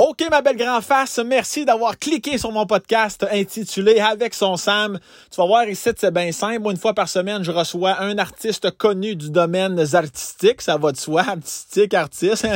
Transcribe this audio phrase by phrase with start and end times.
[0.00, 5.00] OK, ma belle grand face, merci d'avoir cliqué sur mon podcast intitulé Avec son Sam.
[5.28, 6.70] Tu vas voir ici, c'est bien simple.
[6.70, 10.62] Une fois par semaine, je reçois un artiste connu du domaine artistique.
[10.62, 12.46] Ça va de soi, artistique, artiste.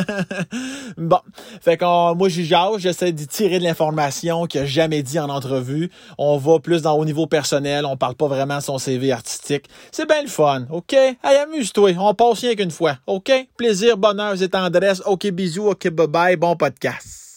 [0.97, 1.19] bon,
[1.61, 5.29] fait que moi, j'y jase, j'essaie d'y tirer de l'information qu'il a jamais dit en
[5.29, 5.91] entrevue.
[6.19, 9.65] On va plus dans au niveau personnel, on parle pas vraiment de son CV artistique.
[9.91, 10.93] C'est bien le fun, OK?
[10.93, 13.33] Hey, amuse-toi, on passe rien qu'une fois, OK?
[13.57, 15.03] Plaisir, bonheur et tendresse.
[15.07, 17.32] OK, bisous, OK, bye-bye, bon podcast.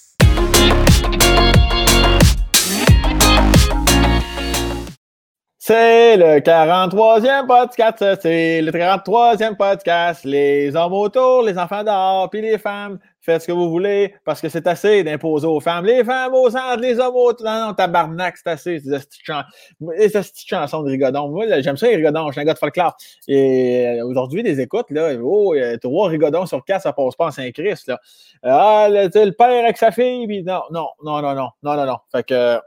[5.67, 10.23] C'est le 43e podcast, c'est le 33e podcast.
[10.23, 14.39] Les hommes autour, les enfants dehors, puis les femmes, faites ce que vous voulez, parce
[14.39, 15.85] que c'est assez d'imposer aux femmes.
[15.85, 17.45] Les femmes au centre, les hommes autour.
[17.45, 18.79] Non, non, tabarnak, c'est assez.
[18.79, 21.29] C'est cette chanson de Rigodon.
[21.29, 22.27] Moi, j'aime ça, les Rigodons.
[22.27, 22.95] Je suis un gars de folklore.
[23.27, 27.31] Et euh, aujourd'hui, les écoutes, là, oh, trois Rigodons sur quatre, ça passe pas en
[27.31, 27.99] Saint-Christ, là.
[28.43, 31.85] Ah, le, le, père avec sa fille, puis non, non, non, non, non, non, non,
[31.85, 31.97] non.
[32.11, 32.59] Fait que,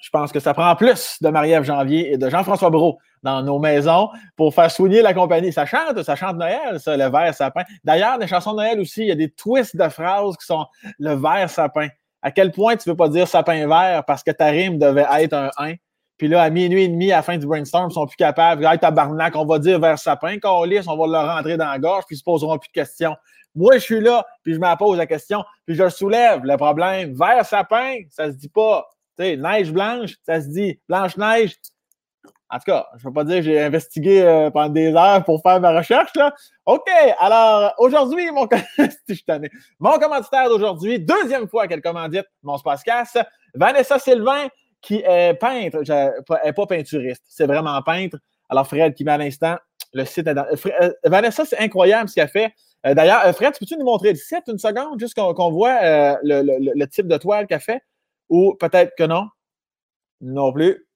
[0.00, 3.58] je pense que ça prend plus de Marie-Ève Janvier et de Jean-François Brault dans nos
[3.58, 5.52] maisons pour faire soigner la compagnie.
[5.52, 7.62] Ça chante, ça chante Noël, ça, le vert sapin.
[7.84, 10.66] D'ailleurs, les chansons de Noël aussi, il y a des twists de phrases qui sont
[10.98, 11.88] le vert sapin.
[12.22, 15.06] À quel point tu ne veux pas dire sapin vert parce que ta rime devait
[15.18, 15.74] être un 1.
[16.18, 18.66] Puis là, à minuit et demi, à la fin du brainstorm, ils sont plus capables.
[18.66, 22.04] Hey, tabarnak, on va dire vert sapin, lisse, on va leur rentrer dans la gorge,
[22.06, 23.16] puis ils se poseront plus de questions.
[23.54, 26.44] Moi, je suis là, puis je me pose la question, puis je soulève.
[26.44, 28.86] Le problème, vert sapin, ça se dit pas
[29.18, 31.56] neige blanche, ça se dit blanche-neige.
[32.52, 35.24] En tout cas, je ne veux pas dire que j'ai investigué euh, pendant des heures
[35.24, 36.10] pour faire ma recherche.
[36.16, 36.34] Là.
[36.66, 38.48] OK, alors aujourd'hui, mon,
[39.78, 43.18] mon commanditaire d'aujourd'hui, deuxième fois qu'elle commandite mon casse,
[43.54, 44.48] Vanessa Sylvain,
[44.80, 48.18] qui est peintre, elle n'est pas peinturiste, c'est vraiment peintre.
[48.48, 49.56] Alors, Fred qui met à l'instant
[49.92, 50.26] le site.
[50.26, 52.52] Euh, Vanessa, c'est incroyable ce qu'elle fait.
[52.84, 57.06] Euh, d'ailleurs, Fred, peux-tu nous montrer le site une seconde, juste qu'on voit le, type
[57.06, 57.80] de toile qu'elle fait?
[58.28, 59.28] Ou peut-être que non?
[60.20, 60.89] Non plus.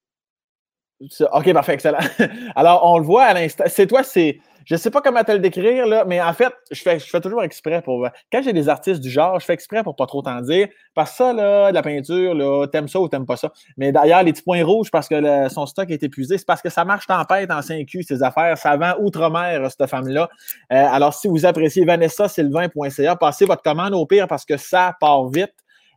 [1.33, 1.99] OK, parfait, excellent.
[2.57, 3.65] Alors, on le voit à l'instant.
[3.67, 4.39] C'est toi, c'est.
[4.67, 7.05] Je ne sais pas comment te le décrire, là, mais en fait, je fais, je
[7.05, 8.09] fais toujours exprès pour.
[8.33, 10.69] Quand j'ai des artistes du genre, je fais exprès pour pas trop t'en dire.
[10.95, 13.53] Parce que ça, là, de la peinture, là, t'aimes ça ou t'aimes pas ça.
[13.77, 16.71] Mais d'ailleurs, les petits points rouges, parce que son stock est épuisé, c'est parce que
[16.71, 18.57] ça marche tempête en 5Q, ces affaires.
[18.57, 20.31] Ça vend outre-mer, cette femme-là.
[20.73, 22.27] Euh, alors, si vous appréciez Vanessa
[23.21, 25.53] passez votre commande au pire parce que ça part vite.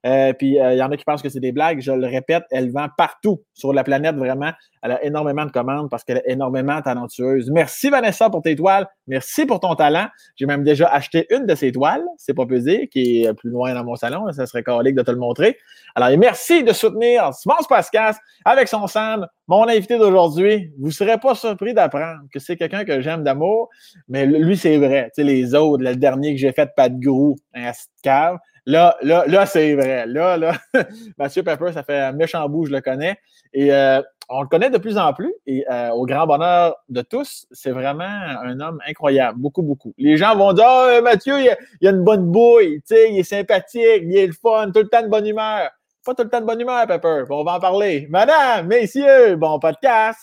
[0.05, 1.79] Euh, puis il euh, y en a qui pensent que c'est des blagues.
[1.81, 4.51] Je le répète, elle vend partout sur la planète vraiment.
[4.83, 7.49] Elle a énormément de commandes parce qu'elle est énormément talentueuse.
[7.51, 8.87] Merci Vanessa pour tes toiles.
[9.07, 10.07] Merci pour ton talent.
[10.35, 13.73] J'ai même déjà acheté une de ces toiles, c'est pas pesé, qui est plus loin
[13.73, 14.31] dans mon salon.
[14.31, 15.57] Ça serait colique de te le montrer.
[15.95, 18.13] Alors, merci de soutenir Simon Pascal
[18.45, 20.71] avec son Sam, mon invité d'aujourd'hui.
[20.79, 23.69] Vous ne serez pas surpris d'apprendre que c'est quelqu'un que j'aime d'amour,
[24.07, 25.11] mais lui, c'est vrai.
[25.15, 27.71] Tu sais, les autres, le dernier que j'ai fait, pas de Grou, un
[28.03, 28.37] cave.
[28.67, 30.05] Là, là, là, c'est vrai.
[30.07, 30.57] Là, là,
[31.17, 33.17] Mathieu Pepper, ça fait un méchant bout, je le connais.
[33.53, 35.33] Et euh, on le connaît de plus en plus.
[35.45, 39.39] Et euh, au grand bonheur de tous, c'est vraiment un homme incroyable.
[39.39, 39.93] Beaucoup, beaucoup.
[39.97, 43.23] Les gens vont dire oh, Mathieu, il a, il a, une bonne bouille, il est
[43.23, 45.69] sympathique, il est le fun, tout le temps de bonne humeur.
[46.05, 47.23] Pas tout le temps de bonne humeur, Pepper.
[47.29, 48.05] On va en parler.
[48.09, 50.19] Madame, messieurs, bon podcast.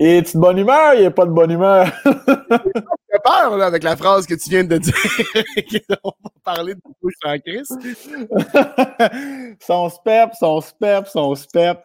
[0.00, 0.94] Et tu de bonne humeur?
[0.94, 1.90] Il n'y a pas de bonne humeur.
[2.04, 4.94] J'ai peur là, avec la phrase que tu viens de dire.
[6.04, 7.76] On va parler de bouche en crise.
[9.60, 11.80] son spep, son spep, son spep.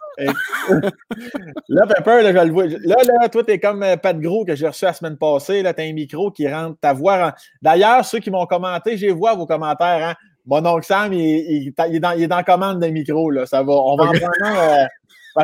[1.70, 2.68] là, Pepper, là, je le vois.
[2.68, 5.64] Là, là, toi, t'es comme euh, Pat Gros que j'ai reçu la semaine passée.
[5.64, 7.34] Là, t'as un micro qui rentre ta voix.
[7.64, 10.10] D'ailleurs, ceux qui m'ont commenté, j'ai vu vos commentaires.
[10.10, 10.16] Hein?
[10.46, 13.32] Mon oncle Sam, il, il, il, est dans, il est dans commande d'un micro.
[13.32, 13.46] Là.
[13.48, 13.74] Ça va.
[13.74, 14.56] On va en prendre un.
[14.56, 14.86] Euh,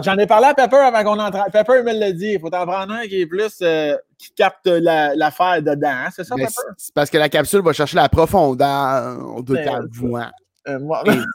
[0.04, 1.52] J'en ai parlé à Pepper avant qu'on entre.
[1.52, 2.34] Pepper me l'a dit.
[2.34, 5.90] Il faut en prendre un qui est plus euh, qui capte l'affaire dedans.
[5.90, 6.10] Hein?
[6.16, 6.52] C'est ça, Pepper?
[6.78, 10.32] C'est parce que la capsule va chercher la profondeur de ta voix.
[10.68, 10.78] Euh,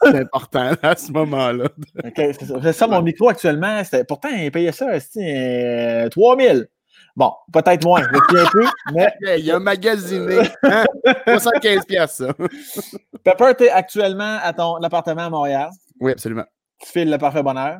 [0.03, 1.65] c'est important à ce moment-là.
[2.15, 2.87] c'est ça.
[2.87, 3.81] mon micro actuellement.
[4.07, 4.87] Pourtant, il payait ça,
[5.17, 6.67] euh, 3000.
[7.15, 8.01] Bon, peut-être moins.
[9.37, 10.39] Il a magasiné.
[10.63, 10.83] Hein?
[11.25, 12.33] 75 pièces ça.
[13.23, 15.69] Pepper, tu es actuellement à ton appartement à Montréal.
[15.99, 16.45] Oui, absolument.
[16.79, 17.79] Tu files le parfait bonheur.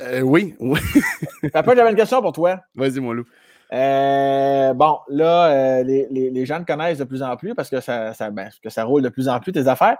[0.00, 0.80] Euh, oui, oui.
[1.52, 2.60] Papa, j'avais une question pour toi.
[2.74, 3.26] Vas-y, mon loup.
[3.72, 7.80] Euh, bon, là, euh, les, les, gens te connaissent de plus en plus parce que
[7.80, 9.96] ça, ça, ben, que ça roule de plus en plus tes affaires.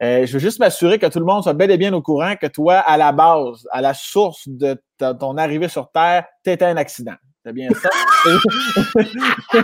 [0.00, 2.46] je veux juste m'assurer que tout le monde soit bel et bien au courant que
[2.46, 6.76] toi, à la base, à la source de ton arrivée sur Terre, tu étais un
[6.76, 7.16] accident.
[7.48, 7.88] C'est bien ça.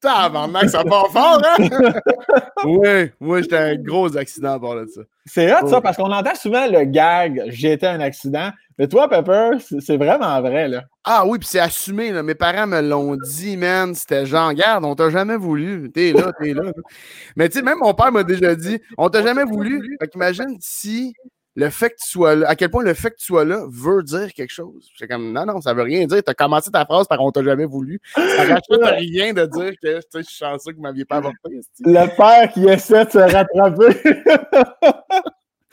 [0.00, 1.68] Tabarnak, ça part fort, hein?
[2.64, 5.00] oui, moi, j'étais un gros accident par là de ça.
[5.26, 8.50] C'est hot, ça, parce qu'on entend souvent le gag «j'étais un accident».
[8.78, 10.84] Mais toi, Pepper, c'est vraiment vrai, là.
[11.02, 12.22] Ah oui, puis c'est assumé, là.
[12.22, 13.92] Mes parents me l'ont dit, man.
[13.96, 15.90] C'était genre, garde, on t'a jamais voulu.
[15.90, 16.70] T'es là, t'es là.
[17.34, 19.96] Mais tu sais, même mon père m'a déjà dit, on t'a jamais voulu.
[20.00, 21.12] Fait qu'imagine si
[21.56, 23.64] le fait que tu sois là, à quel point le fait que tu sois là
[23.68, 24.88] veut dire quelque chose.
[24.96, 26.22] C'est comme, non, non, ça veut rien dire.
[26.22, 28.00] Tu as commencé ta phrase par on t'a jamais voulu.
[28.14, 31.60] Ça rajoute rien de dire que je suis chanceux que vous m'aviez pas avorté.
[31.80, 34.00] Le père qui essaie de se rattraper.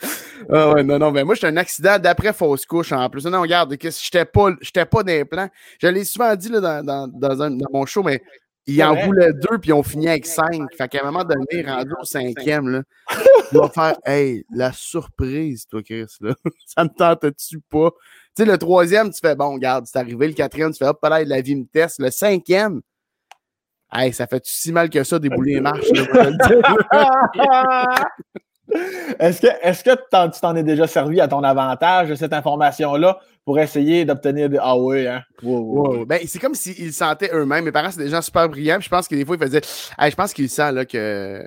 [0.50, 3.24] ah ouais, non, non, mais moi, j'étais un accident d'après fausse couche en plus.
[3.26, 5.48] Non, regarde, j'étais pas, j'étais pas d'implant.
[5.80, 8.20] Je l'ai souvent dit là, dans, dans, dans, un, dans mon show, mais
[8.68, 10.72] ils en voulaient deux, puis ils ont fini avec cinq.
[10.76, 12.82] Fait qu'à un moment donné, rendu au cinquième, là,
[13.50, 16.34] tu vas faire Hey, la surprise, toi, Chris, là.
[16.66, 17.90] ça me tente-tu pas?
[18.36, 20.28] Tu sais, le troisième, tu fais Bon, regarde, c'est arrivé.
[20.28, 21.98] Le quatrième, tu fais Hop, là, la vie me teste.
[21.98, 22.82] Le cinquième,
[23.90, 25.90] Hey, ça fait si mal que ça, débouler les marches?
[29.18, 33.18] Est-ce que, est que tu t'en es déjà servi à ton avantage de cette information-là
[33.44, 34.58] pour essayer d'obtenir des.
[34.60, 35.22] Ah oui, hein?
[36.06, 37.64] Ben, c'est comme s'ils sentaient eux-mêmes.
[37.64, 38.78] Mes parents, c'est des gens super brillants.
[38.80, 39.62] je pense que des fois, ils faisaient.
[39.62, 41.42] je pense qu'ils sentent là, que.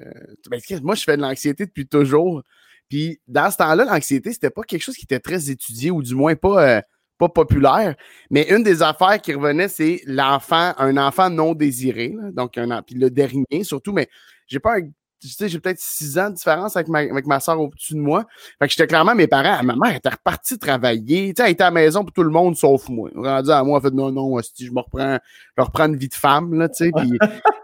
[0.50, 2.41] Ben, moi, je fais de l'anxiété depuis toujours.
[2.89, 6.15] Puis dans ce temps-là, l'anxiété, c'était pas quelque chose qui était très étudié ou du
[6.15, 6.77] moins pas.
[6.77, 6.81] Euh,
[7.21, 7.95] pas populaire.
[8.31, 12.15] Mais une des affaires qui revenait, c'est l'enfant, un enfant non désiré.
[12.33, 14.09] donc, un, puis le dernier surtout, mais
[14.47, 14.89] j'ai pas un
[15.21, 18.00] tu sais, j'ai peut-être six ans de différence avec ma, avec ma soeur au-dessus de
[18.00, 18.25] moi.
[18.59, 19.63] Fait que j'étais clairement mes parents.
[19.63, 21.33] Ma mère était repartie travailler.
[21.33, 23.09] Tu sais, elle était à la maison pour tout le monde sauf moi.
[23.15, 25.19] Rendu à moi, fait, non, non, si je me reprends,
[25.57, 27.18] je reprends une vie de femme, là, tu sais, puis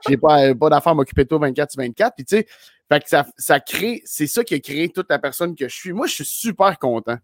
[0.08, 2.14] j'ai pas, pas d'affaires à m'occuper de toi 24 sur 24.
[2.16, 2.48] Puis, tu sais,
[2.92, 5.76] fait que ça, ça crée, c'est ça qui a créé toute la personne que je
[5.76, 5.94] suis.
[5.94, 7.18] Moi, je suis super content.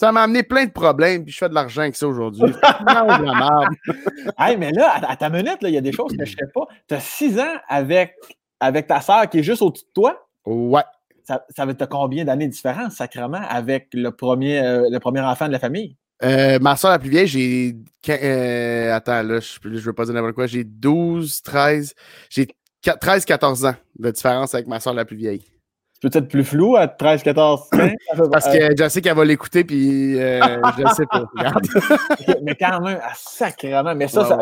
[0.00, 2.42] Ça m'a amené plein de problèmes, puis je fais de l'argent avec ça aujourd'hui.
[4.38, 6.50] hey, mais là, à, ta minute, il y a des choses que je ne sais
[6.52, 6.66] pas.
[6.88, 8.16] Tu as six ans avec
[8.62, 10.26] avec ta sœur qui est juste au-dessus de toi?
[10.46, 10.84] Ouais.
[11.24, 15.20] Ça, ça va être combien d'années de différence, sacrément, avec le premier, euh, le premier
[15.20, 15.96] enfant de la famille?
[16.22, 17.76] Euh, ma soeur la plus vieille, j'ai.
[18.08, 20.46] Euh, attends, là, je, je veux pas dire n'importe quoi.
[20.46, 21.94] J'ai 12, 13.
[22.30, 22.48] J'ai
[22.82, 25.42] 13, 14 ans de différence avec ma soeur la plus vieille
[26.02, 27.90] peut-être plus flou à 13, 14, 15.
[28.30, 30.40] Parce que je sais qu'elle va l'écouter, puis euh,
[30.78, 31.24] je ne sais pas.
[32.42, 33.94] mais quand même, sacrément.
[33.94, 34.38] Mais ça, ça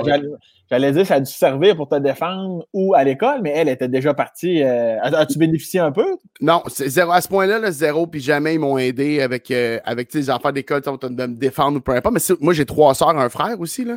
[0.71, 3.89] j'allais dire, ça a dû servir pour te défendre ou à l'école, mais elle était
[3.89, 4.63] déjà partie.
[4.63, 6.17] Euh, as-tu bénéficié un peu?
[6.41, 10.31] Non, zéro, à ce point-là, zéro, puis jamais ils m'ont aidé avec, euh, avec les
[10.31, 12.15] enfants d'école de me défendre ou peu importe.
[12.15, 13.85] Mais moi, j'ai trois soeurs, un frère aussi.
[13.85, 13.97] Là.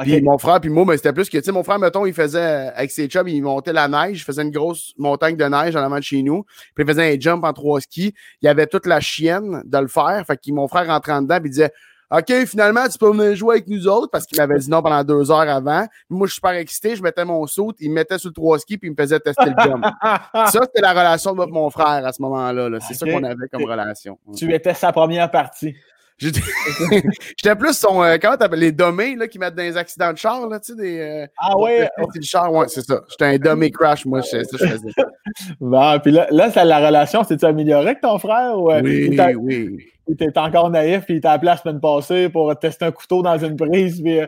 [0.00, 2.14] Puis mon frère, puis moi, mais c'était plus que, tu sais, mon frère, mettons, il
[2.14, 5.76] faisait, avec ses chums, il montait la neige, il faisait une grosse montagne de neige
[5.76, 6.44] en avant de chez nous,
[6.74, 8.14] puis il faisait un jump en trois skis.
[8.42, 10.24] Il y avait toute la chienne de le faire.
[10.26, 11.72] Fait que mon frère rentrait en dedans, puis il disait,
[12.10, 15.02] OK, finalement, tu peux venir jouer avec nous autres parce qu'il m'avait dit non pendant
[15.02, 15.86] deux heures avant.
[16.08, 18.58] Moi, je suis super excité, je mettais mon saut, il me mettait sur le trois
[18.58, 19.84] ski puis il me faisait tester le jump.
[20.32, 22.78] ça, c'était la relation de mon frère à ce moment-là.
[22.86, 24.18] C'est ça qu'on avait comme relation.
[24.36, 25.74] Tu étais sa première partie.
[26.20, 28.02] J'étais plus son.
[28.02, 30.72] Euh, comment t'appelles les dommés là, qui mettent dans les accidents de char, là, tu
[30.72, 31.00] sais, des.
[31.00, 31.88] Euh, ah ouais!
[32.12, 33.00] C'est du char, ouais, c'est ça.
[33.10, 34.92] J'étais un dummy crash, moi, c'est ça je faisais.
[35.60, 38.58] bon, puis là, là ça, la relation s'est-tu améliorée avec ton frère?
[38.58, 39.78] Ou, euh, oui, oui.
[40.06, 43.22] Il était encore naïf, puis il t'a appelé la semaine passée pour tester un couteau
[43.22, 44.20] dans une prise, puis.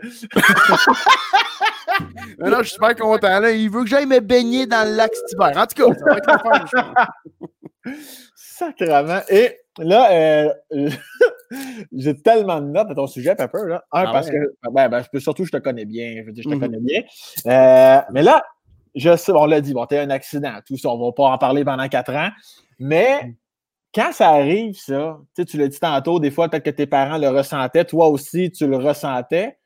[2.41, 3.39] non, non, je suis super content.
[3.41, 3.51] Là.
[3.53, 6.17] Il veut que j'aille me baigner dans le lac cet En tout cas, ça va
[6.17, 6.77] être
[8.35, 9.21] Sacrement.
[9.29, 10.91] Et là, euh,
[11.93, 13.67] j'ai tellement de notes à ton sujet, Pepper.
[13.67, 13.85] Là.
[13.93, 16.17] Un, ah parce que ben, ben, surtout, je te connais bien.
[16.19, 16.61] Je veux dire, je te mhm.
[16.61, 17.03] connais bien.
[17.47, 18.45] Euh, mais là,
[18.95, 21.39] je sais, on l'a dit, bon, t'es un accident, tout ça, on va pas en
[21.39, 22.31] parler pendant quatre ans.
[22.79, 23.35] Mais mhm.
[23.95, 27.29] quand ça arrive, ça, tu l'as dit tantôt, des fois, peut-être que tes parents le
[27.29, 29.59] ressentaient, toi aussi, tu le ressentais.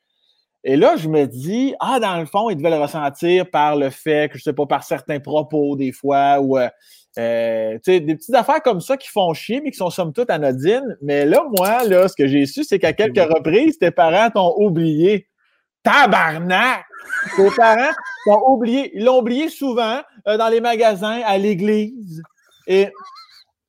[0.63, 3.89] Et là, je me dis, ah, dans le fond, ils devaient le ressentir par le
[3.89, 6.69] fait que, je sais pas, par certains propos, des fois, ou euh,
[7.17, 10.97] euh, des petites affaires comme ça qui font chier, mais qui sont somme toute anodines.
[11.01, 14.53] Mais là, moi, là, ce que j'ai su, c'est qu'à quelques reprises, tes parents t'ont
[14.57, 15.27] oublié.
[15.83, 16.85] Tabarnak!
[17.35, 17.91] Tes parents
[18.25, 18.91] t'ont oublié.
[18.95, 22.21] Ils l'ont oublié souvent euh, dans les magasins, à l'église.
[22.67, 22.87] Et,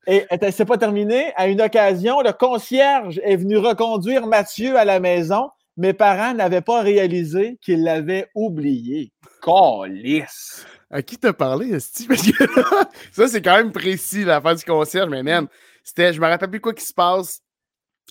[0.07, 1.33] et, c'est pas terminé.
[1.35, 5.49] À une occasion, le concierge est venu reconduire Mathieu à la maison.
[5.75, 9.11] Mes parents n'avaient pas réalisé qu'il l'avait oublié.
[9.41, 10.65] Calice!
[10.93, 11.79] À qui t'as parlé, que
[13.11, 15.47] ça, c'est quand même précis, la fin du concierge, mais même,
[15.83, 17.41] c'était, je me rappelle plus quoi qui se passe.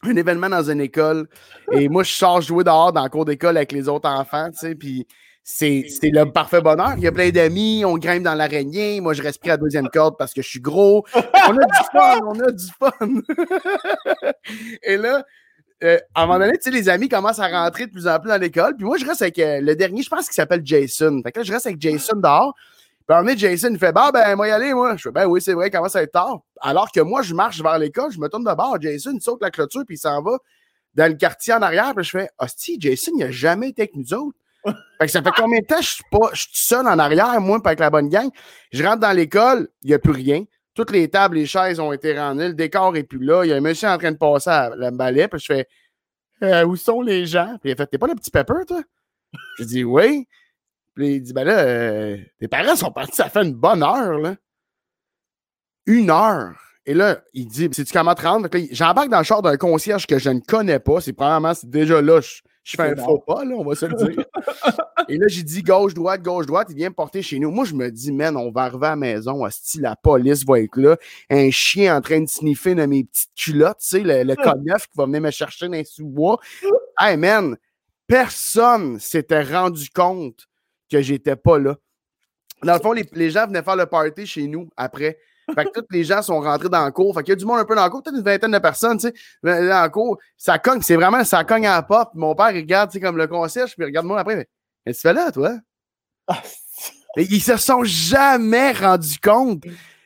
[0.02, 1.28] Un événement dans une école.
[1.70, 4.58] Et moi, je sors jouer dehors dans le cours d'école avec les autres enfants, tu
[4.58, 5.06] sais, puis
[5.44, 6.94] c'est le parfait bonheur.
[6.96, 9.00] Il y a plein d'amis, on grimpe dans l'araignée.
[9.00, 11.04] Moi, je respire à deuxième corde parce que je suis gros.
[11.14, 14.32] On a du fun, on a du fun.
[14.82, 15.24] Et là,
[15.82, 18.18] euh, à un moment donné, tu sais, les amis commencent à rentrer de plus en
[18.20, 18.76] plus dans l'école.
[18.76, 21.20] Puis moi, je reste avec euh, le dernier, je pense qu'il s'appelle Jason.
[21.22, 22.54] Fait que là, je reste avec Jason dehors.
[23.06, 24.96] Puis un moment Jason, il fait Bah, ben, moi, y aller, moi.
[24.96, 26.40] Je fais Ben oui, c'est vrai, il commence à être tard.
[26.60, 28.80] Alors que moi, je marche vers l'école, je me tourne de bord.
[28.80, 30.38] Jason, il saute la clôture, puis il s'en va
[30.94, 31.94] dans le quartier en arrière.
[31.94, 34.38] Puis je fais Hostie, Jason, il a jamais été avec nous autres.
[34.64, 37.40] fait que ça fait combien de temps je suis pas, je suis seul en arrière,
[37.40, 38.30] moi, pas avec la bonne gang?
[38.72, 40.44] Je rentre dans l'école, il n'y a plus rien.
[40.74, 43.44] Toutes les tables, les chaises ont été rendues, le décor est plus là.
[43.44, 45.68] Il y a un monsieur en train de passer à la balai, puis je fais
[46.42, 47.58] euh, Où sont les gens?
[47.60, 48.82] Puis il a fait T'es pas le petit Pepper, toi?
[49.58, 50.26] Je dis Oui.
[50.94, 54.18] Puis il dit Ben là, euh, tes parents sont partis, ça fait une bonne heure,
[54.18, 54.36] là.
[55.86, 56.54] Une heure.
[56.84, 58.48] Et là, il dit C'est-tu comment te rendre?
[58.70, 61.00] J'embarque dans le char d'un concierge que je ne connais pas.
[61.00, 62.20] C'est probablement, déjà là,
[62.64, 64.24] je fais un faux pas, là, on va se le dire.
[65.08, 66.68] Et là, j'ai dit gauche, droite, gauche, droite.
[66.70, 67.50] Il vient me porter chez nous.
[67.50, 69.44] Moi, je me dis, man, on va arriver à la maison.
[69.50, 70.96] Si la police va être là.
[71.28, 74.96] Un chien en train de sniffer dans mes petites culottes, tu sais, le, le qui
[74.96, 76.38] va venir me chercher dans les sous-bois.
[76.98, 77.56] Hey, man,
[78.06, 80.48] personne s'était rendu compte
[80.88, 81.76] que j'étais pas là.
[82.62, 85.18] Dans le fond, les, les gens venaient faire le party chez nous après.
[85.54, 87.14] Fait que tous les gens sont rentrés dans le cours.
[87.14, 88.58] Fait qu'il y a du monde un peu dans le cours, peut-être une vingtaine de
[88.58, 90.18] personnes, tu sais, dans le cours.
[90.36, 92.14] Ça cogne, c'est vraiment, ça cogne à la porte.
[92.14, 94.48] Mon père, il regarde, tu sais, comme le concierge, puis il regarde moi après.
[94.86, 95.54] Mais tu fais là, toi?
[97.16, 99.64] Et ils se sont jamais rendus compte.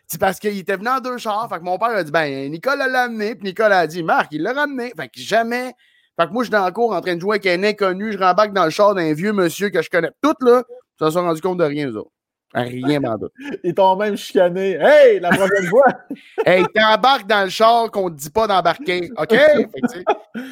[0.08, 1.48] C'est parce qu'il était venu en deux chars.
[1.48, 3.34] Fait que mon père a dit, ben, Nicole l'a amené.
[3.34, 4.92] Puis Nicole a dit, Marc, il l'a ramené.
[4.96, 5.74] Fait que jamais.
[6.18, 8.12] Fait que moi, je suis dans le cours en train de jouer avec un inconnu.
[8.12, 10.10] Je rembarque dans le char d'un vieux monsieur que je connais.
[10.22, 10.62] Tout là,
[11.00, 12.10] ils se sont rendus compte de rien, eux autres.
[12.56, 13.26] Rien mandat.
[13.62, 14.78] Ils t'ont même chicané.
[14.80, 15.86] Hey, la prochaine fois!
[16.46, 19.10] hey, t'embarques dans le char qu'on te dit pas d'embarquer.
[19.18, 19.28] OK?
[19.30, 20.40] Fait que,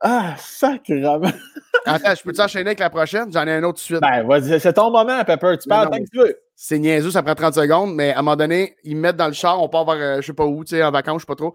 [0.00, 1.20] Ah, sacrément!
[1.86, 3.32] Attends, je peux t'enchaîner avec la prochaine?
[3.32, 4.00] J'en ai un autre de suite.
[4.00, 5.56] Ben, vas-y, c'est ton moment, Pepper.
[5.60, 6.38] Tu parles tant que tu veux.
[6.54, 9.26] C'est niaiseux, ça prend 30 secondes, mais à un moment donné, ils me mettent dans
[9.26, 11.22] le char, on part vers euh, je sais pas où, tu sais, en vacances, je
[11.22, 11.54] sais pas trop.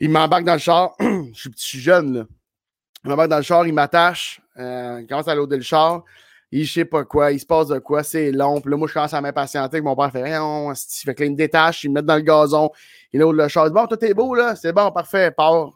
[0.00, 0.94] Ils m'embarquent dans le char.
[1.00, 2.24] je suis petit jeune, là.
[3.04, 4.40] Ils m'embarquent dans le char, ils m'attachent.
[4.58, 6.02] Euh, ils commencent à loader le char.
[6.52, 8.60] Il je sais pas quoi, il se passe de quoi, c'est long.
[8.60, 9.80] Puis là, moi, je commence à m'impatienter.
[9.80, 12.22] Mon père fait non, fait que là, il me détache, il me met dans le
[12.22, 12.70] gazon,
[13.12, 13.66] il load le char.
[13.66, 15.70] Il dit, Bon, toi, t'es beau, là, c'est bon, parfait, part.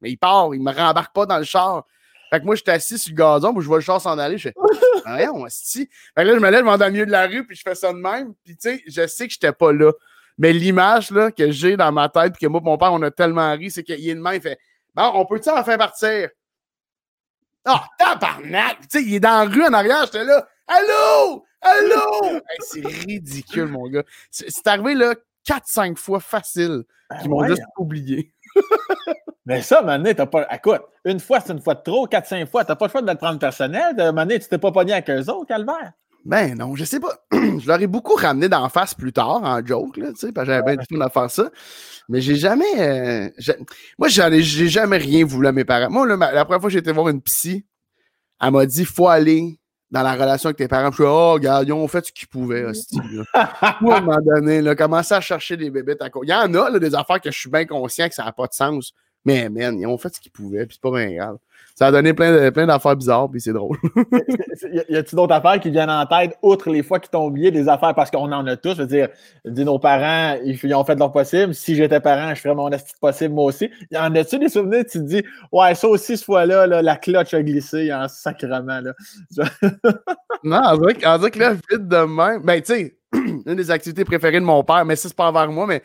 [0.00, 1.86] Mais il part, il me rembarque pas dans le char.
[2.30, 4.18] Fait que moi, je suis assis sur le gazon, puis je vois le char s'en
[4.18, 4.36] aller.
[4.36, 4.54] Je fais,
[5.06, 5.88] rien, asti.
[6.14, 7.62] Fait que là, je me lève, je dans le milieu de la rue, puis je
[7.62, 8.34] fais ça de même.
[8.44, 9.92] Puis, tu sais, je sais que j'étais pas là.
[10.38, 13.10] Mais l'image, là, que j'ai dans ma tête, puis que moi, mon père, on a
[13.10, 14.58] tellement ri, c'est qu'il est de main, il fait,
[14.94, 16.28] bon, on peut-tu enfin partir?
[17.66, 18.78] Ah, oh, tabarnak!
[18.82, 20.46] Tu sais, il est dans la rue en arrière, j'étais là.
[20.68, 21.44] Allô?
[21.60, 22.26] Allô?
[22.34, 24.04] hey, c'est ridicule, mon gars.
[24.30, 25.14] C'est arrivé, là,
[25.46, 26.84] 4-5 fois facile
[27.20, 27.48] qu'ils m'ont ouais.
[27.48, 28.32] juste oublié.
[29.46, 30.46] Mais ça, Mané, t'as pas.
[30.52, 33.02] Écoute, une fois, c'est une fois de trop, quatre, cinq fois, t'as pas le choix
[33.02, 33.94] de le prendre personnel.
[34.12, 35.92] Mané, tu t'es pas pogné avec eux autres, Calvaire.
[36.26, 37.24] Ben non, je sais pas.
[37.32, 40.46] je leur ai beaucoup ramené d'en face plus tard, en joke, là, tu sais, parce
[40.46, 41.50] que j'avais bien du tout à faire ça.
[42.08, 42.64] Mais j'ai jamais.
[42.78, 43.28] Euh,
[43.96, 45.88] moi, j'en ai, j'ai jamais rien voulu à mes parents.
[45.88, 47.64] Moi, là, la première fois que j'ai été voir une psy,
[48.42, 49.60] elle m'a dit faut aller
[49.92, 50.90] dans la relation avec tes parents.
[50.90, 53.00] Je suis oh, regarde, ils ont fait ce qu'ils pouvaient, hostie,
[53.32, 56.70] à un moment donné, là, commencer à chercher des bébés à Il y en a,
[56.70, 58.92] là, des affaires que je suis bien conscient que ça n'a pas de sens.
[59.24, 61.38] Mais, man, ils ont fait ce qu'ils pouvaient, puis c'est pas bien grave.
[61.78, 63.76] Ça a donné plein, de, plein d'affaires bizarres, puis c'est drôle.
[64.88, 67.68] y a-t-il d'autres affaires qui viennent en tête, outre les fois qu'ils t'ont oublié des
[67.68, 69.08] affaires, parce qu'on en a tous, je veux dire,
[69.44, 71.54] dis, nos parents, ils, ils, ont fait leur possible.
[71.54, 73.68] Si j'étais parent, je ferais mon esti possible, moi aussi.
[73.90, 76.96] Y en a-tu des souvenirs, tu te dis, ouais, ça aussi, ce fois-là, là, la
[76.96, 78.94] cloche a glissé en sacrement, là?
[80.44, 82.40] non, on dirait, on dirait que là, vite de même.
[82.42, 85.52] Ben, tu sais, une des activités préférées de mon père, mais ça, c'est pas envers
[85.52, 85.82] moi, mais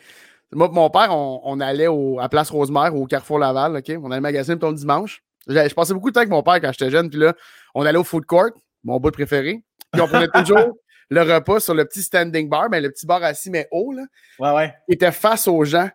[0.54, 3.92] moi mon père, on, on allait au, à Place Rosemère, au Carrefour Laval, OK?
[4.02, 5.22] On allait au magasin le dimanche.
[5.46, 7.34] Je passais beaucoup de temps avec mon père quand j'étais jeune, puis là,
[7.74, 8.50] on allait au food court,
[8.84, 9.62] mon bout préféré.
[9.92, 10.78] Puis on prenait toujours
[11.10, 14.04] le repas sur le petit standing bar, ben, le petit bar assis, mais haut, là.
[14.38, 14.74] Ouais, ouais.
[14.88, 15.90] Il était face aux gens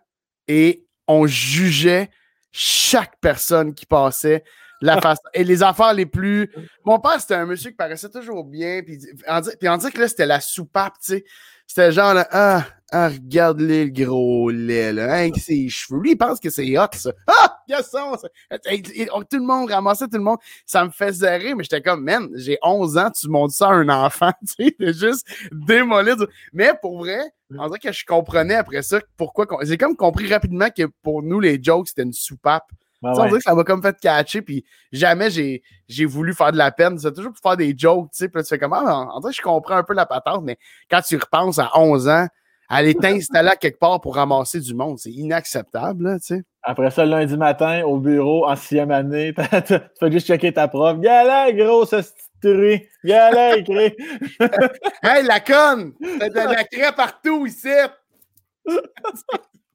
[0.46, 2.10] et on jugeait
[2.52, 4.44] chaque personne qui passait.
[4.80, 5.18] La face...
[5.34, 6.52] et les affaires les plus.
[6.84, 8.82] Mon père, c'était un monsieur qui paraissait toujours bien.
[8.84, 11.24] Puis on on dit que là, c'était la soupape, tu sais.
[11.66, 16.00] C'était genre, là, ah, ah regarde-le, le gros lait, là, hein, ses cheveux.
[16.00, 17.12] Lui, il pense que c'est hot, ça.
[17.26, 18.12] Ah, ça.
[18.50, 20.38] Tout le monde ramassait tout le monde.
[20.66, 23.72] Ça me fait zérer, mais j'étais comme, man, j'ai 11 ans, tu montres ça à
[23.72, 26.16] un enfant, tu sais, juste démolir.
[26.52, 27.20] Mais pour vrai,
[27.50, 29.46] on dirait que je comprenais après ça pourquoi.
[29.62, 32.64] J'ai comme compris rapidement que pour nous, les jokes, c'était une soupape.
[33.00, 36.58] Ouais, on dirait que ça m'a comme fait catcher, puis jamais j'ai, voulu faire de
[36.58, 36.98] la peine.
[36.98, 38.28] C'est toujours pour faire des jokes, tu sais.
[38.28, 38.82] Puis tu fais comment?
[38.84, 40.58] Ah, on dirait que je comprends un peu la patente, mais
[40.90, 42.26] quand tu repenses à 11 ans,
[42.68, 46.42] aller t'installer à quelque part pour ramasser du monde, c'est inacceptable, là, tu sais.
[46.62, 49.32] Après ça, lundi matin, au bureau, en sixième année,
[49.66, 50.98] tu fais juste checker ta prof.
[51.00, 51.96] Gala, gros, ce
[52.42, 52.86] truie.
[53.04, 53.94] Gala, écrit.
[55.02, 55.92] hey, la conne!
[56.18, 57.68] T'as de la craie partout ici!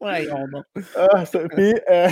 [0.06, 1.24] Ah,
[1.56, 2.10] puis, euh,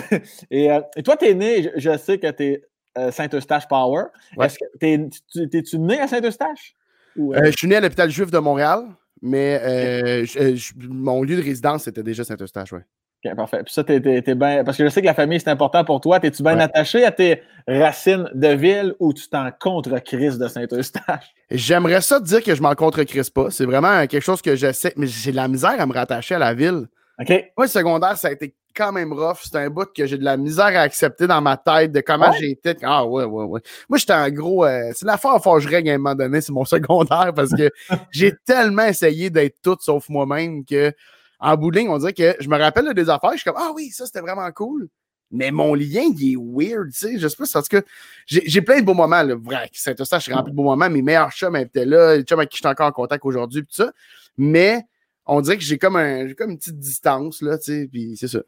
[0.49, 2.63] et, euh, et, toi, tu es né, je, je, sais que tu es
[2.97, 4.05] euh, Saint-Eustache Power.
[4.37, 4.45] Ouais.
[4.45, 5.09] Est-ce que t'es,
[5.49, 6.75] t'es-tu né à Saint-Eustache?
[7.15, 8.85] je suis né à l'hôpital juif de Montréal,
[9.21, 12.79] mais je, je, mon lieu de résidence, c'était déjà Saint-Eustache, oui.
[13.23, 13.61] OK, parfait.
[13.63, 14.63] Puis ça, t'es, t'es, t'es bien.
[14.63, 16.19] Parce que je sais que la famille, c'est important pour toi.
[16.19, 16.63] T'es-tu bien ouais.
[16.63, 21.31] attaché à tes racines de ville ou tu t'en contre-crises de Saint-Eustache?
[21.51, 23.51] J'aimerais ça te dire que je m'en contre-crise pas.
[23.51, 26.39] C'est vraiment quelque chose que j'essaie, mais j'ai de la misère à me rattacher à
[26.39, 26.87] la ville.
[27.19, 27.29] OK.
[27.29, 29.39] Moi, le secondaire, ça a été quand même rough.
[29.43, 32.29] C'est un bout que j'ai de la misère à accepter dans ma tête de comment
[32.31, 32.37] Ouais.
[32.39, 32.75] j'étais.
[32.83, 33.61] Ah ouais, ouais, ouais.
[33.89, 34.65] Moi, j'étais en gros.
[34.65, 37.69] euh, c'est l'affaire à je règle à un moment donné, c'est mon secondaire parce que
[38.11, 40.91] j'ai tellement essayé d'être tout sauf moi-même que
[41.39, 43.45] en bout de ligne, on dirait que je me rappelle de des affaires, je suis
[43.49, 44.87] comme Ah oui, ça c'était vraiment cool.
[45.33, 47.17] Mais mon lien, il est weird, tu sais.
[47.17, 47.81] Je sais pas, parce que
[48.27, 49.33] j'ai plein de beaux moments, là.
[49.35, 50.89] Vrai, Saint-Eustache, j'ai rempli de beaux moments.
[50.89, 53.61] Mes meilleurs chums étaient là, les chums avec qui je suis encore en contact aujourd'hui,
[53.61, 53.93] tout ça.
[54.37, 54.83] Mais
[55.25, 57.87] on dirait que j'ai comme, un, j'ai comme une petite distance, là, tu sais.
[57.89, 58.39] Puis c'est ça.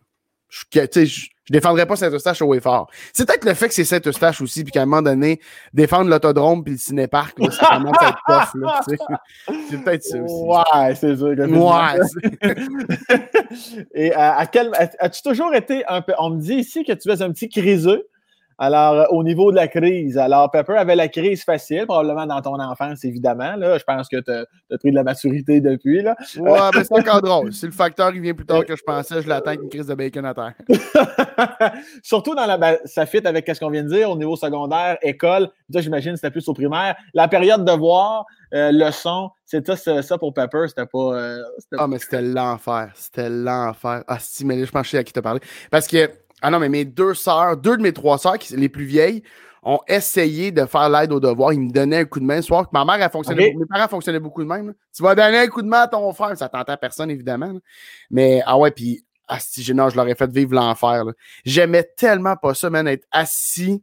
[0.53, 2.89] Je, je, je défendrais pas Saint-Eustache au fort.
[3.11, 5.41] C'est peut-être le fait que c'est Saint-Eustache aussi, puis qu'à un moment donné,
[5.73, 8.81] défendre l'autodrome puis le cinéparc, là, ça commence à être tough, là.
[9.69, 10.43] C'est peut-être ça aussi.
[10.43, 11.35] Ouais, c'est sûr.
[11.37, 12.49] Ouais.
[13.93, 14.71] Et à, à quel.
[14.99, 16.13] As-tu toujours été un peu.
[16.17, 18.07] On me dit ici que tu es un petit criseux.
[18.57, 22.41] Alors, euh, au niveau de la crise, alors Pepper avait la crise facile, probablement dans
[22.41, 23.55] ton enfance, évidemment.
[23.55, 23.77] Là.
[23.77, 26.01] Je pense que tu as, pris de la maturité depuis.
[26.01, 26.15] Là.
[26.37, 27.53] Ouais, mais c'est encore drôle.
[27.53, 29.87] Si le facteur il vient plus tard que je pensais, je l'attends avec une crise
[29.87, 30.53] de bacon à terre.
[32.03, 32.57] Surtout dans la.
[32.57, 35.49] Ben, ça fit avec ce qu'on vient de dire au niveau secondaire, école.
[35.69, 36.95] J'imagine, c'était plus au primaire.
[37.13, 41.15] La période de voir, euh, leçon, c'était ça, ça pour Pepper, c'était pas.
[41.17, 41.43] Euh,
[41.77, 42.91] ah, mais c'était l'enfer.
[42.95, 44.03] C'était l'enfer.
[44.07, 45.39] Ah, si, mais là, je pense que je sais à qui t'as parlé.
[45.71, 46.09] Parce que.
[46.43, 49.23] Ah non, mais mes deux sœurs, deux de mes trois sœurs, qui, les plus vieilles,
[49.63, 51.53] ont essayé de faire l'aide aux devoirs.
[51.53, 52.67] Ils me donnaient un coup de main le soir.
[52.73, 53.55] Ma mère, elle fonctionnait, okay.
[53.55, 54.67] mes parents fonctionnaient beaucoup de même.
[54.67, 54.73] Là.
[54.93, 56.37] Tu vas donner un coup de main à ton frère.
[56.37, 57.53] Ça tentait à personne, évidemment.
[57.53, 57.59] Là.
[58.11, 61.05] Mais, ah ouais, puis, ah, si, non, je leur ai fait vivre l'enfer.
[61.45, 63.81] J'aimais tellement pas ça, man, être assis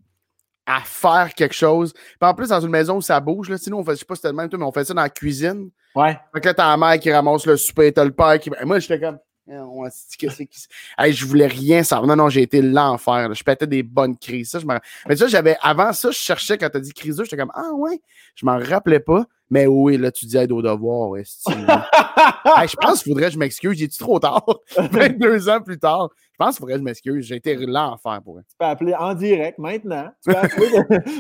[0.67, 1.95] à faire quelque chose.
[1.95, 4.05] Puis en plus, dans une maison où ça bouge, là, sinon, on fait, je sais
[4.05, 5.71] pas si c'était le même, mais on fait ça dans la cuisine.
[5.95, 6.19] Ouais.
[6.35, 8.51] Fait que là, t'as la mère qui ramasse le souper, t'as le père qui.
[8.65, 9.19] Moi, j'étais comme.
[9.53, 10.67] On que c'est qui...
[10.99, 12.07] hey, je voulais rien savoir.
[12.07, 13.33] Non, non, j'ai été l'enfer.
[13.35, 14.51] Je pétais des bonnes crises.
[14.51, 14.67] Ça, je.
[14.67, 15.57] Mais tu j'avais.
[15.61, 18.01] Avant ça, je cherchais quand t'as dit crise, j'étais comme Ah ouais,
[18.35, 19.27] je m'en rappelais pas.
[19.51, 23.33] Mais oui, là, tu dis aide au devoir, ouais, hey, Je pense qu'il faudrait que
[23.33, 23.77] je m'excuse.
[23.77, 24.47] J'ai-tu trop tard?
[24.77, 26.11] 22 ans plus tard.
[26.15, 27.27] Je pense qu'il faudrait que je m'excuse.
[27.27, 28.45] J'ai été l'enfer pour elle.
[28.49, 30.09] Tu peux appeler en direct maintenant.
[30.25, 30.69] Tu peux appeler.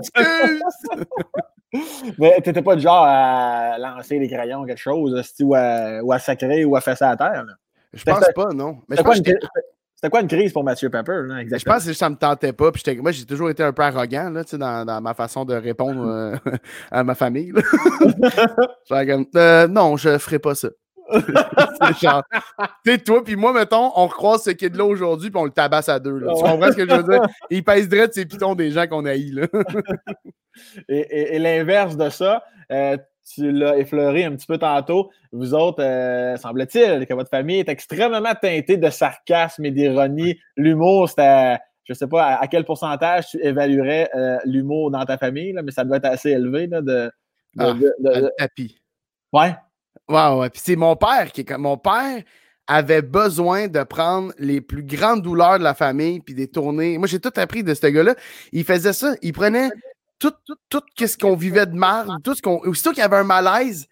[2.18, 6.12] Mais t'étais pas du genre à lancer les crayons ou quelque chose, ou à, ou
[6.12, 7.46] à sacrer ou à fesser à terre.
[7.46, 7.54] Là.
[7.96, 8.78] Je pense pas, non.
[8.90, 10.10] C'était quoi, une...
[10.10, 11.22] quoi, une crise pour Mathieu Pepper?
[11.26, 11.74] Là, exactement?
[11.74, 12.72] Je pense que ça me tentait pas.
[12.72, 16.06] Puis moi, j'ai toujours été un peu arrogant là, dans, dans ma façon de répondre
[16.08, 16.36] euh,
[16.92, 17.54] à ma famille.
[18.92, 20.70] euh, non, je ferai pas ça.
[21.14, 21.22] tu
[22.86, 26.00] sais, toi puis moi, mettons, on recroise ce kid-là aujourd'hui puis on le tabasse à
[26.00, 26.18] deux.
[26.18, 26.34] Là.
[26.36, 27.22] Tu comprends ce que je veux dire?
[27.52, 29.32] Il pèse direct ces pitons des gens qu'on haït.
[29.32, 29.48] Là.
[30.90, 32.98] et, et, et l'inverse de ça, euh,
[33.34, 35.12] tu l'as effleuré un petit peu tantôt.
[35.32, 40.38] Vous autres, euh, semble-t-il que votre famille est extrêmement teintée de sarcasme et d'ironie.
[40.56, 45.06] L'humour, c'était, je ne sais pas à, à, quel pourcentage tu évaluerais euh, l'humour dans
[45.06, 47.12] ta famille, là, mais ça doit être assez élevé là, de,
[47.56, 48.80] de, ah, de, tapis.
[49.34, 49.56] Ouais.
[50.08, 50.50] Ouais, ouais.
[50.50, 52.22] Puis c'est mon père qui est comme mon père
[52.68, 56.98] avait besoin de prendre les plus grandes douleurs de la famille puis des tournées.
[56.98, 58.16] Moi, j'ai tout appris de ce gars-là.
[58.52, 59.16] Il faisait ça.
[59.22, 59.70] Il prenait
[60.20, 62.60] tout, tout, tout ce qu'on vivait de mal, tout ce qu'on.
[62.60, 63.88] Aussitôt qu'il y avait un malaise,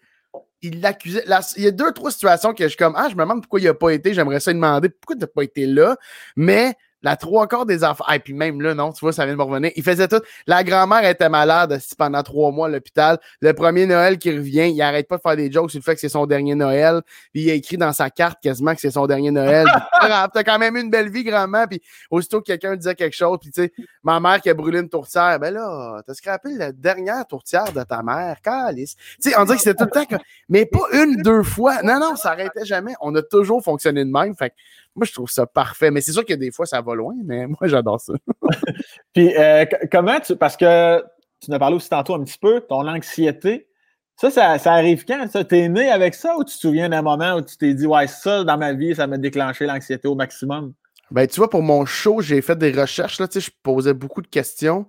[0.62, 1.24] il l'accusait.
[1.56, 3.60] Il y a deux, trois situations que je suis comme Ah, je me demande pourquoi
[3.60, 4.14] il n'a pas été.
[4.14, 5.96] J'aimerais ça lui demander pourquoi tu n'as pas été là.
[6.36, 8.04] Mais la trois quarts des enfants.
[8.12, 9.70] Et puis même là, non, tu vois, ça vient de me revenir.
[9.76, 10.20] Il faisait tout.
[10.46, 13.18] La grand-mère était malade pendant trois mois à l'hôpital.
[13.40, 15.94] Le premier Noël qui revient, il arrête pas de faire des jokes sur le fait
[15.94, 17.02] que c'est son dernier Noël.
[17.32, 19.66] Puis il a écrit dans sa carte quasiment que c'est son dernier Noël.
[20.00, 21.68] T'as quand même eu une belle vie, grand-mère.
[21.68, 24.80] Puis aussitôt que quelqu'un disait quelque chose, puis tu sais, ma mère qui a brûlé
[24.80, 28.96] une tourtière, ben là, t'as scrapé la dernière tourtière de ta mère, calice.
[29.22, 30.16] Tu sais, on dirait que c'était tout le temps, que...
[30.48, 31.82] mais pas une, deux fois.
[31.82, 32.94] Non, non, ça arrêtait jamais.
[33.02, 34.34] On a toujours fonctionné de même.
[34.34, 34.54] Fait
[34.94, 35.90] moi, je trouve ça parfait.
[35.90, 38.12] Mais c'est sûr que des fois, ça va loin, mais moi, j'adore ça.
[39.12, 40.36] Puis, euh, comment tu.
[40.36, 41.02] Parce que
[41.40, 43.68] tu nous as parlé aussi tantôt un petit peu, ton anxiété.
[44.16, 45.28] Ça, ça, ça arrive quand?
[45.28, 47.86] Ça, t'es né avec ça ou tu te souviens d'un moment où tu t'es dit,
[47.86, 50.72] ouais, ça, dans ma vie, ça m'a déclenché l'anxiété au maximum?
[51.10, 53.92] Ben, tu vois, pour mon show, j'ai fait des recherches, là, tu sais, je posais
[53.92, 54.86] beaucoup de questions.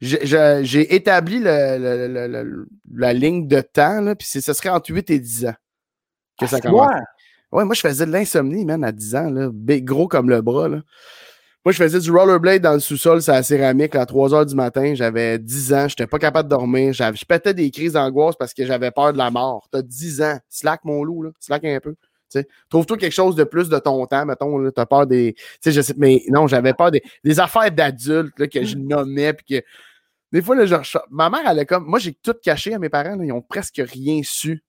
[0.00, 5.08] J'ai établi le, le, le, la ligne de temps, là, puis ce serait entre 8
[5.10, 5.54] et 10 ans
[6.38, 6.90] que ça commence.
[7.54, 9.48] Ouais, moi, je faisais de l'insomnie, man, à 10 ans, là,
[9.80, 10.82] gros comme le bras, là.
[11.64, 14.54] Moi, je faisais du rollerblade dans le sous-sol, c'est la céramique, à 3 heures du
[14.56, 14.94] matin.
[14.94, 16.92] J'avais 10 ans, j'étais pas capable de dormir.
[16.92, 19.68] Je pétais des crises d'angoisse parce que j'avais peur de la mort.
[19.70, 20.38] T'as 10 ans.
[20.50, 21.30] Slack, mon loup, là.
[21.40, 21.94] Slack un peu.
[22.68, 25.36] Trouve-toi quelque chose de plus de ton temps, mettons, tu as peur des.
[25.64, 29.66] Je sais, mais non, j'avais peur des, des affaires d'adultes que je nommais, puis que.
[30.32, 31.84] Des fois, là, genre, ma mère, elle est comme.
[31.86, 34.64] Moi, j'ai tout caché à mes parents, ils ont presque rien su.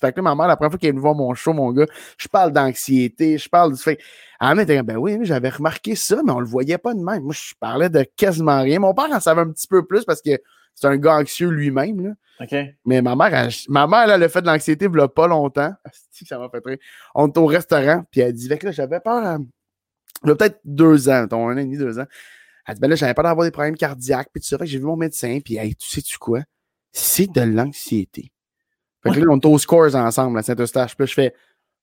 [0.00, 1.70] Fait que là, ma mère, la première fois qu'elle est venue voir mon show, mon
[1.72, 1.86] gars,
[2.18, 3.76] je parle d'anxiété, je parle de.
[3.76, 3.98] Fait
[4.40, 7.22] elle m'a dit, ben oui, j'avais remarqué ça, mais on le voyait pas de même.
[7.22, 8.80] Moi, je parlais de quasiment rien.
[8.80, 10.30] Mon père en savait un petit peu plus parce que
[10.74, 12.16] c'est un gars anxieux lui-même.
[12.84, 15.28] Mais ma mère, elle, ma mère, elle, a fait de l'anxiété il y a pas
[15.28, 15.72] longtemps.
[16.26, 16.78] Ça m'a fait très.
[17.14, 19.24] On est au restaurant, puis elle dit, fait que là, j'avais peur.
[19.24, 19.38] Euh,
[20.24, 22.06] il y a peut-être deux ans, ton un an et demi, deux ans.
[22.66, 24.58] Elle dit, ben là, j'avais peur d'avoir des problèmes cardiaques, puis tout ça.
[24.58, 26.42] Fait que j'ai vu mon médecin, puis hey, tu sais-tu quoi?
[26.92, 28.31] C'est de l'anxiété.
[29.02, 30.96] Fait que là, on est au scores ensemble à Saint-Eustache.
[30.96, 31.34] Puis je fais,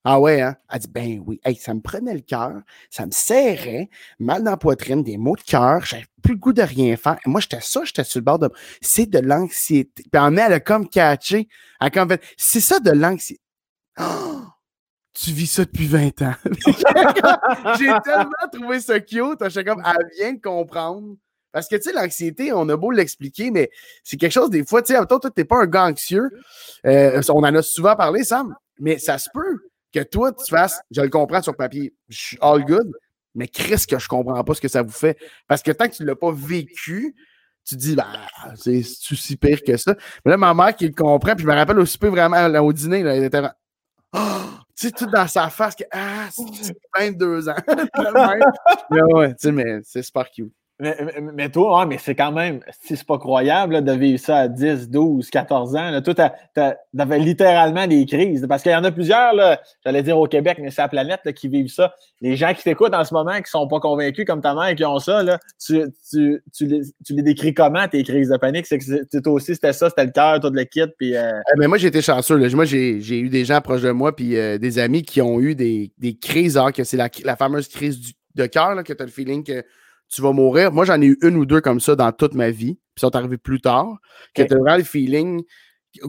[0.05, 0.55] ah ouais, hein?
[0.71, 1.41] Elle dit, ben oui.
[1.43, 5.35] Hey, ça me prenait le cœur, ça me serrait, mal dans la poitrine, des maux
[5.35, 7.17] de cœur, j'avais plus le goût de rien faire.
[7.25, 8.49] Et moi, j'étais ça, j'étais sur le bord de.
[8.81, 10.03] C'est de l'anxiété.
[10.09, 11.49] Puis en elle a comme catché.
[11.81, 13.41] Elle a comme fait, c'est ça de l'anxiété.
[13.99, 14.43] Oh!
[15.13, 16.35] Tu vis ça depuis 20 ans.
[17.77, 19.43] J'ai tellement trouvé ça cute.
[19.49, 21.15] J'étais comme, elle vient de comprendre.
[21.51, 23.71] Parce que, tu sais, l'anxiété, on a beau l'expliquer, mais
[24.03, 26.29] c'est quelque chose, des fois, tu sais, toi, t'es pas un gars anxieux.
[26.85, 29.59] Euh, on en a souvent parlé, Sam, mais ça se peut
[29.93, 32.91] que toi, tu fasses, je le comprends sur papier, je suis all good,
[33.33, 35.17] mais Chris, que je comprends pas ce que ça vous fait.
[35.47, 37.15] Parce que tant que tu l'as pas vécu,
[37.65, 38.07] tu dis, bah,
[38.55, 39.95] c'est si pire que ça?
[40.25, 42.73] Mais là, ma mère qui le comprend, puis je me rappelle au souper vraiment, au
[42.73, 43.41] dîner, là, elle était
[44.13, 44.19] oh!
[44.75, 47.55] tu sais, tout dans sa face, que, ah, c'est 22 ans?
[48.89, 50.53] ouais, tu sais, mais c'est super cute.
[50.81, 50.95] Mais,
[51.33, 54.89] mais, toi, mais c'est quand même, si c'est pas croyable de vivre ça à 10,
[54.89, 55.89] 12, 14 ans.
[55.89, 58.45] Là, toi, t'avais littéralement des crises.
[58.47, 59.33] Parce qu'il y en a plusieurs,
[59.83, 61.93] j'allais dire au Québec, mais c'est la planète qui vivent ça.
[62.21, 64.85] Les gens qui t'écoutent en ce moment, qui sont pas convaincus comme ta mère qui
[64.85, 68.65] ont ça, là, tu, tu, tu, les, tu les décris comment tes crises de panique?
[68.65, 70.87] C'est que toi aussi, c'était ça, c'était le cœur, toi de le kit.
[70.97, 71.41] Puis, euh...
[71.61, 72.37] eh, moi, j'ai été chanceux.
[72.37, 72.47] Là.
[72.55, 75.55] Moi, j'ai eu des gens proches de moi, puis euh, des amis qui ont eu
[75.55, 79.03] des, des crises, alors que c'est la, la fameuse crise du, de cœur, que tu
[79.03, 79.65] as le feeling que
[80.09, 80.71] tu vas mourir.
[80.71, 82.79] Moi, j'en ai eu une ou deux comme ça dans toute ma vie.
[82.95, 83.97] Puis sont arrivés plus tard.
[84.33, 85.43] Que tu as vraiment le feeling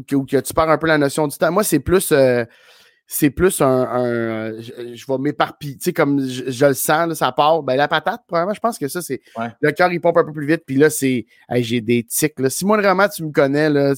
[0.06, 1.52] que, que, tu perds un peu la notion du temps.
[1.52, 2.12] Moi, c'est plus.
[2.12, 2.44] Euh,
[3.12, 7.64] c'est plus un, je, vais m'éparpiller, tu sais, comme je, le sens, ça part.
[7.64, 9.20] Ben, la patate, probablement, je pense que ça, c'est.
[9.60, 11.26] Le cœur, il pompe un peu plus vite, puis là, c'est.
[11.56, 12.48] j'ai des tics, là.
[12.48, 13.94] Si moi, vraiment, tu me connais, là,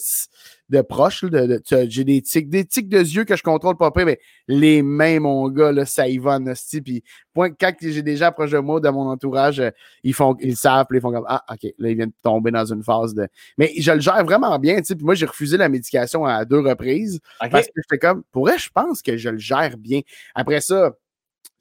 [0.72, 1.24] de proche.
[1.24, 4.82] De, j'ai des tics, des tics de yeux que je contrôle pas près, mais les
[4.82, 6.44] mains, mon gars, là, ça y va en
[6.84, 7.04] Puis
[7.34, 9.70] quand j'ai des gens proches de moi, de mon entourage, euh,
[10.02, 12.82] ils font, ils savent, ils font comme Ah, OK, là, ils viennent tomber dans une
[12.82, 13.28] phase de.
[13.58, 14.96] Mais je le gère vraiment bien, tu sais.
[14.96, 17.20] Puis moi, j'ai refusé la médication à deux reprises.
[17.38, 20.00] Parce que j'étais comme, pour vrai, je pense que je le gère bien.
[20.34, 20.92] Après ça,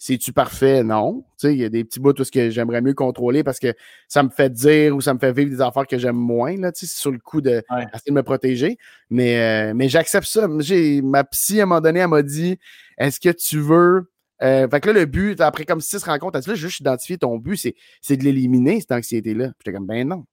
[0.04, 0.84] c'est-tu parfait?
[0.84, 1.24] Non.
[1.44, 3.72] Il y a des petits bouts tout ce que j'aimerais mieux contrôler parce que
[4.08, 6.58] ça me fait dire ou ça me fait vivre des affaires que j'aime moins.
[6.58, 7.62] Là, sur le coup de,
[8.08, 8.80] de me protéger.
[9.12, 10.48] Mais, euh, mais j'accepte ça.
[10.48, 12.58] Ma psy, à un moment donné, elle m'a dit
[12.98, 14.12] Est-ce que tu veux.
[14.42, 17.20] Euh, fait que là, le but, après comme six rencontres, elle dit là, juste identifier
[17.20, 19.52] ton but, c'est de l'éliminer, cette anxiété-là.
[19.60, 20.26] J'étais comme Ben non.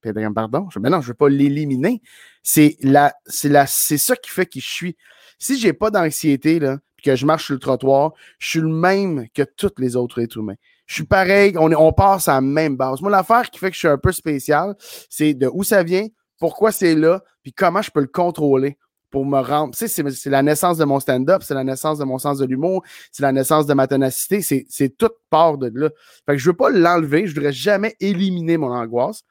[0.00, 0.68] Puis comme Pardon.
[0.70, 2.00] Je dis, ben non, je veux pas l'éliminer.
[2.44, 4.96] C'est la, la, ça qui fait qui je suis.
[5.40, 9.26] Si j'ai pas d'anxiété, là, que je marche sur le trottoir, je suis le même
[9.34, 10.56] que tous les autres êtres humains.
[10.86, 13.00] Je suis pareil, on, on passe à la même base.
[13.00, 14.74] Moi, l'affaire qui fait que je suis un peu spécial,
[15.08, 16.06] c'est de où ça vient,
[16.38, 18.76] pourquoi c'est là, puis comment je peux le contrôler
[19.10, 19.74] pour me rendre.
[19.74, 22.44] Tu sais, c'est la naissance de mon stand-up, c'est la naissance de mon sens de
[22.44, 25.90] l'humour, c'est la naissance de ma ténacité, c'est toute part de là.
[26.26, 29.22] Fait que je veux pas l'enlever, je voudrais jamais éliminer mon angoisse.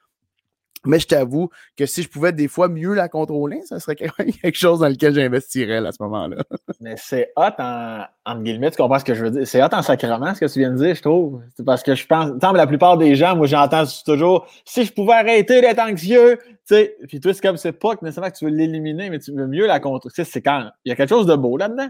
[0.86, 4.56] Mais je t'avoue que si je pouvais des fois mieux la contrôler, ça serait quelque
[4.56, 6.36] chose dans lequel j'investirais à ce moment-là.
[6.80, 9.46] Mais c'est hot en, en guillemets, tu comprends ce que je veux dire?
[9.46, 11.42] C'est hot en sacrement ce que tu viens de dire, je trouve.
[11.64, 15.14] Parce que je pense, tant la plupart des gens, moi j'entends toujours si je pouvais
[15.14, 18.44] arrêter d'être anxieux, tu sais, puis toi, c'est comme c'est pas que nécessairement que tu
[18.44, 20.12] veux l'éliminer, mais tu veux mieux la contrôler.
[20.16, 21.88] c'est quand il y a quelque chose de beau là-dedans.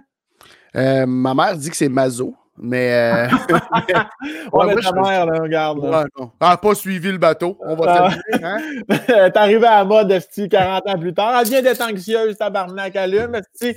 [0.77, 2.35] Euh, ma mère dit que c'est mazo.
[2.59, 2.92] Mais.
[2.92, 3.29] Euh...
[4.53, 5.85] on ouais, ta mère, là, regarde.
[5.85, 6.07] Là.
[6.40, 7.59] Ah, pas suivi le bateau.
[7.61, 8.11] On va ah.
[8.42, 8.59] hein?
[9.07, 11.40] T'es arrivé à la mode, de 40 ans plus tard.
[11.40, 13.75] Elle vient d'être anxieuse, tabarnak, allume, eh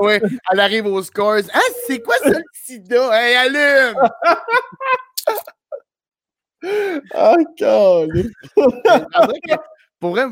[0.00, 0.14] oui,
[0.50, 1.42] elle arrive aux scores.
[1.52, 3.10] Ah, c'est quoi ça, le sida?
[3.12, 3.94] Hey, allume!
[7.14, 7.36] oh,
[10.00, 10.26] Pour vrai,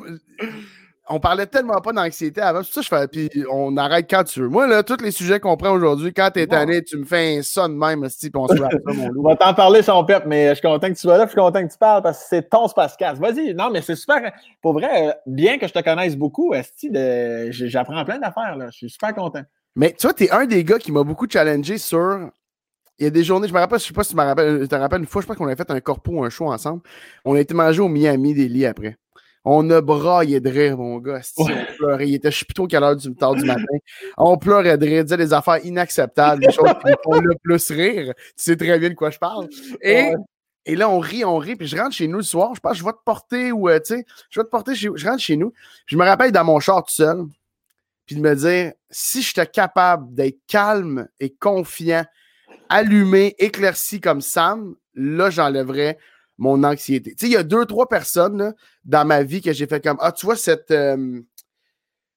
[1.08, 2.62] on parlait tellement pas d'anxiété avant.
[2.62, 3.08] Ça je fais.
[3.08, 4.48] Puis on arrête quand tu veux.
[4.48, 7.42] Moi, là, tous les sujets qu'on prend aujourd'hui, quand t'es tanné, tu me fais un
[7.42, 9.20] son de même, puis on se ça, mon loup.
[9.24, 11.30] On va t'en parler, son pep, mais je suis content que tu sois là, je
[11.30, 13.20] suis content que tu parles parce que c'est ton spacecast.
[13.20, 13.54] Vas-y.
[13.54, 14.32] Non, mais c'est super.
[14.60, 17.48] Pour vrai, bien que je te connaisse beaucoup, de...
[17.50, 18.56] j'apprends plein d'affaires.
[18.70, 19.42] Je suis super content.
[19.76, 22.30] Mais tu vois, t'es un des gars qui m'a beaucoup challengé sur
[22.98, 24.66] il y a des journées, je me rappelle, je sais pas si tu me rappelles,
[24.66, 26.80] te rappelles une fois, je pense qu'on a fait un corpo, un show ensemble.
[27.26, 28.96] On a été manger au Miami des lits après.
[29.48, 31.20] On a braillé de rire, mon gars.
[31.37, 32.09] On pleurait.
[32.09, 33.62] Il était, plutôt quelle heure du, tard du matin.
[34.18, 38.12] On pleurait de rire, disait des affaires inacceptables, des choses qui font le plus rire.
[38.16, 39.46] Tu sais très bien de quoi je parle.
[39.82, 40.11] Et,
[40.64, 42.56] et là, on rit, on rit, puis je rentre chez nous le soir.
[42.56, 44.88] Je pense je vais te porter ou, euh, tu sais, je vais te porter, je
[45.06, 45.52] rentre chez nous.
[45.87, 47.22] Je me rappelle dans mon char tout seul,
[48.04, 52.04] puis de me dire, si j'étais capable d'être calme et confiant,
[52.68, 55.98] allumé, éclairci comme Sam, là, j'enlèverais
[56.38, 57.12] mon anxiété.
[57.12, 59.96] Tu sais, il y a deux, trois personnes dans ma vie que j'ai fait comme
[60.01, 61.20] Ah, tu vois, cette, euh,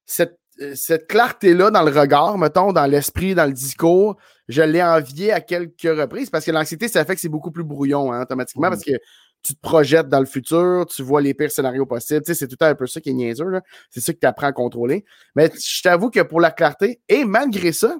[0.05, 4.83] cette, euh, cette clarté-là dans le regard, mettons, dans l'esprit, dans le discours, je l'ai
[4.83, 8.23] envié à quelques reprises parce que l'anxiété, ça fait que c'est beaucoup plus brouillon hein,
[8.23, 8.93] automatiquement parce que
[9.41, 12.21] tu te projettes dans le futur, tu vois les pires scénarios possibles.
[12.23, 13.45] Tu sais, c'est tout un peu ça qui est niaiseux.
[13.89, 15.05] C'est ça que tu apprends à contrôler.
[15.35, 17.97] Mais je t'avoue que pour la clarté, et malgré ça,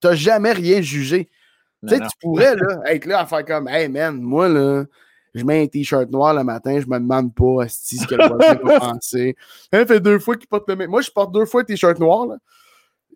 [0.00, 1.28] tu n'as jamais rien jugé.
[1.86, 4.84] Tu sais, tu pourrais là, être là à faire comme Hey man, moi là,
[5.36, 8.26] je mets un t-shirt noir le matin, je me demande pas si ce que le
[8.26, 9.36] voisin va penser.
[9.70, 10.90] Elle fait deux fois qu'il porte le même.
[10.90, 12.26] Moi, je porte deux fois le t-shirt noir.
[12.26, 12.36] Là.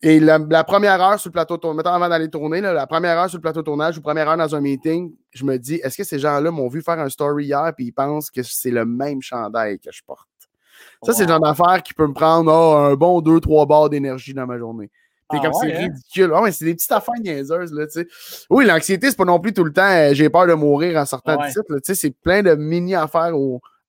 [0.02, 3.18] Et la, première heure sur le plateau de tournage, mettons avant d'aller tourner, la première
[3.18, 5.76] heure sur le plateau de tournage ou première heure dans un meeting, je me dis,
[5.76, 8.70] est-ce que ces gens-là m'ont vu faire un story hier et ils pensent que c'est
[8.70, 10.26] le même chandail que je porte?
[11.02, 14.35] Ça, c'est le genre d'affaire qui peut me prendre oh, un bon 2-3 barres d'énergie
[14.35, 14.90] dans ma journée.
[15.31, 15.79] C'est ah comme c'est hein?
[15.79, 16.33] ridicule.
[16.35, 18.09] Ah c'est des petites affaires niaiseuses, là, tu sais.
[18.49, 21.07] Oui, l'anxiété, c'est pas non plus tout le temps euh, j'ai peur de mourir en
[21.07, 21.62] sortant de site.
[21.69, 23.33] Tu sais, c'est plein de mini-affaires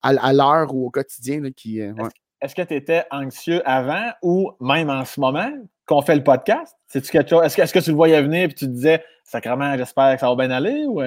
[0.02, 1.82] à, l'heure ou au quotidien qui.
[1.82, 1.94] Euh,
[2.42, 5.52] est-ce que tu étais anxieux avant ou même en ce moment
[5.86, 6.76] qu'on fait le podcast?
[6.94, 10.20] Est-ce que, est que, tu le voyais venir et tu te disais, sacrément, j'espère que
[10.20, 10.86] ça va bien aller?
[10.86, 11.02] Ou...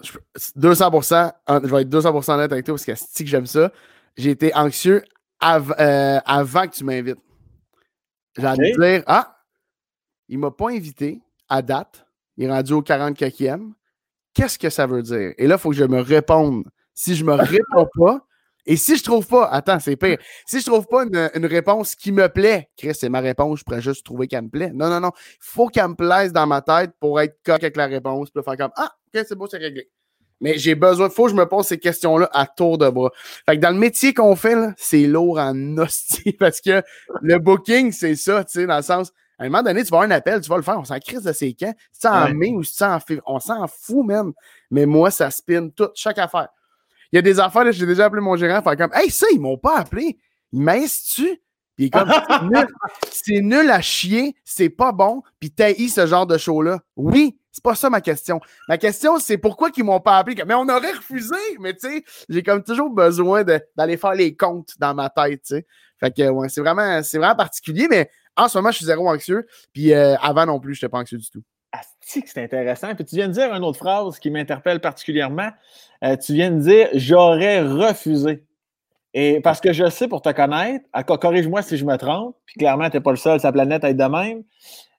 [0.00, 3.72] 200%, je vais être 200% honnête avec toi parce que c'est que j'aime ça.
[4.16, 5.02] J'ai été anxieux
[5.42, 7.18] euh, avant que tu m'invites.
[8.38, 9.35] J'ai envie de dire, ah,
[10.28, 12.06] il ne m'a pas invité à date.
[12.36, 13.72] Il est rendu au 44e.
[14.34, 15.32] Qu'est-ce que ça veut dire?
[15.38, 16.64] Et là, il faut que je me réponde.
[16.94, 18.26] Si je ne me réponds pas,
[18.66, 20.18] et si je trouve pas, attends, c'est pire.
[20.46, 23.80] Si je trouve pas une, réponse qui me plaît, Chris, c'est ma réponse, je pourrais
[23.80, 24.72] juste trouver qu'elle me plaît.
[24.74, 25.12] Non, non, non.
[25.14, 28.42] Il faut qu'elle me plaise dans ma tête pour être coq avec la réponse, puis
[28.42, 29.88] faire comme Ah, ok, c'est beau, c'est réglé.
[30.40, 33.10] Mais j'ai besoin, il faut que je me pose ces questions-là à tour de bras.
[33.48, 36.82] Fait que dans le métier qu'on fait, c'est lourd en hostie parce que
[37.22, 39.98] le booking, c'est ça, tu sais, dans le sens, à un moment donné, tu vas
[39.98, 41.74] avoir un appel, tu vas le faire, on s'en crise de ses camps.
[41.92, 44.32] Si en mai ou si en février, on s'en fout même.
[44.70, 46.48] Mais moi, ça spin toute, chaque affaire.
[47.12, 49.40] Il y a des affaires, j'ai déjà appelé mon gérant, faire comme Hey, ça, ils
[49.40, 50.18] m'ont pas appelé.
[50.52, 51.40] Ils m'instituent.
[51.76, 52.10] Puis comme
[53.12, 56.80] c'est nul, à chier, c'est pas bon, puis taillis ce genre de show-là.
[56.96, 58.40] Oui, c'est pas ça ma question.
[58.68, 60.42] Ma question, c'est pourquoi ils m'ont pas appelé?
[60.46, 63.44] Mais on aurait refusé, mais tu sais, j'ai comme toujours besoin
[63.76, 65.66] d'aller faire les comptes dans ma tête, tu sais.
[66.00, 69.46] Fait que ouais, c'est vraiment, vraiment particulier, mais en ce moment, je suis zéro anxieux.
[69.72, 71.42] Puis euh, avant non plus, je n'étais pas anxieux du tout.
[72.00, 72.94] c'est intéressant.
[72.94, 75.50] Puis tu viens de dire une autre phrase qui m'interpelle particulièrement.
[76.04, 78.44] Euh, tu viens de dire j'aurais refusé.
[79.14, 80.84] Et parce que je sais pour te connaître,
[81.18, 83.82] corrige-moi si je me trompe, puis clairement, tu n'es pas le seul sur la planète
[83.82, 84.42] à être de même.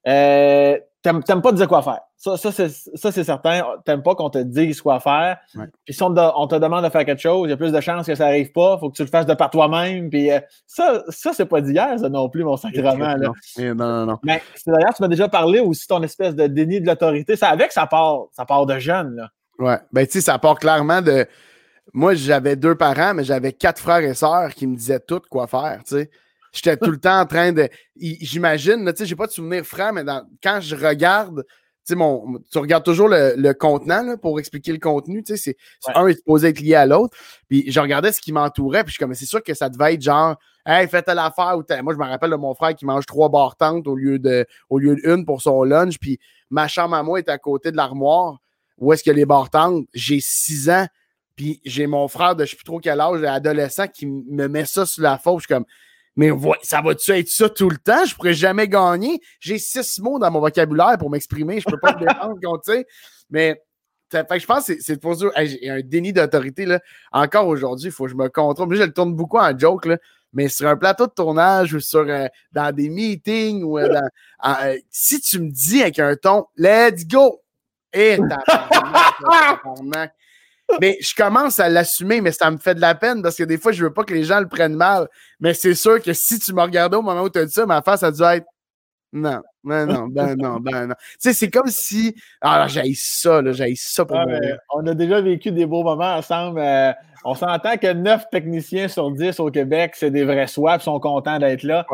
[0.07, 1.99] Euh, t'aimes pas dire quoi faire.
[2.15, 3.63] Ça, ça c'est certain.
[3.85, 5.37] T'aimes pas qu'on te dise quoi faire.
[5.85, 8.07] Puis si on, te demande de faire quelque chose, il y a plus de chances
[8.07, 8.75] que ça n'arrive pas.
[8.77, 10.09] Il faut que tu le fasses de par toi-même.
[10.09, 13.15] Puis euh, ça, ça c'est pas d'hier, ça non plus, mon sacrement.
[13.15, 13.31] Là.
[13.59, 14.17] Non, non, non.
[14.23, 17.35] Mais d'ailleurs, tu m'as déjà parlé aussi ton espèce de déni de l'autorité.
[17.35, 19.15] Ça avec, ça part, ça part de jeune.
[19.15, 19.29] Là.
[19.59, 19.77] Ouais.
[19.91, 21.27] Ben, tu sais, ça part clairement de.
[21.93, 25.47] Moi, j'avais deux parents, mais j'avais quatre frères et sœurs qui me disaient tout quoi
[25.47, 26.09] faire, tu sais.
[26.57, 27.69] J'étais tout le temps en train de.
[27.95, 30.03] J'imagine, tu sais, j'ai pas de souvenir franc, mais
[30.41, 35.23] quand je regarde, tu sais, mon, tu regardes toujours le, contenant pour expliquer le contenu,
[35.23, 37.15] tu sais, c'est un est supposé être lié à l'autre.
[37.47, 39.93] Puis je regardais ce qui m'entourait, puis je suis comme, c'est sûr que ça devait
[39.93, 41.55] être genre, hey, faites l'affaire.
[41.83, 44.79] Moi, je me rappelle de mon frère qui mange trois barres au lieu de, au
[44.79, 48.39] lieu d'une pour son lunch, puis ma chambre à moi est à côté de l'armoire.
[48.79, 49.49] Où est-ce que les barres
[49.93, 50.87] J'ai six ans,
[51.37, 54.65] puis j'ai mon frère de je sais plus trop quel âge, adolescent, qui me met
[54.65, 55.39] ça sur la faute.
[55.39, 55.65] Je suis comme,
[56.17, 56.31] mais
[56.63, 58.03] ça va-tu être ça tout le temps?
[58.05, 59.21] Je pourrais jamais gagner.
[59.39, 61.59] J'ai six mots dans mon vocabulaire pour m'exprimer.
[61.59, 62.87] Je peux pas me défendre, tu sais.
[63.29, 63.61] Mais
[64.11, 66.65] fait que je pense que c'est pour dire, j'ai un déni d'autorité.
[66.65, 66.79] là.
[67.11, 68.67] Encore aujourd'hui, il faut que je me contrôle.
[68.67, 69.97] Moi, je le tourne beaucoup en joke, là,
[70.33, 73.87] mais sur un plateau de tournage ou sur euh, dans des meetings ou euh,
[74.45, 77.41] euh, si tu me dis avec un ton Let's go!
[77.93, 78.17] Et
[80.81, 83.57] mais je commence à l'assumer, mais ça me fait de la peine parce que des
[83.57, 85.07] fois, je veux pas que les gens le prennent mal.
[85.39, 87.65] Mais c'est sûr que si tu me regardais au moment où tu as dit ça,
[87.65, 88.45] ma face a dû être
[89.13, 90.95] non, ben non, ben non, ben non.
[90.99, 92.13] Tu sais, c'est comme si.
[92.41, 94.37] Ah, j'ai ça, là, j'ai ça pour moi.
[94.73, 96.59] On a déjà vécu des beaux moments ensemble.
[96.59, 96.91] Euh,
[97.23, 101.39] on s'entend que 9 techniciens sur 10 au Québec, c'est des vrais swaps, sont contents
[101.39, 101.85] d'être là.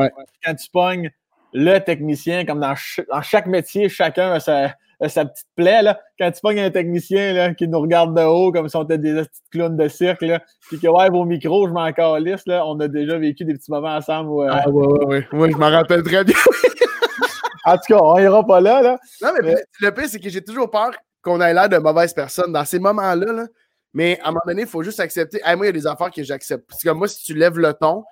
[0.43, 1.11] Quand tu pognes
[1.53, 2.75] le technicien, comme dans,
[3.21, 4.73] chaque métier, chacun a sa,
[5.09, 8.51] sa petite plaie, là, quand tu pognes un technicien là, qui nous regarde de haut
[8.51, 11.67] comme si on était des petites clowns de cirque, là, puis que ouais, vos micros,
[11.67, 14.29] je m'en calisse, là, on a déjà vécu des petits moments ensemble.
[14.29, 15.27] Où, ah ouais, ouais, ouais.
[15.31, 16.35] Moi, je m'en rappelle très bien.
[17.65, 18.81] en tout cas, on ira pas là.
[18.81, 18.99] là.
[19.21, 22.51] Non, mais, le pire, c'est que j'ai toujours peur qu'on ait l'air de mauvaise personne
[22.51, 23.31] dans ces moments-là.
[23.31, 23.45] Là.
[23.93, 25.39] Mais à un moment donné, il faut juste accepter.
[25.45, 26.67] moi, il y a des affaires que j'accepte.
[26.67, 28.03] Parce que moi, si tu lèves le ton,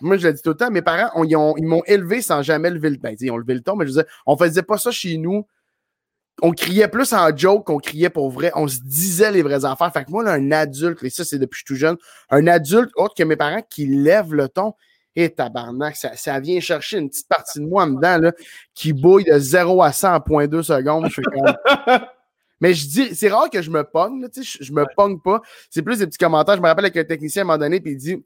[0.00, 2.90] moi, je le dis tout le temps, mes parents, ils, m'ont élevé sans jamais lever
[2.90, 3.02] le ton.
[3.02, 5.46] Ben, ils ont levé le ton, mais je disais, on faisait pas ça chez nous.
[6.42, 8.52] On criait plus en joke qu'on criait pour vrai.
[8.54, 9.92] On se disait les vraies affaires.
[9.92, 11.96] Fait que moi, là, un adulte, et ça, c'est depuis que je suis tout jeune,
[12.30, 14.74] un adulte autre que mes parents qui lève le ton,
[15.18, 18.32] et tabarnak, ça, ça, vient chercher une petite partie de moi en dedans, là,
[18.74, 21.08] qui bouille de 0 à 100 en 0.2 secondes.
[21.08, 21.22] Je
[22.60, 25.40] Mais je dis, c'est rare que je me pogne, tu sais, je, me pogne pas.
[25.70, 26.56] C'est plus des petits commentaires.
[26.56, 28.24] Je me rappelle avec un technicien à un moment donné, puis il dit,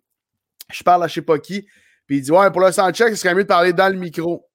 [0.70, 1.66] je parle à je sais pas qui,
[2.06, 4.48] puis il dit, ouais, pour le soundcheck, ce serait mieux de parler dans le micro.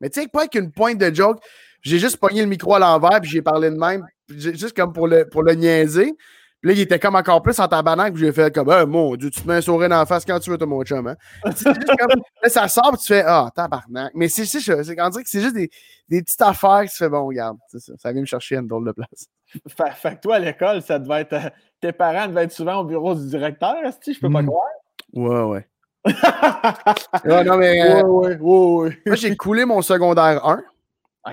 [0.00, 1.40] Mais tu sais, pas avec une pointe de joke,
[1.82, 5.08] j'ai juste pogné le micro à l'envers, puis j'ai parlé de même, juste comme pour
[5.08, 6.14] le, pour le niaiser.
[6.60, 9.30] Puis là, il était comme encore plus en tabarnak, puis j'ai fait comme, mon Dieu,
[9.30, 11.06] tu te mets un sourire dans la face quand tu veux, toi, mon chum.
[11.06, 11.16] Hein?
[11.44, 14.12] comme, là, ça sort, puis tu fais, ah, tabarnak.
[14.14, 15.70] Mais c'est c'est quand que c'est juste des,
[16.08, 18.86] des, petites affaires qui se fait, bon, regarde, ça, ça vient me chercher une drôle
[18.86, 19.28] de place.
[19.68, 21.34] Fait, fait, que toi, à l'école, ça devait être.
[21.34, 24.46] Euh, tes parents devaient être souvent au bureau du directeur, si je peux pas hmm.
[24.46, 24.64] croire?
[25.12, 25.66] Ouais, ouais.
[27.24, 27.82] ouais, non, mais.
[27.82, 30.62] Euh, ouais, ouais, ouais, Moi, j'ai coulé mon secondaire 1.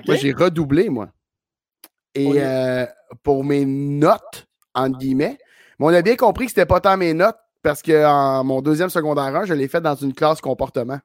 [0.06, 1.08] Moi, j'ai redoublé, moi.
[2.14, 2.86] Et euh,
[3.22, 5.38] pour mes notes, entre guillemets.
[5.78, 8.60] Mais on a bien compris que c'était pas tant mes notes parce que en mon
[8.60, 11.00] deuxième secondaire 1, je l'ai fait dans une classe comportement.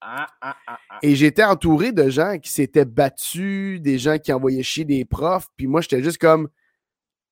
[0.00, 4.62] Ah, ah, ah, Et j'étais entouré de gens qui s'étaient battus, des gens qui envoyaient
[4.62, 6.48] chier des profs, puis moi j'étais juste comme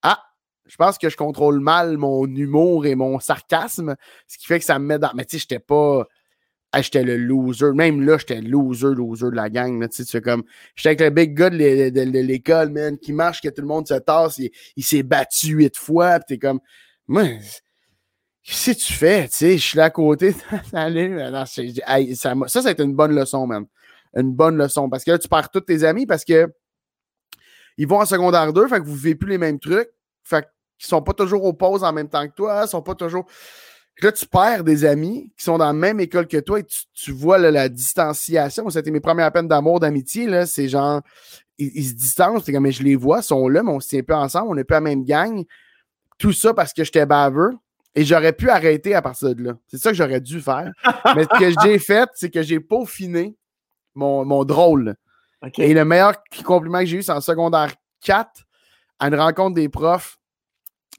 [0.02, 0.20] Ah,
[0.64, 3.94] je pense que je contrôle mal mon humour et mon sarcasme,
[4.26, 5.12] ce qui fait que ça me met dans.
[5.14, 6.06] Mais tu sais, j'étais pas
[6.82, 7.72] j'étais le loser.
[7.72, 9.88] Même là, j'étais le loser, loser de la gang.
[9.88, 13.62] tu sais, comme, j'étais avec le big gars de l'école, man, qui marche, que tout
[13.62, 14.40] le monde se tasse.
[14.76, 16.18] Il, s'est battu huit fois.
[16.20, 16.60] Pis t'es comme,
[17.06, 17.24] moi,
[18.42, 19.28] qu'est-ce que tu fais?
[19.28, 20.34] Tu sais, je suis là à côté.
[20.70, 20.88] ça,
[22.46, 23.66] ça, ça a été une bonne leçon, man.
[24.14, 24.88] Une bonne leçon.
[24.88, 26.48] Parce que là, tu perds tous tes amis parce que
[27.78, 29.90] ils vont en secondaire 2, fait que vous ne vivez plus les mêmes trucs.
[30.22, 32.62] Fait qu'ils sont pas toujours aux pauses en même temps que toi.
[32.64, 33.26] Ils sont pas toujours.
[34.02, 37.12] Là, tu perds des amis qui sont dans la même école que toi et tu,
[37.12, 38.68] vois la distanciation.
[38.68, 40.44] C'était mes premières peines d'amour, d'amitié.
[40.44, 41.00] C'est genre,
[41.56, 42.44] ils, se distancent.
[42.44, 44.54] Comme, mais je les vois, ils sont là, mais on se tient pas ensemble, on
[44.54, 45.44] n'est pas la même gang.
[46.18, 47.52] Tout ça parce que j'étais baveux.
[47.94, 49.52] Et j'aurais pu arrêter à partir de là.
[49.68, 50.70] C'est ça que j'aurais dû faire.
[51.16, 53.34] mais ce que j'ai fait, c'est que j'ai peaufiné
[53.94, 54.96] mon, mon drôle.
[55.56, 56.12] Et le meilleur
[56.44, 57.72] compliment que j'ai eu, c'est en secondaire
[58.04, 58.28] 4,
[58.98, 60.18] à une rencontre des profs.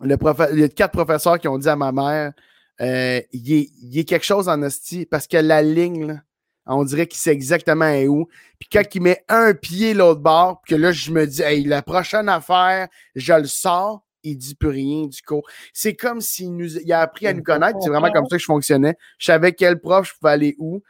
[0.01, 0.17] Le
[0.53, 2.33] il y a quatre professeurs qui ont dit à ma mère
[2.81, 6.21] euh, il, y a quelque chose en hostie parce que la ligne,
[6.65, 8.27] on dirait qu'il sait exactement où.
[8.59, 11.81] Puis quand il met un pied l'autre bord, que là, je me dis, hey, la
[11.81, 15.41] prochaine affaire, je le sors, il dit plus rien du coup.
[15.73, 17.79] C'est comme s'il nous il a appris à nous connaître.
[17.81, 18.95] C'est vraiment comme ça que je fonctionnais.
[19.17, 20.81] Je savais quel prof je pouvais aller où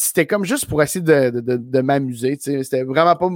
[0.00, 2.38] c'était comme juste pour essayer de, de, de, m'amuser.
[2.40, 3.30] C'était vraiment pas.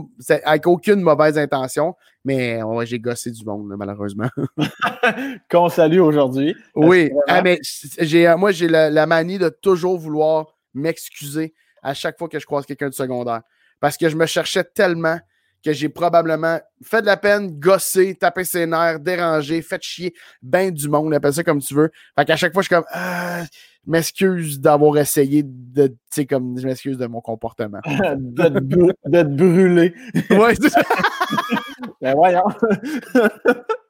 [0.44, 4.28] avec aucune mauvaise intention, mais j'ai gossé du monde, malheureusement.
[5.50, 6.54] Qu'on salue aujourd'hui.
[6.76, 7.58] Oui, ah, mais
[7.98, 12.64] j'ai, moi, j'ai la, manie de toujours vouloir m'excuser à chaque fois que je croise
[12.64, 13.42] quelqu'un de secondaire.
[13.80, 15.18] Parce que je me cherchais tellement
[15.64, 20.70] que j'ai probablement fait de la peine, gossé, tapé ses nerfs, dérangé, fait chier ben
[20.70, 21.90] du monde, appelle ça comme tu veux.
[22.18, 22.84] Fait qu'à chaque fois, je suis comme.
[22.90, 23.44] Ah,
[23.86, 27.80] m'excuse d'avoir essayé de, tu sais, comme je m'excuse de mon comportement.
[27.86, 29.94] D'être brûlé.
[30.30, 30.82] ouais, c'est ça.
[32.00, 32.44] ben voyons.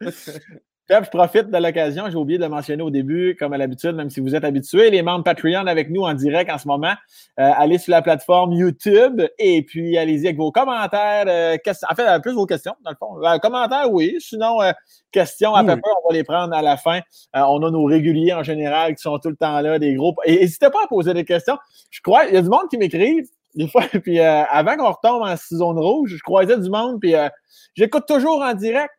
[0.89, 4.11] je profite de l'occasion, j'ai oublié de le mentionner au début, comme à l'habitude, même
[4.11, 6.95] si vous êtes habitués, les membres Patreon avec nous en direct en ce moment.
[7.41, 11.25] Euh, allez sur la plateforme YouTube et puis allez-y avec vos commentaires.
[11.29, 11.57] Euh,
[11.91, 13.25] en fait, plus vos questions, dans le fond.
[13.25, 14.17] Euh, commentaires, oui.
[14.19, 14.59] Sinon,
[15.11, 17.01] questions à peu près, on va les prendre à la fin.
[17.35, 20.19] on a nos réguliers en général qui sont tout le temps là, des groupes.
[20.25, 21.57] Et n'hésitez pas à poser des questions.
[21.91, 23.23] Je crois, il y a du monde qui m'écrit
[23.55, 27.15] des fois, puis avant qu'on retombe en zone rouge, je croisais du monde, puis
[27.75, 28.91] j'écoute toujours en direct.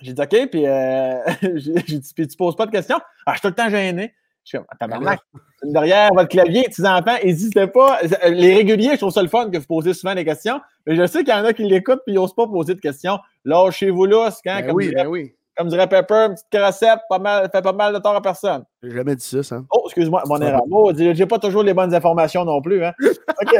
[0.00, 1.18] J'ai dit OK, puis euh,
[1.54, 2.98] j'ai dit, puis tu poses pas de questions?
[3.24, 4.14] Ah, je suis tout le temps gêné.
[4.44, 5.20] Je suis comme, tabarnak,
[5.64, 7.98] derrière votre clavier, petits enfants, n'hésitez pas.
[8.28, 11.06] Les réguliers, je trouve ça le fun que vous posez souvent des questions, mais je
[11.06, 13.18] sais qu'il y en a qui l'écoutent puis ils n'osent pas poser de questions.
[13.44, 15.34] Lâchez-vous là, quand, ben comme, oui, dirait, ben oui.
[15.56, 18.64] comme dirait Pepper, une petite cassette, pas mal, fait pas mal de tort à personne.
[18.82, 19.62] J'ai jamais dit ça, ça.
[19.72, 20.62] Oh, excuse-moi, mon erreur.
[20.70, 22.84] Oh, j'ai pas toujours les bonnes informations non plus.
[22.84, 22.92] Hein.
[23.00, 23.54] OK.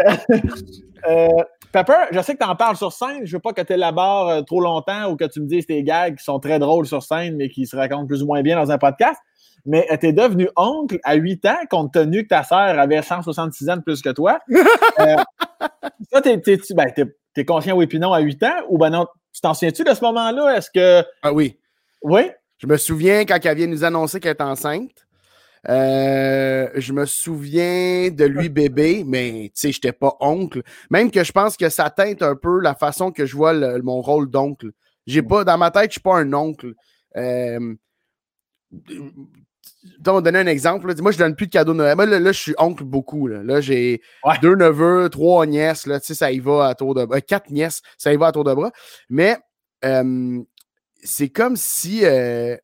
[1.09, 1.29] euh,
[1.77, 3.27] Pepper, je sais que tu en parles sur scène.
[3.27, 5.83] Je veux pas que tu élabores euh, trop longtemps ou que tu me dises tes
[5.83, 8.57] gags qui sont très drôles sur scène, mais qui se racontent plus ou moins bien
[8.57, 9.21] dans un podcast.
[9.67, 13.03] Mais euh, tu es devenu oncle à 8 ans, compte tenu que ta sœur avait
[13.03, 14.39] 166 ans de plus que toi.
[14.99, 15.17] Euh,
[16.11, 17.05] ça, t'es, t'es, ben, t'es,
[17.35, 18.63] t'es conscient, oui, puis non, à 8 ans?
[18.71, 20.57] Ou ben non, tu t'en souviens-tu de ce moment-là?
[20.57, 21.07] Est-ce que.
[21.23, 21.59] Ah oui.
[22.01, 22.31] Oui?
[22.57, 25.06] Je me souviens quand elle vient nous annoncer qu'elle est enceinte.
[25.69, 30.63] Euh, je me souviens de lui bébé, mais tu sais, j'étais pas oncle.
[30.91, 33.83] Même que je pense que ça teinte un peu la façon que je vois le-
[33.83, 34.71] mon rôle d'oncle.
[35.07, 36.73] J'ai pas, dans ma tête, je suis pas un oncle.
[37.17, 37.75] Euh,
[40.07, 40.87] on va donner un exemple.
[40.89, 40.95] là.
[41.01, 41.97] Moi, je donne plus de cadeaux de Noël.
[41.97, 43.27] Moi, là, là, je suis oncle beaucoup.
[43.27, 44.35] Là, Là, j'ai Ouais.
[44.43, 45.87] deux neveux, trois nièces.
[45.87, 47.21] Là, tu sais, ça y va à tour de bras.
[47.21, 48.71] quatre nièces, ça y va à tour de bras.
[49.09, 49.37] Mais
[49.85, 50.41] euh,
[51.03, 52.57] c'est comme si euh,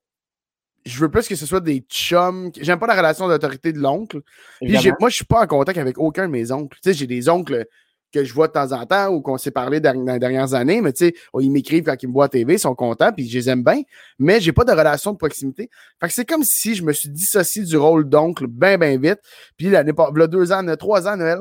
[0.84, 2.50] je veux plus que ce soit des chums.
[2.60, 4.20] J'aime pas la relation d'autorité de l'oncle.
[4.60, 6.78] Puis moi, je suis pas en contact avec aucun de mes oncles.
[6.82, 7.66] Tu sais, j'ai des oncles
[8.12, 10.54] que je vois de temps en temps ou qu'on s'est parlé dans dans les dernières
[10.54, 12.74] années, mais tu sais, oh, ils m'écrivent quand ils me voient à TV, ils sont
[12.74, 13.82] contents, puis je les aime bien,
[14.18, 15.70] mais j'ai pas de relation de proximité.
[16.00, 19.20] Fait que c'est comme si je me suis dissocié du rôle d'oncle bien, bien vite.
[19.56, 21.40] Puis l'année pas, là, deux ans, trois ans, Noël,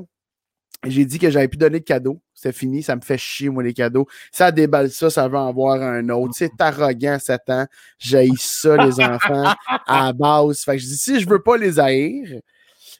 [0.85, 2.21] j'ai dit que j'avais plus donné de cadeaux.
[2.33, 4.07] C'était fini, ça me fait chier, moi, les cadeaux.
[4.31, 6.33] Ça déballe ça, ça veut en avoir un autre.
[6.35, 7.67] C'est arrogant, 7 ans.
[7.99, 9.53] J'ai ça, les enfants,
[9.85, 10.63] à la base.
[10.63, 12.39] Fait que je dis, si je veux pas les haïr,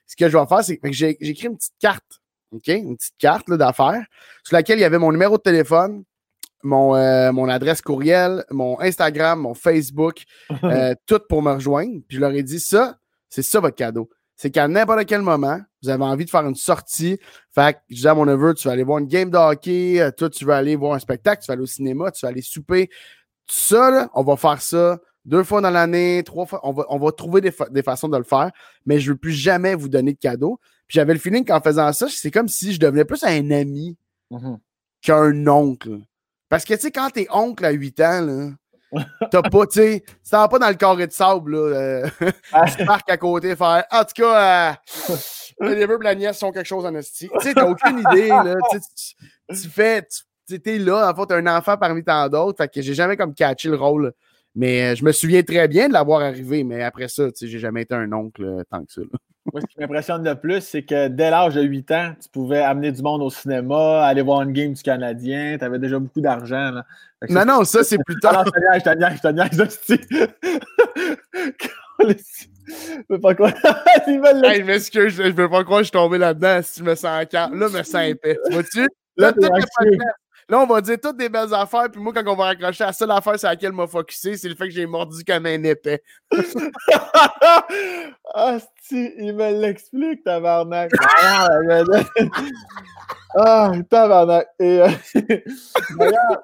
[0.05, 2.67] ce que je vais faire, c'est que j'ai écrit une petite carte, OK?
[2.67, 4.05] Une petite carte d'affaires
[4.43, 6.03] sur laquelle il y avait mon numéro de téléphone,
[6.63, 10.24] mon, euh, mon adresse courriel, mon Instagram, mon Facebook,
[10.63, 12.01] euh, tout pour me rejoindre.
[12.07, 12.97] Puis je leur ai dit, ça,
[13.30, 14.09] c'est ça votre cadeau.
[14.42, 17.20] C'est qu'à n'importe quel moment, vous avez envie de faire une sortie.
[17.54, 20.02] Fait que je disais à mon neveu, tu vas aller voir une game de hockey,
[20.02, 22.30] euh, toi, tu vas aller voir un spectacle, tu vas aller au cinéma, tu vas
[22.30, 22.88] aller souper.
[23.46, 26.60] Tout ça, là, on va faire ça deux fois dans l'année, trois fois.
[26.64, 28.50] On va, on va trouver des, fa- des façons de le faire,
[28.88, 30.60] mais je ne veux plus jamais vous donner de cadeaux.
[30.88, 33.96] Puis j'avais le feeling qu'en faisant ça, c'est comme si je devenais plus un ami
[34.32, 34.58] Mhm.
[35.04, 36.00] qu'un oncle.
[36.50, 38.50] Parce que, tu sais, quand t'es oncle à 8 ans, là,
[39.32, 42.10] t'as pas, tu sais, tu pas dans le carré de sable, là, euh,
[42.78, 44.72] tu parques à côté, faire, en tout cas,
[45.10, 45.16] euh,
[45.62, 47.30] les neveux et la nièce sont quelque chose en esti.
[47.39, 48.56] Tu sais, t'as aucune idée, là,
[49.50, 50.08] tu, fais,
[50.48, 53.18] tu t'es là, en fait, t'as un enfant parmi tant d'autres, fait que j'ai jamais
[53.18, 54.14] comme catché le rôle.
[54.56, 57.48] Mais euh, je me souviens très bien de l'avoir arrivé, mais après ça, tu sais,
[57.48, 59.02] j'ai jamais été un oncle euh, tant que ça.
[59.54, 62.60] Moi, ce qui m'impressionne le plus, c'est que dès l'âge de 8 ans, tu pouvais
[62.62, 66.22] amener du monde au cinéma, aller voir une game du Canadien, tu avais déjà beaucoup
[66.22, 66.72] d'argent.
[66.72, 66.86] là.
[67.30, 68.45] Non, non, ça, c'est plus tard.
[68.56, 69.78] Je te niaise, je te niaise,
[71.99, 73.52] je peux pas quoi.
[74.08, 76.18] Ils veulent le- Hey, je m'excuse, je je veux pas croire que je suis tombé
[76.18, 77.60] là-dedans si je me sens calme.
[77.60, 78.38] Là, je me sens épais.
[78.45, 78.88] Tu vois-tu?
[79.18, 79.97] Là, tout est.
[80.49, 82.91] Là, on va dire toutes des belles affaires, puis moi, quand on va raccrocher, la
[82.91, 86.02] seule affaire sur laquelle m'a focusé, c'est le fait que j'ai mordu comme un épais.
[88.34, 88.58] Ah,
[88.92, 90.92] si, il me l'explique, tabarnak.
[93.38, 94.48] Ah, tabarnak.
[94.60, 94.89] Et, euh,
[95.98, 96.42] D'ailleurs,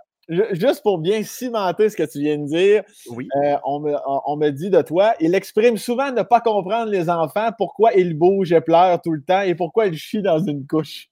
[0.51, 3.27] juste pour bien cimenter ce que tu viens de dire, Oui.
[3.43, 6.89] euh, on, me, on, on me dit de toi, il exprime souvent ne pas comprendre
[6.89, 10.39] les enfants, pourquoi ils bougent et pleurent tout le temps et pourquoi ils chient dans
[10.39, 11.07] une couche.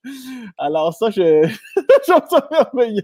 [0.56, 1.46] Alors ça, je,
[2.06, 3.02] je trouve ça merveilleux.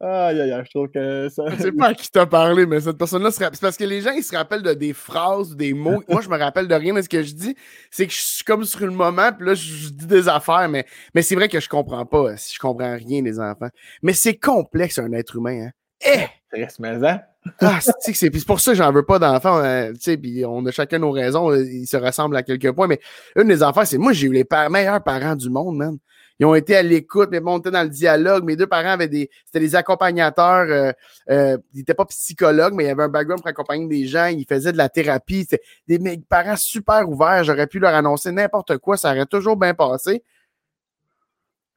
[0.00, 1.44] Aïe, aïe, aïe, je trouve que ça...
[1.48, 3.56] Je sais pas à qui t'as parlé, mais cette personne-là se rappelle.
[3.56, 6.02] C'est parce que les gens, ils se rappellent de des phrases, des mots.
[6.08, 7.56] Moi, je me rappelle de rien, mais ce que je dis,
[7.90, 10.84] c'est que je suis comme sur le moment, puis là, je, dis des affaires, mais,
[11.14, 12.36] mais c'est vrai que je comprends pas.
[12.36, 13.70] Si je comprends rien des enfants.
[14.02, 15.70] Mais c'est complexe, un être humain, hein.
[16.04, 16.26] Eh!
[16.52, 17.18] Reste maison.
[17.60, 19.62] Ah, c'est pour ça que j'en veux pas d'enfants.
[19.62, 21.50] euh, tu sais, puis on a chacun nos raisons.
[21.50, 22.88] euh, Ils se ressemblent à quelques points.
[22.88, 23.00] Mais
[23.36, 25.96] une des affaires, c'est moi, j'ai eu les meilleurs parents du monde, man.
[26.40, 28.44] Ils ont été à l'écoute, mais bon, on était dans le dialogue.
[28.44, 29.28] Mes deux parents avaient des.
[29.44, 30.66] C'était des accompagnateurs.
[30.70, 30.90] euh,
[31.28, 34.26] euh, ils n'étaient pas psychologues, mais il y avait un background pour accompagner des gens.
[34.26, 35.40] Ils faisaient de la thérapie.
[35.48, 37.44] C'était des mes parents super ouverts.
[37.44, 38.96] J'aurais pu leur annoncer n'importe quoi.
[38.96, 40.24] Ça aurait toujours bien passé.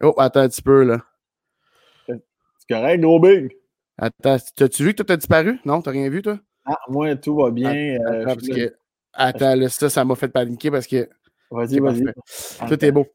[0.02, 1.00] Oh, attends un petit peu, là.
[2.08, 2.22] C'est
[2.70, 3.52] correct, gros big.
[3.98, 5.60] Attends, t'as-tu vu que toi, t'as disparu?
[5.66, 6.40] Non, t'as rien vu, toi?
[6.66, 7.74] Ah, moi, tout va bien.
[7.74, 8.68] euh, Attends, je parce suis là.
[8.70, 8.76] que-
[9.14, 11.10] attends, là, ça, ça m'a fait paniquer parce que
[11.52, 12.06] Vas-y, vas-y.
[12.70, 13.06] tout est beau.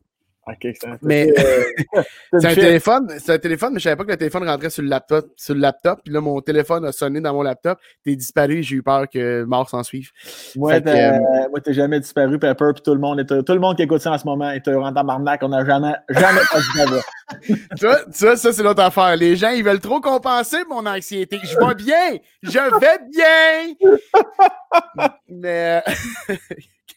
[0.62, 1.86] C'est un- Mais c'est
[2.40, 4.70] c'est un une téléphone, c'est un téléphone, mais je savais pas que le téléphone rentrait
[4.70, 5.26] sur le laptop.
[5.36, 7.78] Sur le laptop, puis là, mon téléphone a sonné dans mon laptop.
[8.04, 10.10] T'es disparu, j'ai eu peur que mort s'en suive.
[10.56, 13.82] Moi, euh, t'es jamais disparu, Pepper, puis tout le monde, est, tout le monde qui
[13.82, 15.42] écoute ça en ce moment est en tabarnak.
[15.42, 17.02] On n'a jamais, jamais pas dit d'avoir.
[17.46, 19.14] Tu vois, tu vois, ça, c'est l'autre affaire.
[19.14, 21.38] Les gens, ils veulent trop compenser mon anxiété.
[21.42, 22.18] Je vais bien!
[22.42, 25.08] Je vais bien!
[25.28, 25.82] mais
[26.30, 26.34] euh,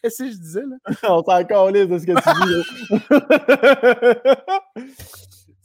[0.02, 0.76] qu'est-ce que je disais, là?
[1.14, 2.54] On s'en calisse de ce que tu dis.
[4.10, 4.82] là.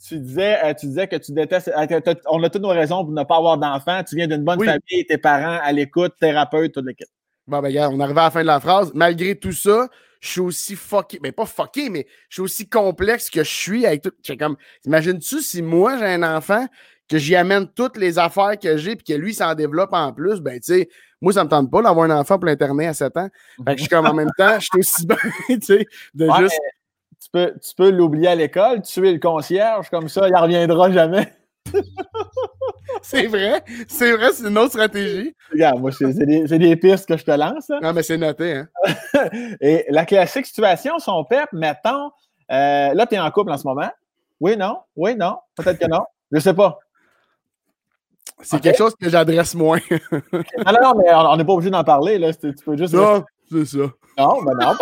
[0.07, 1.69] tu, disais, euh, tu disais que tu détestes.
[1.69, 4.03] euh, on a toutes nos raisons pour ne pas avoir d'enfants.
[4.03, 4.67] Tu viens d'une bonne Oui.
[4.67, 7.07] famille, tes parents à l'écoute, thérapeute, toute l'équipe.
[7.47, 8.91] Bon, ben, regarde, on arrive à la fin de la phrase.
[8.93, 9.87] Malgré tout ça,
[10.19, 11.19] je suis aussi fucké.
[11.21, 14.11] Mais pas fucké, mais je suis aussi complexe que je suis avec tout.
[14.37, 16.67] Comme, imagines-tu si moi j'ai un enfant,
[17.09, 20.41] que j'y amène toutes les affaires que j'ai, puis que lui s'en développe en plus,
[20.41, 20.89] ben, tu sais,
[21.21, 23.29] moi, ça me tente pas d'avoir un enfant pour l'Internet à 7 ans.
[23.65, 25.17] Fait que je suis comme en même temps, je suis aussi bien,
[25.49, 26.59] tu sais, de Ouais, juste.
[27.21, 30.91] tu peux, tu peux l'oublier à l'école, tuer le concierge, comme ça, il ne reviendra
[30.91, 31.33] jamais.
[33.01, 35.35] c'est vrai, c'est vrai, c'est une autre stratégie.
[35.51, 37.69] Regarde, moi, c'est des, pistes que je te lance.
[37.81, 38.53] Non, mais c'est noté.
[38.53, 38.67] Hein?
[39.61, 42.11] Et la classique situation, son pep, mettons,
[42.51, 43.89] euh, là, tu es en couple en ce moment.
[44.39, 46.03] Oui, non, oui, non, peut-être que non?
[46.31, 46.79] Je sais pas.
[48.41, 49.79] C'est quelque chose que j'adresse moins.
[49.91, 52.17] non, non, mais on n'est pas obligé d'en parler.
[52.17, 52.33] Là.
[52.33, 52.93] Tu peux juste.
[52.93, 53.77] Non, c'est ça.
[54.17, 54.75] Non, ben non,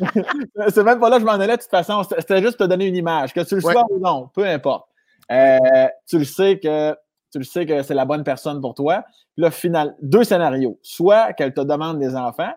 [0.68, 2.02] C'est même pas là que je m'en allais de toute façon.
[2.02, 3.32] C'était juste te donner une image.
[3.32, 4.88] Que tu le sois ou non, peu importe.
[5.30, 6.96] Euh, tu le sais que
[7.32, 9.04] tu le sais que c'est la bonne personne pour toi.
[9.34, 10.78] Puis là, final, deux scénarios.
[10.82, 12.52] Soit qu'elle te demande des enfants.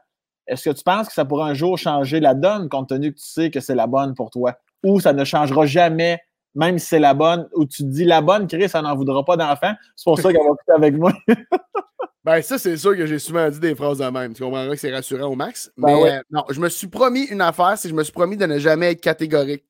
[0.48, 3.20] Est-ce que tu penses que ça pourra un jour changer la donne compte tenu que
[3.20, 4.56] tu sais que c'est la bonne pour toi?
[4.84, 6.20] Ou ça ne changera jamais
[6.56, 9.24] même si c'est la bonne, ou tu te dis la bonne, Chris, ça n'en voudra
[9.24, 9.74] pas d'enfant.
[9.96, 11.14] C'est pour ça qu'elle va coucher avec moi.
[12.24, 14.34] ben, ça, c'est sûr que j'ai souvent dit des phrases de même.
[14.34, 15.72] Tu comprendras que c'est rassurant au max.
[15.78, 18.14] Ben mais euh, non, je me suis promis une affaire, c'est que je me suis
[18.14, 19.64] promis de ne jamais être catégorique.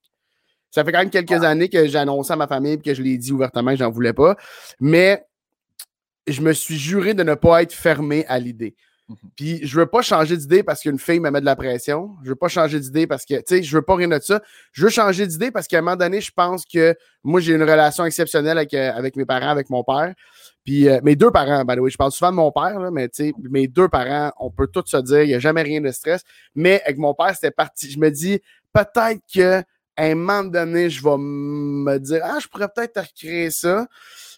[0.71, 1.49] Ça fait quand même quelques ah.
[1.49, 3.89] années que j'ai annoncé à ma famille et que je l'ai dit ouvertement que j'en
[3.89, 4.35] voulais pas.
[4.79, 5.25] Mais
[6.27, 8.75] je me suis juré de ne pas être fermé à l'idée.
[9.09, 9.17] Mhm.
[9.35, 12.11] Puis je veux pas changer d'idée parce qu'une fille me met de la pression.
[12.23, 14.41] Je veux pas changer d'idée parce que, tu sais, je veux pas rien de ça.
[14.71, 17.63] Je veux changer d'idée parce qu'à un moment donné, je pense que moi, j'ai une
[17.63, 20.13] relation exceptionnelle avec, euh, avec mes parents, avec mon père.
[20.63, 23.09] Puis euh, mes deux parents, the way, je parle souvent de mon père, là, mais
[23.09, 25.81] tu sais, mes deux parents, on peut tout se dire, il n'y a jamais rien
[25.81, 26.21] de stress.
[26.53, 27.89] Mais avec mon père, c'était parti.
[27.89, 28.39] Je me dis,
[28.73, 29.63] peut-être que
[29.97, 33.87] un moment donné, je vais me dire, ah, je pourrais peut-être recréer ça.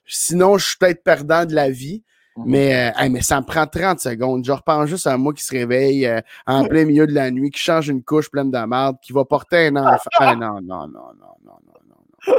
[0.07, 2.03] Sinon, je suis peut-être perdant de la vie.
[2.45, 4.45] Mais, euh, mais ça me prend 30 secondes.
[4.45, 7.51] Je repense juste à moi qui se réveille euh, en plein milieu de la nuit,
[7.51, 10.09] qui change une couche pleine de merde, qui va porter un enfant.
[10.19, 11.79] Ah, non, non, non, non, non, non,
[12.27, 12.35] non.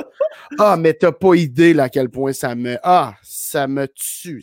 [0.58, 2.78] Ah, mais t'as pas idée là, à quel point ça me.
[2.82, 4.42] Ah, ça me tue.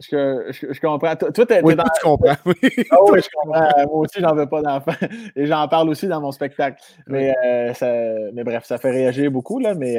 [0.00, 1.16] Je, je, comprends?
[1.16, 1.82] Toi, t'es, oui, dans...
[2.00, 2.36] tu comprends.
[2.46, 2.54] Oui.
[2.62, 3.86] Oui, je comprends.
[3.88, 4.92] moi aussi, j'en veux pas d'enfant.
[5.36, 6.80] Et j'en parle aussi dans mon spectacle.
[7.08, 7.90] Mais, euh, ça,
[8.32, 9.58] mais bref, ça fait réagir beaucoup.
[9.58, 9.98] Là, mais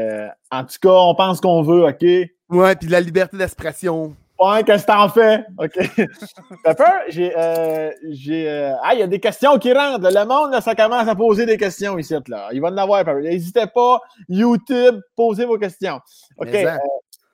[0.51, 2.05] en tout cas, on pense qu'on veut, OK?
[2.49, 4.15] Ouais, puis la liberté d'expression.
[4.39, 5.43] Ouais, qu'est-ce que t'en fais?
[5.57, 5.73] OK.
[6.63, 7.37] Pepper, j'ai.
[7.37, 9.99] Euh, j'ai euh, ah, il y a des questions qui rentrent.
[10.01, 12.15] Le monde, là, ça commence à poser des questions ici.
[12.27, 12.49] Là.
[12.53, 13.21] Il va en avoir, Pepper.
[13.21, 13.99] N'hésitez pas.
[14.29, 15.99] YouTube, posez vos questions.
[16.37, 16.55] OK.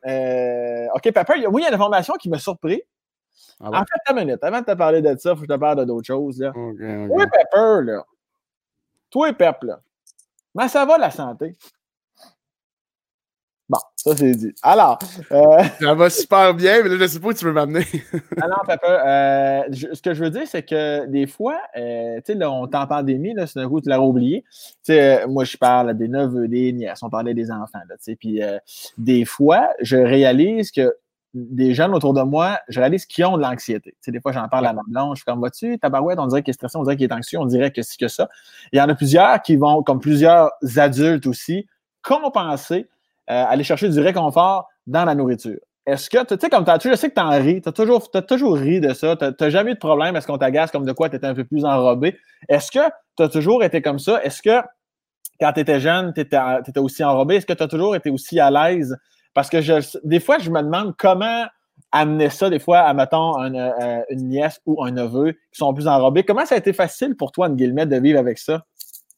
[0.08, 2.82] Euh, OK, Pepper, oui, il y a une information qui m'a surpris.
[3.60, 4.44] Ah en fait, une minute.
[4.44, 6.40] Avant de te parler de ça, il faut que je te parle de d'autres choses.
[6.40, 6.52] Là.
[6.52, 8.04] Toi, Pepper, là.
[9.12, 9.80] Toi, Pep, là.
[10.56, 11.56] Mais ça va la santé?
[13.68, 14.54] Bon, ça c'est dit.
[14.62, 15.00] Alors.
[15.32, 15.64] Euh...
[15.80, 17.86] Ça va super bien, mais là, je sais pas où tu veux m'amener.
[18.42, 22.36] Alors, Papa, euh, ce que je veux dire, c'est que des fois, euh, tu sais,
[22.36, 24.44] là, on est en pandémie, là, c'est un coup, tu l'as oublié.
[24.44, 27.96] Tu sais, euh, moi, je parle des neveux, des nièces, on parlait des enfants, là,
[27.98, 28.16] tu sais.
[28.16, 28.60] Puis euh,
[29.00, 30.96] des fois, je réalise que
[31.34, 33.92] des jeunes autour de moi, je réalise qu'ils ont de l'anxiété.
[33.92, 36.28] Tu sais, des fois, j'en parle à ma blanche, je suis comme, vas-tu, tabarouette, on
[36.28, 38.30] dirait qu'il est stressé, on dirait qu'il est anxieux, on dirait que c'est que ça.
[38.72, 41.68] Il y en a plusieurs qui vont, comme plusieurs adultes aussi,
[42.04, 42.88] compenser
[43.30, 45.60] euh, aller chercher du réconfort dans la nourriture.
[45.86, 48.10] Est-ce que, tu sais, comme tu je sais que tu en ris, tu as toujours,
[48.28, 50.92] toujours ri de ça, tu n'as jamais eu de problème, est-ce qu'on t'agace comme de
[50.94, 52.18] quoi tu étais un peu plus enrobé?
[52.50, 52.80] Est-ce que
[53.18, 54.24] tu as toujours été comme ça?
[54.24, 54.66] Est-ce que
[55.40, 56.40] quand tu étais jeune, tu étais,
[56.78, 57.36] aussi enrobé?
[57.36, 58.98] Est-ce que tu as toujours été aussi à l'aise?
[59.36, 59.74] Parce que je,
[60.04, 61.46] des fois, je me demande comment
[61.92, 65.88] amener ça, des fois, à, mettons, euh, une nièce ou un neveu qui sont plus
[65.88, 66.24] enrobés.
[66.24, 68.66] Comment ça a été facile pour toi, en guillemets, de vivre avec ça?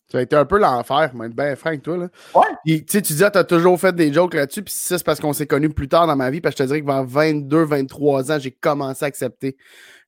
[0.10, 1.98] Ça a été un peu l'enfer, mais ben franc toi.
[1.98, 2.08] Là.
[2.34, 2.82] Ouais.
[2.86, 5.34] tu dis, ah, tu as toujours fait des jokes là-dessus, puis ça, c'est parce qu'on
[5.34, 7.64] s'est connus plus tard dans ma vie, parce que je te dirais que vers 22,
[7.64, 9.58] 23 ans, j'ai commencé à accepter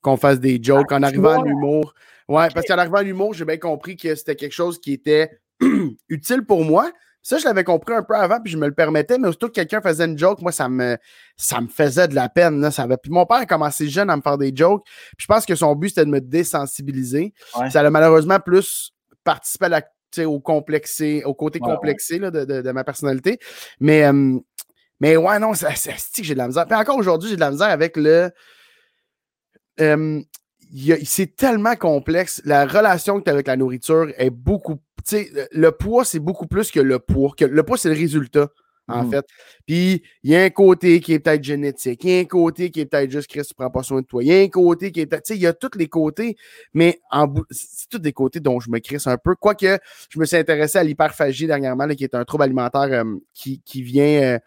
[0.02, 1.94] qu'on fasse des jokes en arrivant à l'humour.
[2.30, 5.42] Ouais, parce qu'en arrivant à l'humour, j'ai bien compris que c'était quelque chose qui était
[6.10, 6.90] utile pour moi.
[7.22, 9.54] Ça, je l'avais compris un peu avant, puis je me le permettais, mais aussitôt que
[9.54, 10.98] quelqu'un faisait une joke, moi, ça me,
[11.36, 12.62] ça me faisait de la peine.
[12.62, 12.96] Là, ça avait...
[12.96, 14.86] Puis mon père a commencé jeune à me faire des jokes.
[15.18, 17.34] Puis je pense que son but, c'était de me désensibiliser.
[17.70, 18.94] Ça a malheureusement plus
[19.30, 23.38] participer à la, au complexé, au côté complexé de, de, ma personnalité.
[23.80, 24.04] Mais,
[25.00, 26.66] mais ouais, non, c'est que j'ai de la misère?
[26.66, 28.32] Puis encore aujourd'hui, j'ai de la misère avec le.
[29.78, 32.42] c'est tellement complexe.
[32.44, 34.80] La relation que tu as avec la nourriture est beaucoup.
[35.12, 37.34] Le poids, c'est beaucoup plus que le poids.
[37.38, 38.50] Que le poids, c'est le résultat
[38.90, 39.12] en mmh.
[39.12, 39.26] fait.
[39.66, 42.72] Puis, il y a un côté qui est peut-être génétique, il y a un côté
[42.72, 44.48] qui est peut-être juste Chris, tu prends pas soin de toi, il y a un
[44.48, 46.36] côté qui est peut-être, tu sais, il y a tous les côtés,
[46.74, 49.36] mais en c'est tous des côtés dont je me crisse un peu.
[49.36, 49.78] Quoique,
[50.10, 54.22] je me suis intéressé à l'hyperphagie dernièrement, qui est un trouble alimentaire qui, qui, vient,
[54.22, 54.40] euh,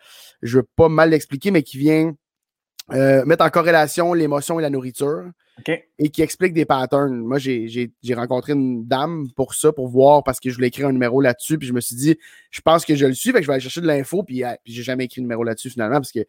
[0.43, 2.15] je veux pas mal l'expliquer, mais qui vient
[2.93, 5.25] euh, mettre en corrélation l'émotion et la nourriture
[5.99, 7.17] et qui explique des patterns.
[7.19, 10.93] Moi, j'ai rencontré une dame pour ça, pour voir, parce que je voulais écrire un
[10.93, 12.19] numéro là-dessus, puis je me suis dit,
[12.51, 14.45] je pense que je le suis, fait que je vais aller chercher de l'info, puis,
[14.45, 16.21] euh, puis j'ai jamais écrit de numéro là-dessus finalement, parce que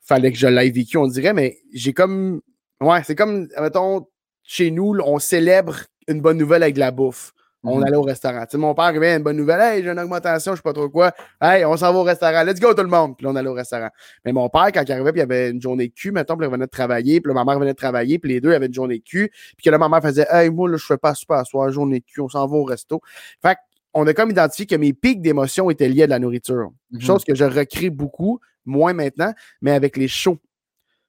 [0.00, 2.40] fallait que je l'aille vécu, on dirait, mais j'ai comme.
[2.80, 4.06] Ouais, c'est comme, mettons,
[4.44, 7.34] chez nous, on célèbre une bonne nouvelle avec de la bouffe.
[7.70, 7.84] On Mhm.
[7.84, 8.40] allait au restaurant.
[8.42, 10.72] Tu sais, mon père arrivait, une bonne nouvelle, hey, j'ai une augmentation, je sais pas
[10.72, 11.12] trop quoi.
[11.40, 13.16] Hey, on s'en va au restaurant, let's go tout le monde.
[13.16, 13.90] Puis là, on allait au restaurant.
[14.24, 16.44] Mais mon père, quand il arrivait, puis il avait une journée de cul, mettons, puis
[16.44, 18.66] il revenait de travailler, puis là, ma mère venait de travailler, puis les deux avaient
[18.66, 20.98] une journée de cul, puis que là, ma mère faisait, hey, moi, là, je fais
[20.98, 23.00] pas super à soir, journée de cul, on s'en va au resto.
[23.42, 23.56] Fait
[23.94, 26.70] on a comme identifié que mes pics d'émotion étaient liés à de la nourriture.
[26.90, 27.00] Mhm.
[27.00, 30.38] Chose que je recrée beaucoup, moins maintenant, mais avec les shows.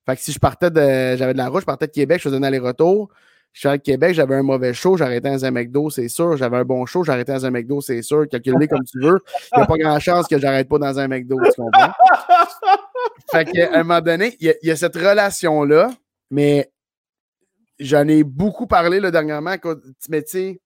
[0.05, 1.15] Fait que si je partais de.
[1.17, 3.09] J'avais de la route, je partais de Québec, je faisais un aller-retour.
[3.51, 6.37] Je suis allé de Québec, j'avais un mauvais show, j'arrêtais dans un McDo, c'est sûr.
[6.37, 8.25] J'avais un bon show, j'arrêtais dans un McDo, c'est sûr.
[8.29, 9.17] Calculez comme tu veux.
[9.53, 11.91] Il n'y a pas grand chance que j'arrête pas dans un McDo, tu comprends?
[13.31, 15.89] fait qu'à un moment donné, il y, a- il y a cette relation-là,
[16.29, 16.71] mais
[17.79, 19.57] j'en ai beaucoup parlé là, dernièrement.
[19.57, 19.77] quand-
[20.09, 20.61] Mais tu sais,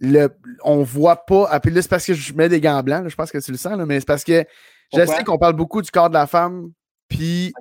[0.00, 0.28] le,
[0.62, 1.48] on voit pas.
[1.50, 3.38] Ah, puis là, c'est parce que je mets des gants blancs, là, je pense que
[3.38, 4.44] tu le sens, là, mais c'est parce que
[4.92, 6.70] je sais qu'on parle beaucoup du corps de la femme,
[7.08, 7.52] puis.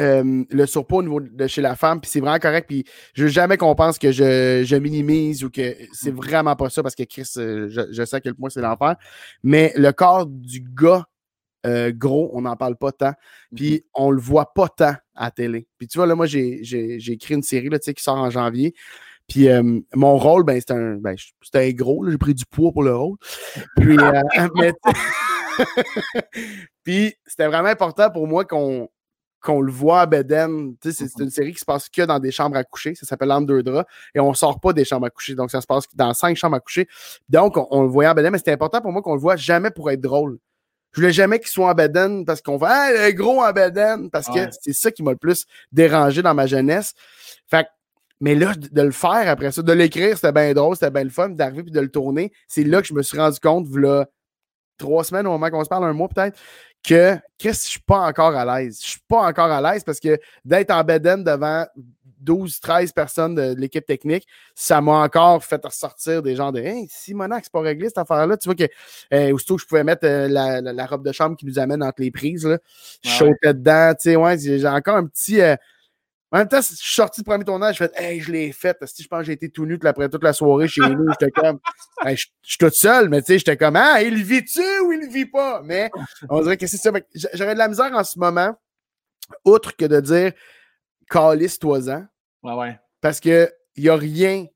[0.00, 2.66] Euh, le surpoids au niveau de chez la femme, puis c'est vraiment correct.
[2.68, 2.84] Puis
[3.14, 6.82] je veux jamais qu'on pense que je, je minimise ou que c'est vraiment pas ça
[6.82, 8.96] parce que Chris, euh, je, je sais à quel point c'est l'enfer.
[9.42, 11.04] Mais le corps du gars
[11.66, 13.12] euh, gros, on n'en parle pas tant.
[13.54, 15.68] Puis on le voit pas tant à la télé.
[15.76, 16.62] Puis tu vois, là, moi, j'ai
[17.08, 18.74] écrit une série là, tu sais, qui sort en janvier.
[19.28, 22.72] Puis euh, mon rôle, ben, c'est un, ben, c'était un gros, j'ai pris du poids
[22.72, 23.16] pour le rôle.
[23.76, 23.96] Puis,
[24.54, 24.72] mais,
[26.84, 28.88] puis c'était vraiment important pour moi qu'on
[29.40, 30.74] qu'on le voit à Beden.
[30.82, 32.94] C'est c'est une série qui se passe que dans des chambres à coucher.
[32.94, 33.88] Ça s'appelle draps.
[34.14, 35.34] Et on sort pas des chambres à coucher.
[35.34, 36.88] Donc, ça se passe dans cinq chambres à coucher.
[37.28, 39.36] Donc, on, on le voyait en Beden, mais c'était important pour moi qu'on le voit
[39.36, 40.38] jamais pour être drôle.
[40.92, 44.10] Je voulais jamais qu'il soit en Beden parce qu'on va, hey, le gros en Beden.
[44.10, 46.94] Parce que c'est ça qui m'a le plus dérangé dans ma jeunesse.
[47.46, 47.68] Fait que-
[48.20, 51.10] mais là, de le faire après ça, de l'écrire, c'était bien drôle, c'était bien le
[51.10, 54.06] fun, d'arriver puis de le tourner, c'est là que je me suis rendu compte, là,
[54.76, 56.36] trois semaines au moment qu'on se parle, un mois peut-être,
[56.82, 58.80] que Chris, je suis pas encore à l'aise.
[58.82, 61.66] Je suis pas encore à l'aise parce que d'être en Beden devant
[62.20, 66.60] 12, 13 personnes de, de l'équipe technique, ça m'a encore fait ressortir des gens de
[66.60, 68.36] Hey, Simonac, c'est pas réglé cette affaire-là.
[68.36, 68.64] Tu vois que
[69.14, 71.58] euh, aussitôt que je pouvais mettre euh, la, la- la robe de chambre qui nous
[71.60, 72.58] amène entre les prises, là,
[73.02, 73.92] je Ouais, sautais dedans.
[73.94, 75.40] Tu sais, ouais, j'ai j'ai encore un petit.
[75.40, 75.54] euh,
[76.30, 78.76] en même temps, je suis sorti du premier tournage, je fais Hey, je l'ai fait.
[78.86, 81.30] Si je pense que j'ai été tout nu après toute la soirée chez nous, j'étais
[81.30, 81.58] comme
[82.04, 84.92] Hey, je je suis toute seule, mais tu sais, j'étais comme Ah, il vit-tu ou
[84.92, 85.62] il vit pas?
[85.64, 85.90] Mais
[86.28, 86.90] on dirait que c'est ça.
[87.34, 88.54] J'aurais de la misère en ce moment,
[89.44, 90.32] outre que de dire
[91.10, 92.06] calisse-toi-en,
[92.42, 92.78] Ouais, ouais.
[93.00, 94.46] parce qu'il n'y a rien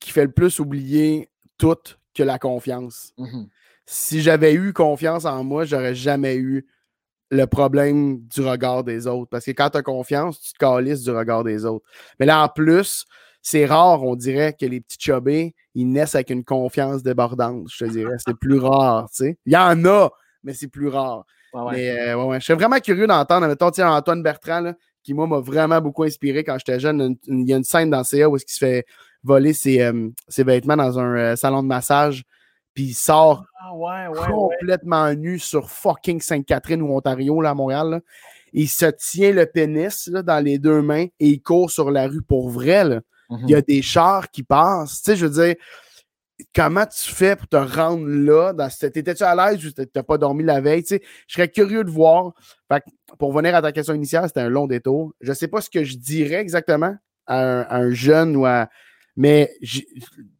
[0.00, 1.76] qui fait le plus oublier tout
[2.14, 3.12] que la confiance.
[3.18, 3.48] Mhm.
[3.86, 6.66] Si j'avais eu confiance en moi, j'aurais jamais eu
[7.30, 9.28] le problème du regard des autres.
[9.30, 11.84] Parce que quand tu as confiance, tu te calisses du regard des autres.
[12.20, 13.04] Mais là, en plus,
[13.42, 17.84] c'est rare, on dirait, que les petits chubés, ils naissent avec une confiance débordante, je
[17.84, 18.16] te dirais.
[18.18, 19.38] C'est plus rare, tu sais.
[19.46, 20.10] Il y en a,
[20.42, 21.24] mais c'est plus rare.
[21.52, 21.72] Ouais, ouais.
[21.72, 22.40] Mais euh, ouais, ouais.
[22.40, 26.02] Je serais vraiment curieux d'entendre, mettons, tiens, Antoine Bertrand, là, qui, moi, m'a vraiment beaucoup
[26.02, 27.00] inspiré quand j'étais jeune.
[27.00, 28.84] Une- une- Il y a une scène dans CA où il se fait
[29.22, 32.24] voler ses, euh, ses vêtements dans un euh, salon de massage,
[32.76, 34.26] puis il sort Ah, ouais, ouais, ouais.
[34.30, 37.90] complètement nu sur fucking Sainte-Catherine ou Ontario, là, à Montréal.
[37.90, 38.00] là.
[38.52, 42.06] Il se tient le pénis là, dans les deux mains et il court sur la
[42.06, 42.84] rue pour vrai.
[42.84, 43.00] là.
[43.30, 43.38] Mhm.
[43.44, 45.02] Il y a des chars qui passent.
[45.02, 45.54] Tu sais, je veux dire,
[46.54, 48.52] comment tu fais pour te rendre là?
[48.52, 48.92] Dans cette...
[48.92, 50.82] T'étais-tu à l'aise ou t'as pas dormi la veille?
[50.82, 52.32] Tu sais, je serais curieux de voir.
[52.70, 55.12] Fait que pour revenir à ta question initiale, c'était un long détour.
[55.20, 56.94] Je sais pas ce que je dirais exactement
[57.26, 58.68] à un, à un jeune ou à.
[59.16, 59.50] Mais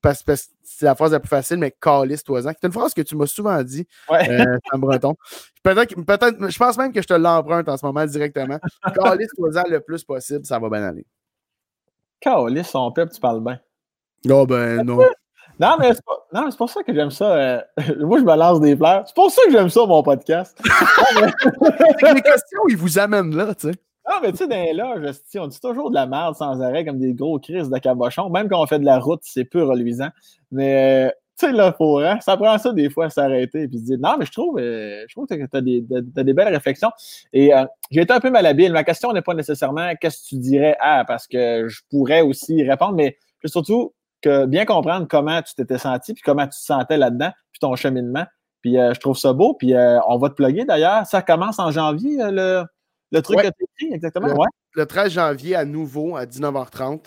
[0.03, 2.51] parce, que c'est la phrase la plus facile, mais calisse-toi-en.
[2.61, 4.29] C'est une phrase que tu m'as souvent dit, Ouais.
[4.31, 5.15] euh, Sam Breton.
[5.63, 8.59] Peut-être, peut-être, je pense même que je te l'emprunte en ce moment directement.
[8.95, 11.07] Calisse-toi-en le plus possible, ça va bien aller.
[12.21, 13.59] Calisse, son peuple, tu parles bien.
[14.25, 14.99] Non, ben non.
[15.59, 17.35] Non, mais c'est pas- non, mais c'est pour ça que j'aime ça.
[17.35, 17.61] euh,
[18.01, 19.05] Moi, je me lance des fleurs.
[19.07, 20.59] C'est pour ça que j'aime ça, mon podcast.
[20.65, 23.75] Les questions, ils vous amènent là, tu sais.
[24.09, 26.99] Non, mais tu sais, dans les on dit toujours de la merde sans arrêt, comme
[26.99, 28.31] des gros crises de cabochon.
[28.31, 30.11] Même quand on fait de la route, c'est peu reluisant.
[30.53, 33.69] Mais, euh, tu sais, là, faut, hein, ça prend ça des fois à s'arrêter et
[33.69, 36.55] puis se dire, non, mais je trouve, euh, je trouve que tu as des, belles
[36.55, 36.91] réflexions.
[37.33, 38.73] Et euh, j'ai été un peu malhabile.
[38.73, 42.63] Ma question n'est pas nécessairement qu'est-ce que tu dirais à, parce que je pourrais aussi
[42.63, 43.93] répondre, mais surtout
[44.23, 47.75] que bien comprendre comment tu t'étais senti, puis comment tu te sentais là-dedans, puis ton
[47.77, 48.25] cheminement.
[48.63, 49.55] Puis euh, je trouve ça beau.
[49.55, 51.07] Puis euh, on va te plugger d'ailleurs.
[51.07, 52.65] Ça commence en janvier, le,
[53.17, 53.45] le truc Ouais.
[53.45, 54.29] que tu écrit, exactement.
[54.29, 54.47] Ouais.
[54.77, 57.05] Le 13 janvier, à nouveau, à 19h30.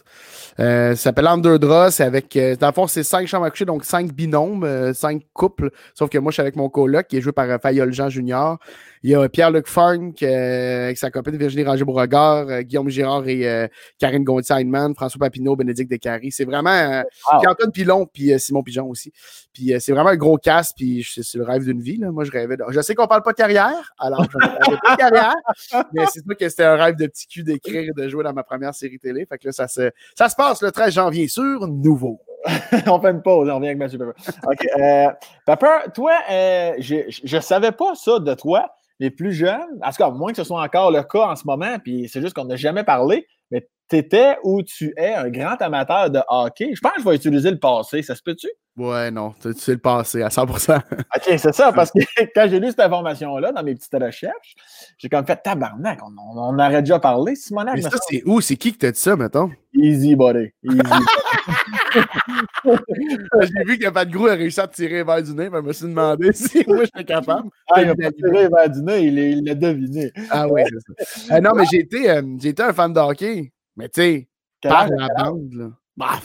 [0.59, 1.91] Euh, ça s'appelle Under Draws.
[1.91, 4.91] C'est avec, euh, dans le fond, c'est cinq chambres à coucher, donc cinq binômes, euh,
[4.91, 5.69] cinq couples.
[5.93, 8.09] Sauf que moi, je suis avec mon coloc, qui est joué par euh, Fayol Jean
[8.09, 8.57] Junior.
[9.03, 14.25] Il y a Pierre-Luc Funk, euh, avec sa copine Virginie Ranger-Beauregard, Guillaume Girard et Karine
[14.25, 16.31] Gontier-Heinemann, François Papineau, Bénédicte Descaries.
[16.33, 17.03] C'est vraiment...
[17.31, 17.39] Wow.
[17.39, 19.13] puis Antoine Pilon, puis Simon Pigeon aussi.
[19.53, 21.95] Puis c'est vraiment un gros casse, puis c'est le rêve d'une vie.
[21.95, 22.11] Là.
[22.11, 22.63] Moi, je rêvais de...
[22.71, 25.35] Je sais qu'on parle pas de carrière, alors je ne parle pas de carrière,
[25.93, 28.43] mais c'est sûr que c'était un rêve de petit cul d'écrire de jouer dans ma
[28.43, 29.25] première série télé.
[29.25, 32.21] Fait que là, ça se, ça se passe le 13 janvier sur Nouveau.
[32.87, 34.13] on fait une pause, on revient avec Mathieu Pepper.
[34.79, 35.09] Euh,
[35.45, 38.71] Pepper, toi, euh, je ne savais pas ça de toi.
[39.01, 41.45] Les plus jeunes, en tout cas, moins que ce soit encore le cas en ce
[41.45, 45.29] moment, puis c'est juste qu'on n'a jamais parlé, mais tu étais ou tu es un
[45.29, 46.71] grand amateur de hockey?
[46.75, 48.01] Je pense que je vais utiliser le passé.
[48.01, 48.47] Ça se peut-tu?
[48.79, 50.77] Ouais, non, tu sais le passé à 100%.
[50.91, 51.99] OK, c'est ça, parce que
[52.35, 54.55] quand j'ai lu cette information-là dans mes petites recherches,
[54.97, 57.75] j'ai comme fait tabarnak, on, on, aurait déjà parlé, Simonac.
[57.75, 58.39] Mais ça, c'est où?
[58.39, 59.51] C'est qui qui t'a dit ça, mettons?
[59.73, 60.47] Easy, buddy.
[60.63, 60.79] Easy.
[62.63, 65.73] j'ai vu que Pat Grou a réussi à tirer vers du nez, mais je me
[65.73, 67.49] suis demandé si moi j'étais capable.
[67.69, 70.11] Ah, il a pas tiré vers du nez, il l'a deviné.
[70.29, 71.35] Ah oui, c'est ça.
[71.35, 74.29] Euh, non, mais j'ai été, euh, été, un fan de hockey, mais tu sais,
[74.61, 75.67] par la bande, là.
[75.95, 76.19] Bah.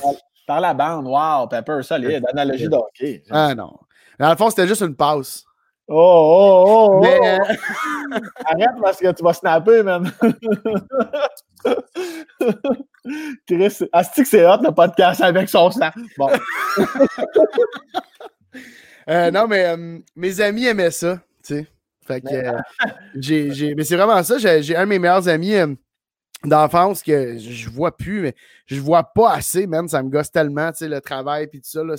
[0.47, 3.23] Par la bande, wow, Pepper, solide, analogie de hockey.
[3.31, 3.73] Ah non.
[4.19, 5.45] Dans le fond, c'était juste une passe.
[5.87, 7.01] Oh, oh, oh, oh.
[7.03, 7.19] Mais...
[8.47, 10.11] Arrête parce que tu vas snapper, man.
[13.47, 15.95] Chris, est-ce que c'est hot le podcast avec son snap?
[16.17, 16.31] Bon.
[19.11, 21.67] euh, non, mais euh, mes amis aimaient ça, tu sais.
[22.07, 22.59] Fait que, euh,
[23.15, 24.39] j'ai, mais c'est vraiment ça.
[24.39, 25.55] J'ai, un de mes meilleurs amis
[26.49, 28.35] d'enfance que je vois plus, mais
[28.67, 29.89] je vois pas assez, même.
[29.89, 31.97] Ça me gosse tellement, tu sais, le travail puis tout ça, là,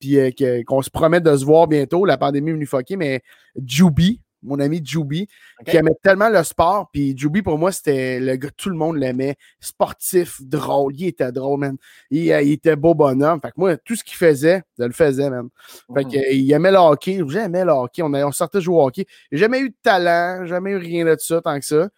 [0.00, 2.04] puis euh, qu'on se promet de se voir bientôt.
[2.04, 3.22] La pandémie est venue fucker, mais
[3.64, 5.28] Juby, mon ami Juby,
[5.66, 6.88] qui aimait tellement le sport.
[6.92, 9.36] Puis Juby, pour moi, c'était le gars, tout le monde l'aimait.
[9.60, 10.94] Sportif, drôle.
[10.96, 11.76] Il était drôle, man.
[12.10, 13.40] Il, euh, était beau bonhomme.
[13.40, 15.48] Fait que moi, tout ce qu'il faisait, je le faisais, man.
[15.94, 17.20] Fait que, euh, il aimait le hockey.
[17.28, 18.02] J'aimais le hockey.
[18.02, 19.06] On, on sortait jouer au hockey.
[19.30, 21.88] J'ai jamais eu de talent, jamais eu rien de ça tant que ça.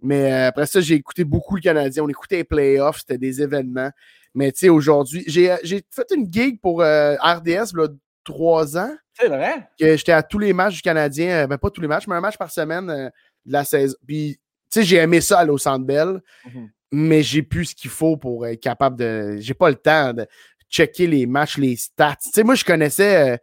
[0.00, 2.02] Mais euh, après ça, j'ai écouté beaucoup le Canadien.
[2.04, 3.90] On écoutait les playoffs, c'était des événements.
[4.34, 5.56] Mais tu sais, aujourd'hui, j'ai euh,
[5.90, 7.88] fait une gig pour euh, RDS a
[8.24, 8.94] trois ans.
[9.14, 9.68] C'est vrai?
[9.78, 12.20] Que j'étais à tous les matchs du Canadien, ben pas tous les matchs, mais un
[12.20, 13.10] match par semaine de
[13.52, 13.94] la saison.
[14.06, 14.40] Puis,
[14.70, 16.68] tu sais, j'ai aimé ça aller au Centre Bell, mhm.
[16.90, 19.36] mais j'ai plus ce qu'il faut pour être capable de.
[19.38, 20.26] J'ai pas le temps de
[20.68, 22.16] checker les matchs, les stats.
[22.22, 23.36] Tu sais, moi, je connaissais euh,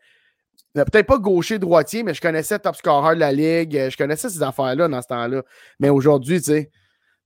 [0.74, 3.78] peut-être pas gaucher, droitier, mais je connaissais top scorer de la ligue.
[3.78, 5.44] Euh, je connaissais ces affaires-là dans ce temps-là.
[5.80, 6.72] Mais aujourd'hui, tu sais,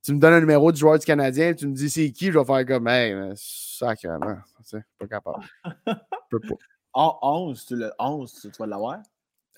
[0.04, 2.38] tu me donnes un numéro du joueur du Canadien, tu me dis c'est qui, je
[2.38, 5.44] vais faire comme, hey, sacrément, tu sais, pas capable.
[6.30, 6.56] peux pas.
[6.94, 9.00] En 11, tu, le 11, tu, vas l'avoir?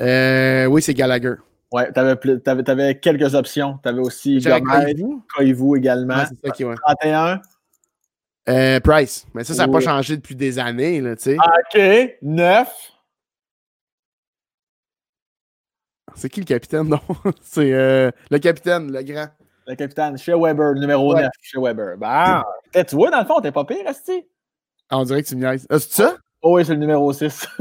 [0.02, 1.36] Euh, oui, c'est Gallagher.
[1.72, 3.78] Ouais, tu avais, avais, quelques options.
[3.84, 4.40] Tu avais aussi
[5.36, 6.24] Koivu également.
[6.28, 6.76] c'est ça qui, ouais.
[6.76, 7.42] 31.
[8.50, 9.28] Euh, Price.
[9.34, 11.38] Mais ça, ça n'a pas changé depuis des années, là, tu sais.
[11.38, 12.18] OK.
[12.22, 12.97] 9.
[16.18, 17.00] C'est qui le capitaine, non?
[17.44, 19.28] c'est euh, le capitaine, le grand.
[19.68, 21.96] Le capitaine, chez Weber, numéro 9, chez Weber.
[21.98, 22.44] Bah,
[22.74, 24.26] tu vois, dans le fond, t'es pas pire, Asti.
[24.90, 25.68] Ah, on dirait que tu me niaises.
[25.70, 26.18] Ah, c'est ça?
[26.42, 27.48] Oh, oui, c'est le numéro 6.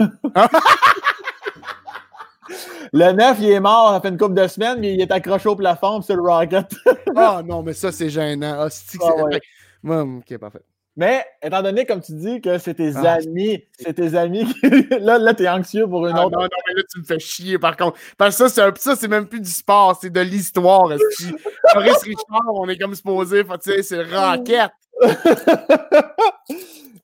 [2.93, 5.49] le 9, il est mort, ça fait une couple de semaines, mais il est accroché
[5.49, 6.75] au plafond, c'est le Rocket.
[7.17, 8.57] ah non, mais ça, c'est gênant.
[8.61, 8.99] Ah, c'est...
[9.03, 9.41] Ah, ouais.
[9.85, 10.63] ok, parfait.
[10.97, 14.47] Mais étant donné, comme tu dis, que c'est tes ah, amis, c'est tes amis,
[15.01, 16.39] là, là t'es anxieux pour une ah, autre.
[16.39, 17.99] Non, non, mais là, tu me fais chier, par contre.
[18.17, 20.89] Parce que ça, c'est, ça, même plus du sport, c'est de l'histoire.
[21.75, 24.71] Maurice Richard, on est comme supposé, tu sais, c'est Rocket.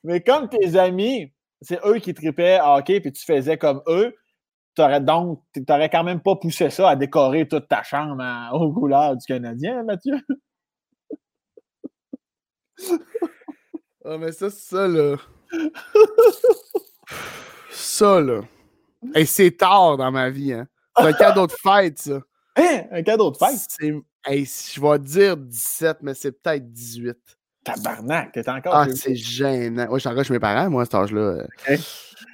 [0.05, 1.31] mais comme tes amis,
[1.61, 4.15] c'est eux qui tripaient hockey, puis tu faisais comme eux,
[4.75, 8.25] t'aurais donc, t'aurais quand même pas poussé ça à décorer toute ta chambre
[8.55, 10.17] aux couleurs du Canadien, Mathieu?
[14.05, 15.17] Ah, mais ça, ça, là.
[17.71, 18.41] ça, là.
[19.15, 20.67] Et c'est tard dans ma vie, hein.
[20.97, 22.21] C'est un cadeau de fête, ça.
[22.57, 22.83] Hein?
[22.91, 23.61] Un cadeau de fête?
[24.25, 27.17] Hey, je vais dire 17, mais c'est peut-être 18.
[27.65, 28.75] Tabarnak, t'es encore.
[28.75, 29.87] Ah, c'est gênant.
[29.89, 31.47] Ouais, je suis encore chez mes parents, moi, à cet âge-là.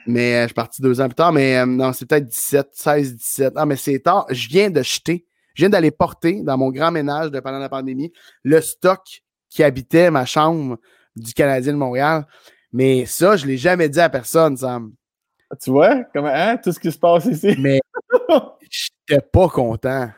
[0.06, 2.68] Mais euh, je suis parti deux ans plus tard, mais euh, non, c'est peut-être 17,
[2.72, 3.52] 16, 17.
[3.56, 4.26] Ah, mais c'est tard.
[4.30, 7.68] Je viens de jeter, je viens d'aller porter dans mon grand ménage de pendant la
[7.68, 8.10] pandémie
[8.42, 10.78] le stock qui habitait ma chambre
[11.20, 12.26] du Canadien de Montréal.
[12.72, 14.92] Mais ça, je ne l'ai jamais dit à personne, Sam.
[15.62, 17.56] Tu vois, comment, hein, tout ce qui se passe ici.
[17.58, 17.80] Mais
[18.70, 20.10] j'étais pas content.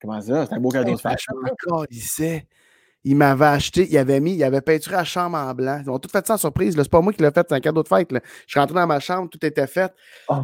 [0.00, 0.46] Comment ça?
[0.46, 1.18] C'est un beau cadeau de fête.
[3.06, 5.82] Il m'avait acheté, il avait mis, il avait peinturé la chambre en blanc.
[5.84, 6.74] Ils ont tout fait ça en surprise.
[6.74, 8.08] C'est pas moi qui l'ai fait, c'est un cadeau de fête.
[8.10, 9.92] Je suis rentré dans ma chambre, tout était fait.
[10.28, 10.36] Oh.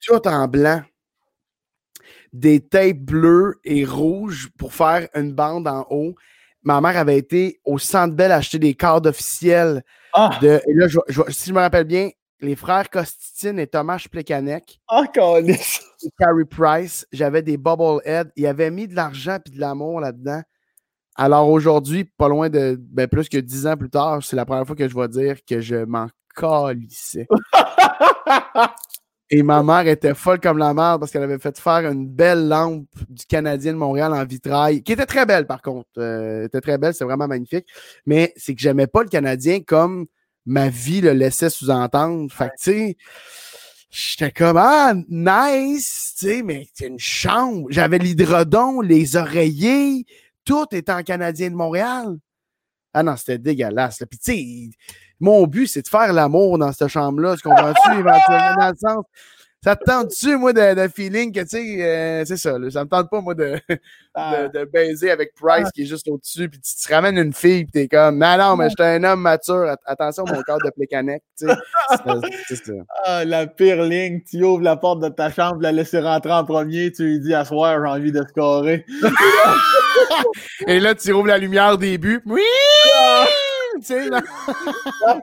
[0.00, 0.82] Tout en blanc.
[2.34, 6.14] Des tapes bleues et rouges pour faire une bande en haut
[6.62, 9.82] ma mère avait été au Centre Bell acheter des cartes officielles.
[10.12, 10.30] Ah!
[10.40, 10.86] De, et là,
[11.28, 12.10] si je me rappelle bien,
[12.40, 14.80] les frères Costitine et Thomas Plekanec.
[14.88, 15.56] Ah, et
[16.18, 17.06] Carrie Price.
[17.12, 18.32] J'avais des Bubblehead.
[18.36, 20.42] Il avait mis de l'argent et de l'amour là-dedans.
[21.14, 24.66] Alors aujourd'hui, pas loin de ben, plus que dix ans plus tard, c'est la première
[24.66, 27.28] fois que je vais dire que je m'en calissais.
[29.34, 32.48] Et ma mère était folle comme la mère parce qu'elle avait fait faire une belle
[32.48, 35.88] lampe du Canadien de Montréal en vitrail, qui était très belle par contre.
[35.96, 37.66] Euh, était très belle, c'est vraiment magnifique.
[38.04, 40.04] Mais c'est que j'aimais pas le Canadien comme
[40.44, 42.30] ma vie le laissait sous-entendre.
[42.30, 42.96] Fait que, tu sais,
[43.88, 47.68] j'étais comme, ah, nice, tu sais, mais c'est une chambre.
[47.70, 50.04] J'avais l'hydrodon, les oreillers,
[50.44, 52.18] tout était en Canadien de Montréal.
[52.92, 54.02] Ah non, c'était dégueulasse.
[54.10, 54.76] Puis, tu sais,
[55.22, 57.36] mon but, c'est de faire l'amour dans cette chambre-là.
[57.36, 59.04] Tu comprends-tu, éventuellement, dans le sens?
[59.64, 62.88] Ça te tente-tu, moi, de, feeling que, tu sais, euh, c'est ça, là, ça me
[62.88, 63.60] tente pas, moi, de,
[64.16, 64.48] ah.
[64.48, 65.70] de, baiser avec Price ah.
[65.72, 68.56] qui est juste au-dessus, puis tu te ramènes une fille, puis t'es comme, non, non,
[68.56, 71.54] mais j'étais un homme mature, attention, mon corps de plécanec, tu sais.
[73.04, 76.44] Ah, la pire ligne, tu ouvres la porte de ta chambre, la laisser rentrer en
[76.44, 78.84] premier, tu lui dis, à soir, j'ai envie de scorer.
[80.66, 82.20] Et là, tu ouvres la lumière début.
[82.26, 82.42] Oui!
[83.76, 84.20] Tu sais, là.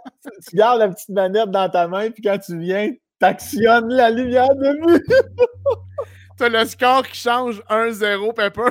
[0.48, 4.54] tu gardes la petite manette dans ta main, puis quand tu viens, t'actionnes la lumière
[4.56, 5.06] de vue.
[6.38, 8.70] T'as le score qui change 1-0 Pepper.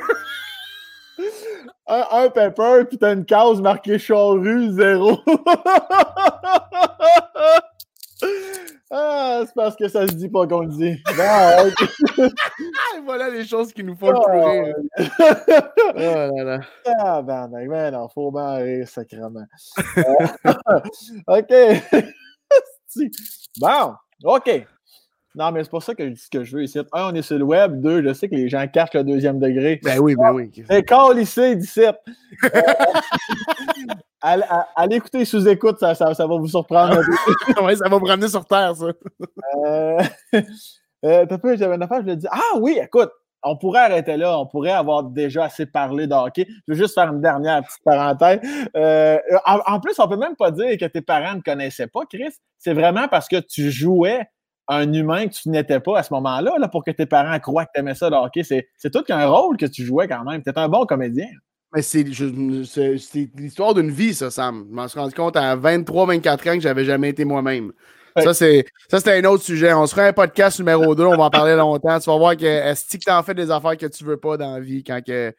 [1.86, 5.20] un, un Pepper, puis t'as une case marquée charrue 0.
[8.90, 10.96] Ah, c'est parce que ça se dit pas qu'on le dit.
[13.04, 14.72] voilà les choses qui nous font oh, pleurer.
[14.98, 16.60] oh là là.
[16.98, 19.44] Ah, ben, ben, non, faut marrer, sacrément.
[21.26, 21.52] OK.
[23.60, 23.94] bon,
[24.24, 24.66] OK.
[25.34, 26.78] Non, mais c'est pour ça que je dis ce que je veux ici.
[26.78, 27.80] Un, on est sur le web.
[27.80, 29.80] Deux, je sais que les gens cachent le deuxième degré.
[29.84, 30.50] Ben oui, ben oui.
[30.68, 31.96] C'est call ici, 17.
[34.22, 34.42] allez,
[34.74, 37.00] allez, écouter sous-écoute, ça, ça, ça, va vous surprendre.
[37.62, 38.86] oui, ça va vous ramener sur Terre, ça.
[38.86, 40.00] euh,
[41.04, 41.26] euh,
[41.56, 43.10] j'avais une affaire, je me dis Ah oui, écoute,
[43.42, 46.46] on pourrait arrêter là, on pourrait avoir déjà assez parlé de hockey.
[46.66, 48.40] Je veux juste faire une dernière petite parenthèse.
[48.76, 52.34] Euh, en, plus, on peut même pas dire que tes parents ne connaissaient pas, Chris.
[52.58, 54.26] C'est vraiment parce que tu jouais
[54.68, 57.64] un humain que tu n'étais pas à ce moment-là là, pour que tes parents croient
[57.64, 58.42] que tu aimais ça le hockey.
[58.44, 60.42] C'est tout qu'un rôle que tu jouais quand même.
[60.42, 61.26] Tu étais un bon comédien.
[61.74, 64.66] Mais c'est l'histoire d'une vie, ça, Sam.
[64.70, 67.72] Je m'en suis rendu compte à 23-24 ans que j'avais jamais été moi-même.
[68.16, 68.64] Ça, c'est
[69.06, 69.72] un autre sujet.
[69.72, 71.98] On se fera un podcast numéro 2, on va en parler longtemps.
[72.00, 74.36] Tu vas voir que est-ce que tu en fais des affaires que tu veux pas
[74.36, 75.32] dans la vie quand que.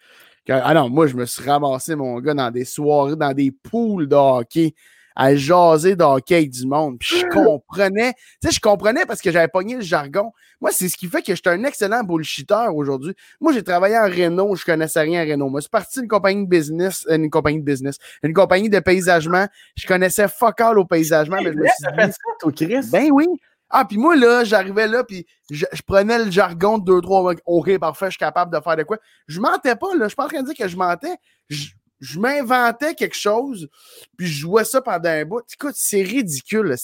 [0.47, 4.07] ah non, moi, je me suis ramassé, mon gars, dans des soirées, dans des poules
[4.07, 4.73] de hockey
[5.19, 6.97] à jaser d'hockey du monde.
[6.97, 10.31] Puis je comprenais, tu sais, je comprenais parce que j'avais pogné le jargon.
[10.61, 13.13] Moi, c'est ce qui fait que j'étais un excellent bullshitter aujourd'hui.
[13.41, 15.49] Moi, j'ai travaillé en Renault, je connaissais rien à Renault.
[15.49, 18.79] Moi, je suis parti d'une compagnie de business, une compagnie de business, une compagnie de
[18.79, 19.45] paysagement.
[19.75, 23.27] Je connaissais fuck all au paysagement, mais je me suis dit, Ben oui.
[23.69, 27.77] Ah, puis moi, là, j'arrivais là, puis je, prenais le jargon de deux, trois, OK,
[27.77, 28.97] parfait, je suis capable de faire de quoi.
[29.27, 30.05] Je mentais pas, là.
[30.05, 31.15] Je suis pas en train de dire que je mentais.
[31.49, 31.67] Je,
[31.99, 33.69] je m'inventais quelque chose,
[34.17, 35.41] puis je jouais ça pendant un bout.
[35.53, 36.75] Écoute, c'est ridicule.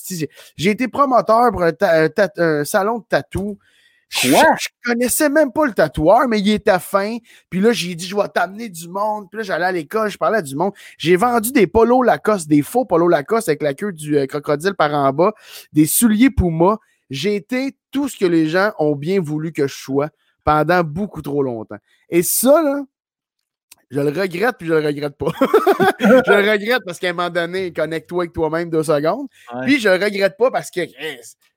[0.58, 3.58] J'ai été promoteur pour un, salon de tatou.
[4.22, 4.44] Quoi?
[4.60, 7.18] Je, connaissais même pas le tatoueur, mais il était fin.
[7.50, 9.28] Puis là, j'ai dit, je vais t'amener du monde.
[9.30, 10.74] Puis là, j'allais à l'école, je parlais du monde.
[10.98, 14.76] J'ai vendu des polos Lacoste, des faux polos Lacoste avec la queue du euh, crocodile
[14.76, 15.34] par en bas,
[15.74, 16.78] des souliers Puma.
[17.10, 20.10] J'ai été tout ce que les gens ont bien voulu que je sois
[20.44, 21.78] pendant beaucoup trop longtemps.
[22.10, 22.84] Et ça, là,
[23.92, 25.32] je le regrette, puis je le regrette pas.
[26.00, 29.28] je le regrette parce qu'à un moment donné, connecte-toi avec toi-même deux secondes.
[29.64, 30.82] Puis je le regrette pas parce que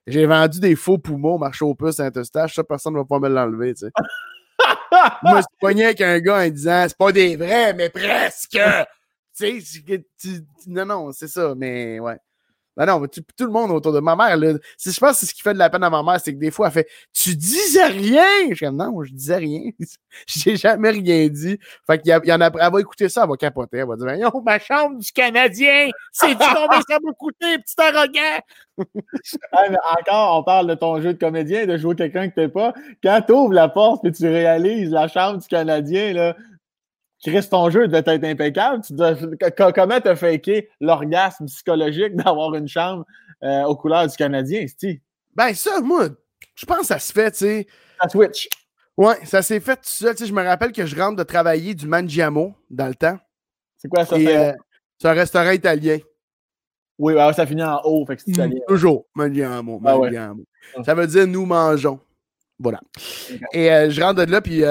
[0.07, 2.55] j'ai vendu des faux poumons au marché aux puces Saint-Eustache.
[2.55, 3.91] Ça, personne ne va pas me l'enlever, tu sais.
[5.23, 8.59] Moi, je suis pogné avec un gars en disant c'est pas des vrais, mais presque.
[9.37, 12.17] tu sais, non, non, c'est ça, mais ouais.
[12.79, 15.33] Ben non, tout le monde autour de ma mère, là, je pense que c'est ce
[15.33, 17.35] qui fait de la peine à ma mère, c'est que des fois, elle fait Tu
[17.35, 18.23] disais rien!
[18.53, 19.63] Je comme non, je disais rien.
[20.27, 21.59] J'ai jamais rien dit.
[21.85, 23.79] Fait qu'il y, en a, elle va écouter ça, elle va capoter.
[23.79, 25.89] Elle va dire Yo, ma chambre du Canadien!
[26.13, 28.39] C'est du combien ça m'a coûté, petit arrogant!
[29.99, 32.73] encore, on parle de ton jeu de comédien, de jouer quelqu'un que t'es pas.
[33.03, 36.37] Quand tu ouvres la porte et tu réalises la chambre du Canadien, là,
[37.23, 38.83] Chris, ton jeu devait être impeccable.
[38.83, 39.15] Tu dois,
[39.73, 43.05] comment t'as faké l'orgasme psychologique d'avoir une chambre
[43.43, 44.99] euh, aux couleurs du Canadien, Steve?
[45.35, 46.07] Ben, ça, moi,
[46.55, 47.67] je pense que ça se fait, tu sais.
[48.01, 48.47] Ça switch.
[48.95, 50.15] Ouais, ça s'est fait tout seul.
[50.15, 53.17] Tu sais, je me rappelle que je rentre de travailler du Mangiamo dans le temps.
[53.77, 54.15] C'est quoi ça?
[54.15, 54.53] Euh,
[54.97, 55.99] c'est un restaurant italien.
[56.97, 58.59] Oui, ça finit en haut, fait que c'est italien.
[58.67, 59.81] toujours, Mangiamo.
[59.85, 60.43] Ah Mangiamo.
[60.85, 61.99] Ça veut dire nous mangeons.
[62.59, 62.81] Voilà.
[63.53, 64.63] Et euh, je rentre de là, puis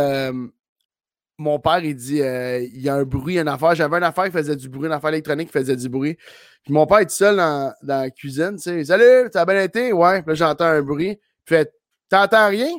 [1.38, 3.74] mon père, il dit euh, il y a un bruit, une affaire.
[3.74, 6.16] J'avais une affaire qui faisait du bruit, une affaire électronique qui faisait du bruit.
[6.64, 8.84] Puis mon père est seul dans, la cuisine, tu sais.
[8.84, 9.92] Salut, ça a bien été?
[9.92, 10.22] Ouais.
[10.22, 11.16] Puis là, j'entends un bruit.
[11.44, 11.72] Puis fait
[12.08, 12.70] T'entends rien?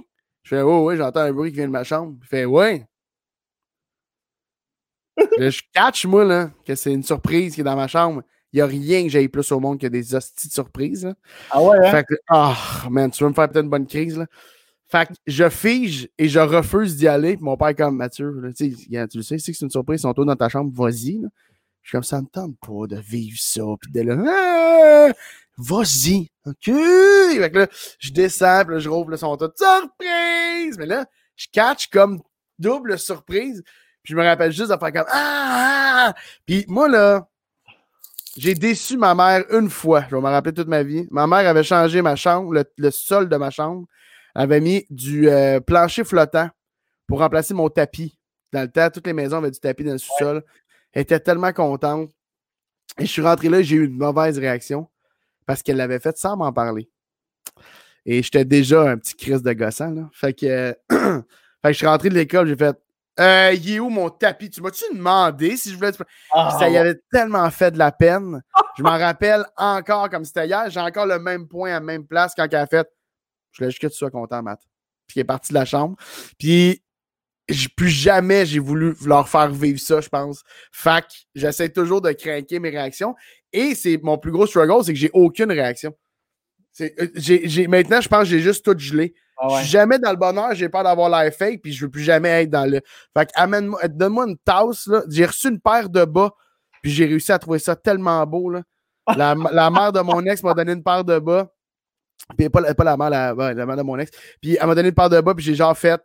[0.44, 2.18] Je fais Oh, oui, j'entends un bruit qui vient de ma chambre.
[2.22, 2.86] Il fait Ouais.
[5.38, 8.24] je catch, moi, là, que c'est une surprise qui est dans ma chambre.
[8.52, 11.14] Il n'y a rien que j'aille plus au monde que des hosties de surprises.
[11.52, 11.92] Ah ouais, hein?
[11.92, 12.58] Fait que, ah,
[12.90, 14.26] man, tu veux me faire peut-être une bonne crise, là?
[14.92, 17.38] Fait que je fige et je refuse d'y aller.
[17.42, 20.14] mon père est comme Mathieu, tu le sais, c'est que c'est une surprise, ils sont
[20.14, 21.22] tous dans ta chambre, vas-y.
[21.82, 23.62] Je suis comme ça me tente pas de vivre ça.
[23.80, 25.14] Puis de là, Ah!
[25.58, 26.66] vas-y, OK?
[26.66, 27.68] Fait que là,
[28.00, 29.52] je descends, puis là, je rouvre le son tout.
[29.56, 30.78] Surprise!
[30.80, 32.22] Mais là, je catch comme
[32.58, 33.62] double surprise.
[34.04, 36.14] Puis je me rappelle juste de faire comme Ah!
[36.14, 36.16] ah!
[36.48, 37.28] Puis moi, là,
[38.38, 40.06] j'ai déçu ma mère une fois.
[40.10, 41.08] Je vais me rappeler toute ma vie.
[41.12, 43.86] Ma mère avait changé ma chambre, le sol de ma chambre.
[44.36, 46.50] Elle avait mis du euh, plancher flottant
[47.08, 48.18] pour remplacer mon tapis.
[48.52, 50.44] Dans le temps, toutes les maisons avaient du tapis dans le sous-sol.
[50.94, 52.12] Elle était tellement contente.
[52.98, 54.88] Et je suis rentré là, j'ai eu une mauvaise réaction
[55.46, 56.90] parce qu'elle l'avait fait sans m'en parler.
[58.06, 59.92] Et j'étais déjà un petit crise de gossant.
[59.92, 60.10] Là.
[60.14, 61.24] Fait que, euh, fait
[61.64, 62.76] que je suis rentré de l'école, j'ai fait
[63.20, 64.50] euh, Il est où mon tapis?
[64.50, 65.92] Tu m'as-tu demandé si je voulais.
[66.34, 68.42] Ah, ça y avait tellement fait de la peine.
[68.78, 70.70] Je m'en rappelle encore comme c'était hier.
[70.70, 72.88] J'ai encore le même point à la même place quand elle a fait
[73.52, 74.62] Je voulais juste que tu sois content, Matt.
[75.08, 75.96] Puis il est parti de la chambre.
[76.38, 76.84] Puis
[77.76, 80.44] plus jamais j'ai voulu leur faire vivre ça, je pense.
[80.72, 83.16] Fait que j'essaie toujours de craquer mes réactions.
[83.52, 85.94] Et c'est mon plus gros struggle, c'est que j'ai aucune réaction.
[86.82, 86.88] Euh,
[87.68, 89.14] maintenant, je pense que j'ai juste tout gelé.
[89.38, 89.62] ah Je ouais.
[89.62, 92.44] suis jamais dans le bonheur, j'ai peur d'avoir l'air fake, puis je veux plus jamais
[92.44, 92.82] être dans le.
[93.18, 95.02] Fait que amène-moi, donne-moi une tasse, là.
[95.10, 96.32] J'ai reçu une paire de bas,
[96.84, 98.62] puis j'ai réussi à trouver ça tellement beau, là.
[99.18, 101.52] La, la mère de mon ex m'a donné une paire de bas.
[102.38, 104.12] Puis pas, la- pas la mère, la, ouais, la mère de mon ex.
[104.42, 106.02] Puis elle m'a donné une paire de bas, puis j'ai genre fait.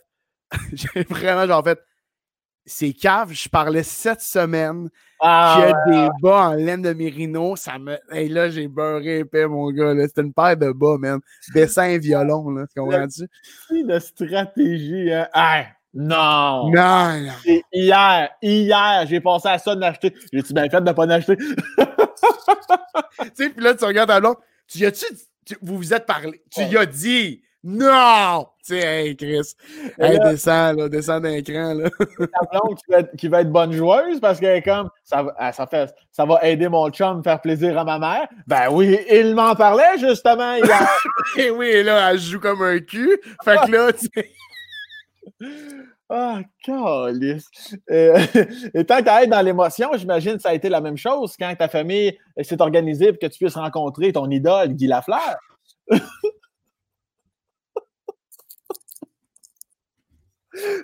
[0.73, 1.79] j'ai vraiment genre fait.
[2.67, 4.89] C'est cave, je parlais cette semaine
[5.21, 5.73] Ah, ouais.
[5.73, 7.57] a des bas en laine de mérino.
[7.57, 7.99] Ça me.
[8.11, 9.93] Hey, là, j'ai beurré épais, mon gars.
[10.07, 11.21] C'était une paire de bas, man.
[11.53, 12.65] Dessin violon, là.
[12.75, 13.29] Tu comprends-tu?
[13.85, 15.13] de stratégie.
[15.13, 15.29] Hein.
[15.35, 16.71] Hey, non!
[16.71, 17.33] Non, non.
[17.45, 20.15] C'est hier, hier, j'ai pensé à ça de l'acheter.
[20.33, 21.37] J'ai-tu bien fait de ne pas l'acheter?
[21.37, 21.55] tu
[23.35, 24.37] sais, puis là, tu regardes ta blonde.
[24.67, 25.05] Tu y as-tu.
[25.45, 26.43] Tu- vous vous êtes parlé.
[26.51, 27.43] Tu y as dit.
[27.67, 28.47] Non!
[28.67, 29.55] Tu sais, hey, Chris.
[29.99, 30.89] Hey, là- descends, là.
[30.91, 31.89] Descends d'un cran, là.
[31.99, 35.23] Ta blonde qui va, être, qui va être bonne joueuse parce qu'elle est comme ça,
[35.23, 38.29] va- ah, ça, fait, ça va aider mon chum faire plaisir à ma mère.
[38.47, 40.89] Ben oui, il m'en parlait justement hier.
[41.39, 43.19] Et oui, et là, elle joue comme un cul.
[43.43, 44.31] Fait que là, tu sais.
[46.11, 47.49] Ah, calice.
[47.91, 48.19] Euh,
[48.75, 51.55] et tant qu'à être dans l'émotion, j'imagine que ça a été la même chose quand
[51.57, 55.37] ta famille s'est organisée pour que tu puisses rencontrer ton idole, Guy Lafleur.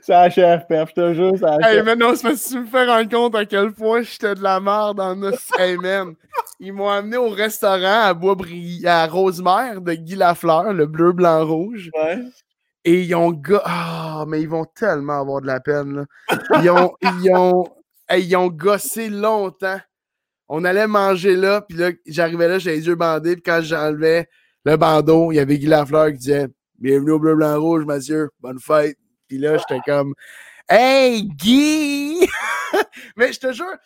[0.02, 1.84] Ça achève, Pep, je te jure, ça Hey, achève.
[1.84, 4.42] mais non, c'est parce que tu me fais rendre compte à quel point j'étais de
[4.42, 5.16] la merde en.
[5.58, 6.14] Hey, man.
[6.58, 11.46] Ils m'ont amené au restaurant à Boisbriand, à Rosemère de Guy Lafleur, le bleu, blanc,
[11.46, 11.88] rouge.
[11.94, 12.18] Ouais.
[12.84, 13.40] Et ils ont.
[13.64, 16.04] Ah, mais ils vont tellement avoir de la peine, là.
[16.62, 16.92] Ils ont.
[17.02, 17.64] ils ont,
[18.08, 19.80] hey, ils ont gossé longtemps.
[20.48, 24.28] On allait manger là, puis là, j'arrivais là, j'avais les yeux bandés, puis quand j'enlevais
[24.64, 28.30] le bandeau, il y avait Guy Lafleur qui disait Bienvenue au bleu, blanc, rouge, monsieur.
[28.40, 28.96] Bonne fête.
[29.28, 30.14] Puis là, j'étais comme
[30.68, 32.26] Hey, Guy!
[33.16, 33.76] Mais je te jure,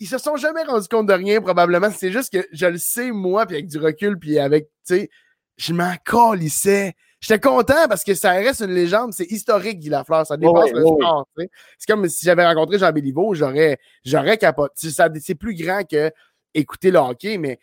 [0.00, 1.90] ils se sont jamais rendus compte de rien, probablement.
[1.90, 5.10] C'est juste que je le sais, moi, puis avec du recul, puis avec, tu sais,
[5.58, 6.94] je m'en calissais.
[7.20, 9.12] J'étais content parce que ça reste une légende.
[9.12, 10.26] C'est historique, Guy Lafleur.
[10.26, 11.50] Ça dépasse Ouais, le ouais, sport, tu sais.
[11.78, 14.88] C'est comme si j'avais rencontré Jean Béliveau, j'aurais, j'aurais capoté.
[15.20, 16.10] C'est plus grand que
[16.54, 17.58] écouter le hockey, mais,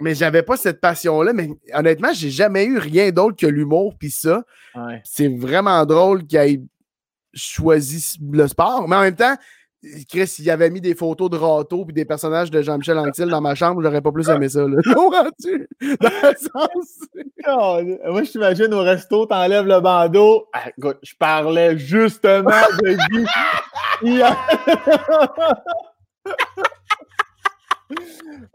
[0.00, 1.32] mais j'avais pas cette passion-là.
[1.34, 4.42] Mais honnêtement, j'ai jamais eu rien d'autre que l'humour, puis ça
[4.74, 5.02] Ouais.
[5.04, 6.60] c'est vraiment drôle qu'il ait
[7.34, 8.88] choisi le sport.
[8.88, 9.36] Mais en même temps,
[10.08, 13.40] Chris, il avait mis des photos de râteaux puis des personnages de Jean-Michel Anctil dans
[13.40, 14.62] ma chambre, j'aurais pas plus aimé ça.
[14.66, 14.76] Là.
[14.94, 15.68] Comprends-tu?
[16.00, 17.08] Dans le sens.
[18.10, 20.46] Moi, je t'imagine au resto, t'enlèves le bandeau.
[20.52, 22.50] Ah, écoute, je parlais justement
[22.82, 22.96] de
[24.02, 24.22] Guy.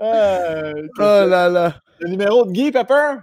[0.02, 1.74] Euh, Oh là là.
[2.00, 3.16] le numéro de Guy Pepper?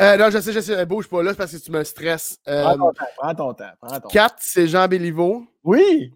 [0.00, 0.86] Euh, non, je sais, je sais.
[0.86, 2.38] Bouge pas là, c'est parce que tu me stresses.
[2.44, 3.70] Prends Euh, ton temps, prends ton temps.
[3.80, 4.08] Prends ton temps.
[4.08, 5.44] 4, c'est Jean Béliveau.
[5.62, 6.12] Oui!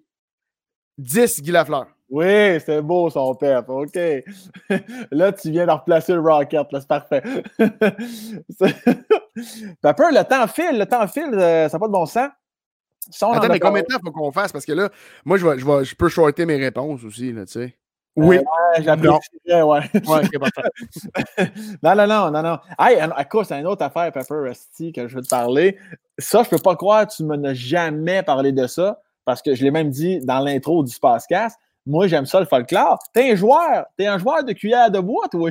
[0.99, 1.87] 10, Guy Lafleur.
[2.11, 3.69] Oui, c'est beau son pep.
[3.69, 3.95] OK.
[5.11, 6.67] Là, tu viens de replacer le Rocket.
[6.73, 7.23] C'est parfait.
[9.83, 10.79] Pepper, le temps file.
[10.79, 11.35] Le temps file.
[11.35, 12.31] euh, ça n'a pas de bon sens.
[13.23, 14.53] Attends, mais combien de temps faut qu'on fasse?
[14.53, 14.91] Parce que là,
[15.25, 17.75] moi, je, vais, je, vais, je peux shorter mes réponses aussi, là, tu sais.
[18.17, 18.39] Oui.
[18.39, 19.81] Ouais, J'apprécierais, ouais.
[20.07, 21.51] Ouais, ok, parfait.
[21.83, 22.59] non, non, non, non, non.
[22.79, 25.79] Hey, un- écoute, c'est une autre affaire, Pepper Rusty, que je veux te parler.
[26.19, 29.55] Ça, je peux pas croire que tu me n'as jamais parlé de ça, parce que
[29.55, 31.59] je l'ai même dit dans l'intro du Spacecast.
[31.85, 32.99] Moi, j'aime ça, le folklore.
[33.13, 33.85] T'es un joueur.
[33.95, 35.51] T'es un joueur de cuillère de bois, toi.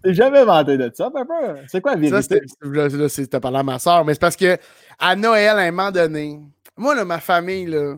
[0.00, 1.62] T'es jamais vanté de ça, Pepper.
[1.66, 2.46] C'est quoi la Ça, vérité?
[2.62, 4.56] c'était- c'est- t'as parlé à ma soeur, mais c'est parce que
[4.96, 6.38] à Noël, à un moment donné,
[6.76, 7.96] moi, là, ma famille, là,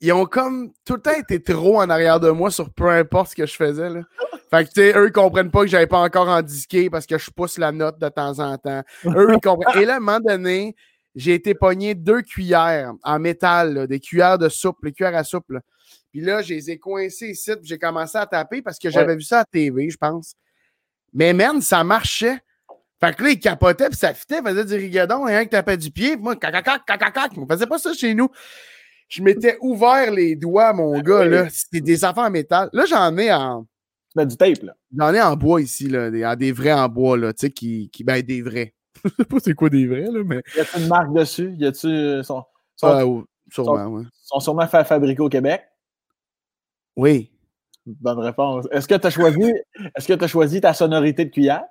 [0.00, 3.32] ils ont comme tout le temps été trop en arrière de moi sur peu importe
[3.32, 3.90] ce que je faisais.
[3.90, 4.00] Là.
[4.50, 7.04] Fait que, tu sais, eux, ils comprennent pas que j'avais pas encore en disqué parce
[7.04, 8.82] que je pousse la note de temps en temps.
[9.04, 9.82] Eux, ils comprennent.
[9.82, 10.74] Et là, à un moment donné,
[11.14, 15.24] j'ai été pogné deux cuillères en métal, là, des cuillères de soupe, les cuillères à
[15.24, 15.50] soupe.
[15.50, 15.60] là.
[16.10, 19.16] Puis là, je les ai coincés ici, puis j'ai commencé à taper parce que j'avais
[19.16, 20.34] vu ça à TV, je pense.
[21.12, 22.38] Mais man, ça marchait.
[23.00, 25.76] Fait que là, il capotait, puis ça fitait, faisait du rigadon, et un qui tapait
[25.76, 28.28] du pied, puis moi, cacacac, cacacac, on faisait pas ça chez nous.
[29.08, 31.48] Je m'étais ouvert les doigts, mon gars, là.
[31.50, 32.70] C'était des affaires en métal.
[32.72, 33.64] Là, j'en ai en.
[33.64, 34.74] Tu mets du tape, là.
[34.96, 36.10] J'en ai en bois ici, là.
[36.10, 37.32] Des, des vrais en bois, là.
[37.32, 38.04] Tu sais, qui, qui.
[38.04, 38.72] Ben, des vrais.
[39.04, 40.42] Je sais pas c'est quoi des vrais, là, mais.
[40.56, 41.54] Y a-tu une marque dessus?
[41.58, 41.86] Y a-tu.
[41.86, 42.44] euh, Sont,
[42.76, 44.04] sont, Ah, oh, sûrement, ouais.
[44.22, 45.62] sont sûrement fa- fabriqués au Québec?
[46.96, 47.30] Oui.
[47.86, 48.68] Bonne réponse.
[48.70, 49.52] Est-ce que tu as choisi,
[49.96, 51.64] est-ce que tu choisi ta sonorité de cuillère?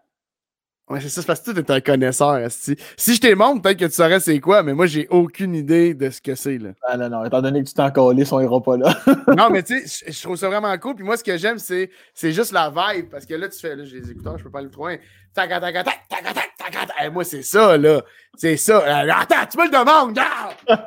[0.92, 2.38] Ouais, c'est ça, c'est parce que tu es un connaisseur.
[2.40, 2.76] esti.
[2.98, 5.94] Si je t'ai montre, peut-être que tu saurais c'est quoi, mais moi, j'ai aucune idée
[5.94, 6.72] de ce que c'est, là.
[6.84, 8.94] Ah non, non, étant donné que tu t'en collé, on ira pas là.
[9.38, 10.96] non, mais tu sais, je- trouve ça vraiment cool.
[10.96, 13.10] Puis moi, ce que j'aime, c'est, c'est juste la vibe.
[13.10, 14.98] Parce que là, tu fais, là, j'ai les écouteurs, je peux pas aller trop loin.
[15.34, 16.90] Tac, tac, tac, tac, tac, tac, tac, tac.
[17.06, 18.02] Eh, moi, c'est ça, là.
[18.36, 18.80] C'est ça.
[18.80, 20.20] Euh, attends, tu me le demandes,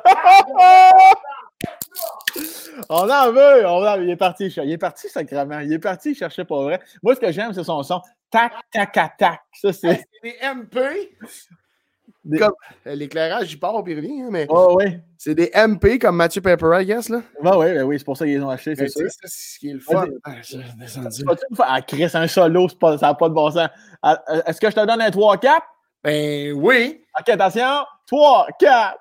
[2.89, 4.03] on en veut, on en veut.
[4.03, 5.59] Il est parti, il est parti sacrément.
[5.61, 6.79] Il est parti, il cherchait pas vrai.
[7.01, 8.01] Moi, ce que j'aime, c'est son son.
[8.35, 9.39] Tac, tac, tac, tac.
[9.53, 9.95] Ça, c'est.
[9.95, 10.77] C'est des MP.
[12.25, 12.53] Des- Comme
[12.87, 14.97] euh, l'éclairage, j'y pars, puis il revient, hein, mais Oh, oui.
[15.17, 17.21] c'est des MP comme Mathieu Pepper, I guess, là.
[17.43, 19.07] Ben oui, ben oui, c'est pour ça qu'ils les ont achetés, c'est sûr.
[19.09, 20.05] ça, c'est ce qui est le fun.
[20.23, 20.31] Ah,
[20.79, 21.23] descendu.
[21.59, 23.69] Ah, Chris, un solo, c'est pas- ça n'a pas de bon sens.
[24.01, 25.61] Ah, euh, Est-ce que je te donne un 3-4?
[26.03, 27.03] Ben oui.
[27.19, 27.85] Ok, attention.
[28.07, 28.97] 3, 4.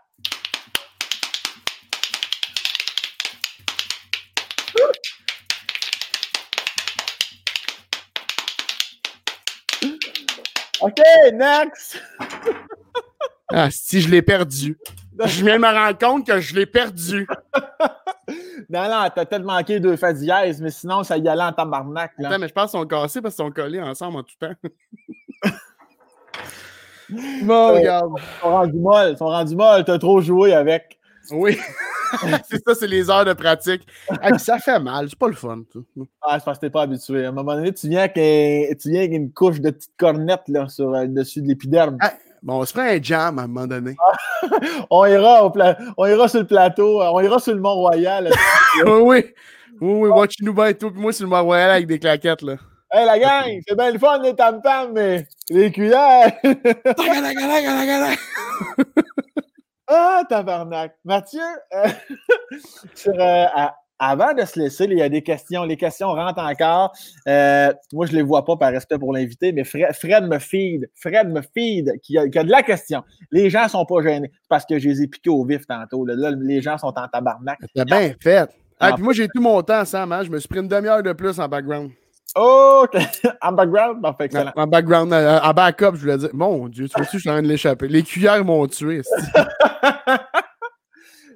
[10.81, 11.01] OK,
[11.33, 12.01] next.
[13.53, 14.79] Ah, si je l'ai perdu.
[15.25, 17.27] Je viens de me rendre compte que je l'ai perdu.
[18.71, 22.13] Non, non, t'as peut-être manqué deux faits dièse, mais sinon, ça y allait en tabarnak.
[22.19, 22.29] Là.
[22.29, 24.55] Attends, mais je pense qu'ils sont cassés parce qu'ils sont collés ensemble en tout temps.
[27.43, 28.13] Bon, regarde.
[28.17, 29.11] Ils sont rendus molles.
[29.13, 29.85] Ils sont rendus molles.
[29.85, 30.99] T'as trop joué avec.
[31.31, 31.59] Oui.
[32.49, 33.87] c'est ça, c'est les heures de pratique.
[34.23, 35.63] Ah, ça fait mal, c'est pas le fun.
[35.73, 35.85] tout.
[36.23, 37.25] Ah, c'est parce que t'es pas habitué.
[37.25, 39.97] À un moment donné, tu viens avec, un- tu viens avec une couche de petites
[39.99, 41.97] cornettes là, sur euh, le dessus de l'épiderme.
[42.01, 42.13] Ah.
[42.43, 43.97] Bon, on se prend un jam à un moment donné.
[44.91, 48.31] On ira, au pla- on ira sur le plateau, euh, on ira sur le Mont-Royal.
[48.85, 49.25] oui, oui.
[49.81, 50.91] Oui, oui, watch-nous bien et tout.
[50.91, 52.57] Puis moi, sur le Mont Royal avec des claquettes, là.
[52.93, 56.33] hey, la gang, c'est bien le fun, les tam-tams, mais les cuillères.
[59.87, 60.97] Ah, tabarnak.
[61.05, 61.41] Mathieu,
[61.75, 61.89] euh,
[62.95, 65.65] sur, euh, à- avant de se laisser, il y a des questions.
[65.65, 66.93] Les questions rentrent encore.
[67.29, 70.39] Euh, moi, je ne les vois pas par respect pour l'invité, mais Fred, Fred me
[70.39, 70.91] feed.
[70.95, 73.03] Fred me feed qui a, qui a de la question.
[73.31, 76.05] Les gens ne sont pas gênés parce que je les ai piqués au vif tantôt.
[76.05, 77.59] Là, les gens sont en tabarnak.
[77.75, 78.49] T'as bien fait.
[78.81, 78.93] Ah.
[78.95, 80.11] puis moi, j'ai tout mon temps, Sam.
[80.13, 80.25] Hein?
[80.25, 81.91] Je me suis pris une demi-heure de plus en background.
[82.37, 82.97] OK.
[83.43, 84.53] en background, parfait, excellent.
[84.57, 86.31] En background, euh, en backup, je voulais dire.
[86.33, 87.87] Mon Dieu, tu vois-tu, je suis en train de l'échapper.
[87.89, 89.03] Les cuillères m'ont tué.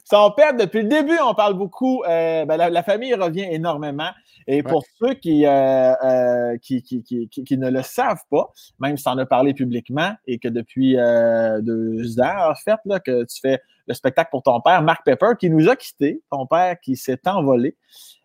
[0.05, 2.03] Son père, depuis le début, on parle beaucoup.
[2.05, 4.11] euh, ben, la, la famille revient énormément.
[4.47, 8.49] Et pour ceux qui, euh, euh, qui, qui, qui, qui- qui ne le savent pas,
[8.81, 12.99] même si tu en as parlé publiquement et que depuis deux ans, en fait, là,
[12.99, 16.47] que tu fais le spectacle pour ton père, Mark Pepper, qui nous a quittés, ton
[16.47, 17.77] père qui s'est envolé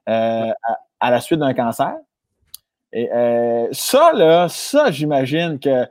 [0.08, 0.54] à,
[1.02, 1.94] à la suite d'un cancer.
[2.94, 5.86] Et euh, ça, là, ça, j'imagine que,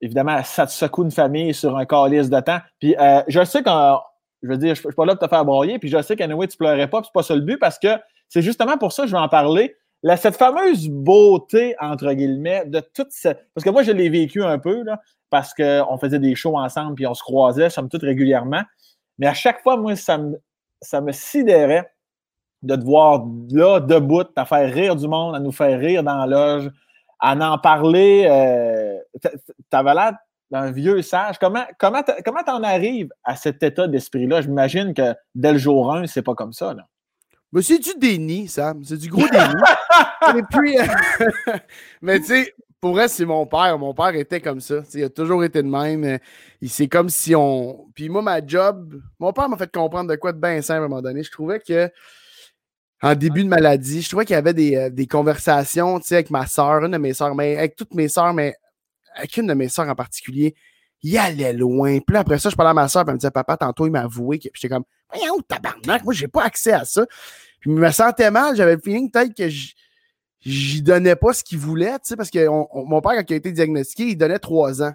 [0.00, 2.58] évidemment, ça te secoue une famille sur un calice de temps.
[2.80, 3.98] Puis euh, je sais qu'on
[4.42, 6.14] je veux dire, je ne suis pas là pour te faire broyer, puis je sais
[6.14, 7.88] qu'anyway, tu pleurais pas, puis c'est pas ça le but, parce que
[8.28, 9.74] c'est justement pour ça que je vais en parler.
[10.16, 13.48] Cette fameuse beauté, entre guillemets, de toute cette.
[13.54, 16.94] Parce que moi, je l'ai vécu un peu, là, parce qu'on faisait des shows ensemble,
[16.94, 18.62] puis on se croisait, somme toute, régulièrement.
[19.18, 20.36] Mais à chaque fois, moi, ça me,
[20.80, 21.92] ça me sidérait
[22.62, 26.24] de te voir là, debout, à faire rire du monde, à nous faire rire dans
[26.24, 26.70] la loge,
[27.20, 28.26] à en parler.
[28.30, 28.96] Euh,
[29.70, 30.12] T'avais l'air
[30.50, 31.38] d'un vieux sage.
[31.38, 34.40] Comment comment comment t'en arrives à cet état d'esprit-là?
[34.40, 36.74] Je m'imagine que dès le jour 1, c'est pas comme ça.
[36.74, 36.86] Là.
[37.52, 38.82] Mais c'est du déni, Sam?
[38.84, 39.54] C'est du gros déni.
[40.36, 41.56] Et puis, euh,
[42.02, 43.78] mais tu sais, pour vrai, c'est mon père.
[43.78, 44.76] Mon père était comme ça.
[44.94, 46.04] Il a toujours été de même.
[46.04, 46.18] Euh,
[46.62, 47.86] C'est comme si on.
[47.94, 50.84] Puis moi, ma job, mon père m'a fait comprendre de quoi de bien simple à
[50.84, 51.22] un moment donné.
[51.22, 51.90] Je trouvais que.
[53.02, 56.14] En début de maladie, je trouvais qu'il y avait des, euh, des conversations, tu sais,
[56.16, 58.54] avec ma soeur, une de mes soeurs, mais avec toutes mes soeurs, mais
[59.14, 60.54] avec une de mes soeurs en particulier,
[61.02, 61.98] il allait loin.
[62.00, 63.86] Puis là, après ça, je parlais à ma soeur, puis elle me disait, papa, tantôt,
[63.86, 64.48] il m'a avoué que.
[64.48, 67.06] Puis j'étais comme, voyons, tabarnak, moi, j'ai pas accès à ça.
[67.60, 69.48] Puis je me sentais mal, j'avais le feeling peut-être que
[70.40, 73.24] j'y donnais pas ce qu'il voulait, tu sais, parce que on- on- mon père, quand
[73.30, 74.92] il a été diagnostiqué, il donnait trois ans.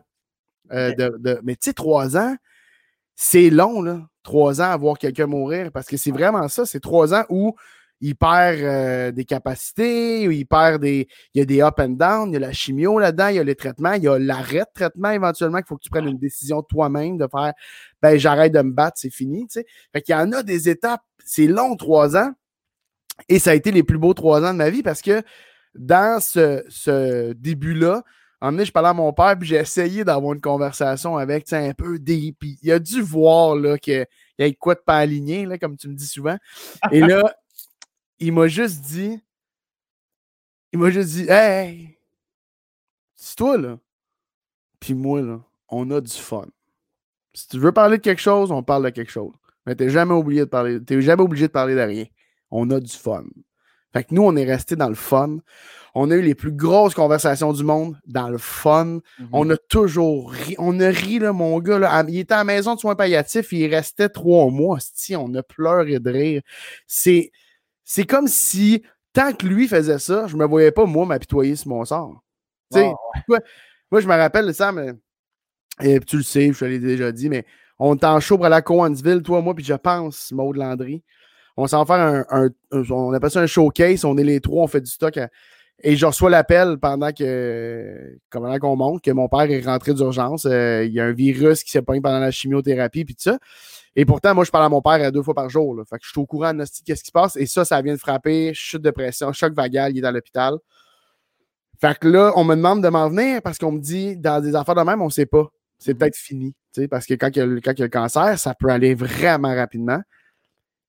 [0.71, 2.35] Euh, de, de- mais tu sais, trois ans,
[3.15, 4.01] c'est long, là.
[4.23, 7.55] Trois ans à voir quelqu'un mourir, parce que c'est vraiment ça, c'est trois ans où
[8.03, 11.07] il perd euh, des capacités, il perd des.
[11.33, 13.39] Il y a des up and down, il y a la chimio là-dedans, il y
[13.39, 16.09] a les traitements, il y a l'arrêt de traitement éventuellement, qu'il faut que tu prennes
[16.09, 17.53] une décision toi-même de faire
[18.01, 19.65] ben j'arrête de me battre, c'est fini, tu sais.
[19.93, 22.31] Fait qu'il y en a des étapes, c'est long, trois ans.
[23.29, 25.23] Et ça a été les plus beaux trois ans de ma vie parce que
[25.73, 28.03] dans ce, ce début-là,
[28.41, 31.97] un je parlais à mon père, puis j'ai essayé d'avoir une conversation avec, un peu
[31.97, 32.35] des.
[32.61, 34.05] Il a dû voir là, qu'il
[34.39, 36.35] y a quoi de pas aligné, là, comme tu me dis souvent.
[36.91, 37.33] Et là,
[38.23, 39.19] il m'a juste dit.
[40.71, 41.97] Il m'a juste dit Hey,
[43.15, 43.77] c'est toi, là.
[44.79, 45.39] Puis moi, là,
[45.69, 46.47] on a du fun.
[47.33, 49.33] Si tu veux parler de quelque chose, on parle de quelque chose.
[49.65, 50.83] Mais t'es jamais obligé de parler.
[50.83, 52.05] T'es jamais obligé de parler de rien.
[52.51, 53.23] On a du fun.
[53.93, 55.37] Fait que nous, on est resté dans le fun.
[55.95, 58.99] On a eu les plus grosses conversations du monde dans le fun.
[59.19, 59.29] Mm-hmm.
[59.31, 60.55] On a toujours ri.
[60.57, 61.77] On a ri, là, mon gars.
[61.77, 62.03] Là.
[62.07, 63.51] Il était à la maison de soins palliatifs.
[63.51, 64.79] Il restait trois mois.
[64.81, 66.41] Si, on a pleuré de rire.
[66.87, 67.31] C'est,
[67.83, 68.83] c'est comme si,
[69.13, 72.23] tant que lui faisait ça, je me voyais pas, moi, m'apitoyer sur mon sort.
[72.71, 74.93] Moi, je me rappelle, ça, mais
[75.81, 77.45] et tu le sais, je te l'ai déjà dit, mais
[77.79, 81.03] on est en show à Coansville, toi, moi, puis je pense, Maud Landry.
[81.57, 82.49] On s'en fait un, un,
[82.89, 84.05] On appelle ça un showcase.
[84.05, 85.19] On est les trois, on fait du stock.
[85.83, 88.17] et je reçois l'appel pendant que.
[88.29, 90.45] Comment qu'on monte, que mon père est rentré d'urgence.
[90.45, 93.37] Euh, il y a un virus qui s'est pogné pendant la chimiothérapie, puis tout ça.
[93.95, 95.79] Et pourtant, moi, je parle à mon père deux fois par jour.
[95.87, 97.35] Fait que je suis au courant de qu'est-ce qui se passe.
[97.35, 98.51] Et ça, ça vient de frapper.
[98.53, 100.55] Chute de pression, choc vagal, il est dans l'hôpital.
[101.79, 104.55] Fait que là, on me demande de m'en venir parce qu'on me dit, dans des
[104.55, 105.47] affaires de même, on ne sait pas.
[105.77, 106.55] C'est peut-être fini.
[106.89, 110.01] Parce que quand il, y a, le cancer, ça peut aller vraiment rapidement.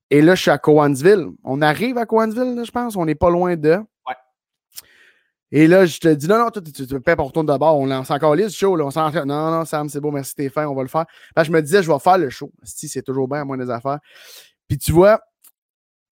[0.09, 1.27] Et là, je suis à Cowansville.
[1.43, 2.95] On arrive à Cowansville, je pense.
[2.95, 3.71] On n'est pas loin de.
[4.07, 4.15] Ouais.
[5.57, 7.79] Et là, je te dis, non, non, tu, tu, tu on retourne d'abord.
[7.79, 8.75] On lance encore les show.
[8.75, 8.83] Là.
[8.83, 11.05] On s'en Non, non, Sam, c'est beau, merci Stéphane, on va le faire.
[11.41, 12.51] je me disais, je vais faire le show.
[12.63, 13.99] Si, c'est toujours bien à moins des affaires.
[14.67, 15.21] Puis tu vois,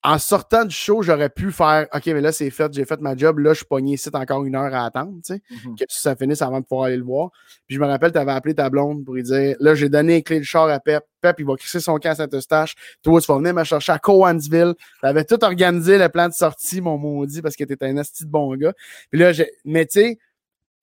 [0.05, 3.15] en sortant du show, j'aurais pu faire OK, mais là, c'est fait, j'ai fait ma
[3.15, 3.39] job.
[3.39, 5.77] Là, je suis pogné ici encore une heure à attendre, tu sais, mm-hmm.
[5.77, 7.30] que ça finisse avant de pouvoir aller le voir.
[7.67, 10.15] Puis je me rappelle, tu avais appelé ta blonde pour lui dire Là, j'ai donné
[10.15, 11.05] les clés de char à Pep.
[11.21, 12.75] Pep, il va crisser son camp à Saint-Eustache.
[13.01, 14.73] Toi, tu vas venir me chercher à Cowansville.
[14.99, 17.95] Tu avais tout organisé, le plan de sortie, mon maudit, parce que tu étais un
[17.97, 18.73] asti de bon gars.
[19.09, 19.49] Puis là, j'ai...
[19.63, 20.17] mais tu sais,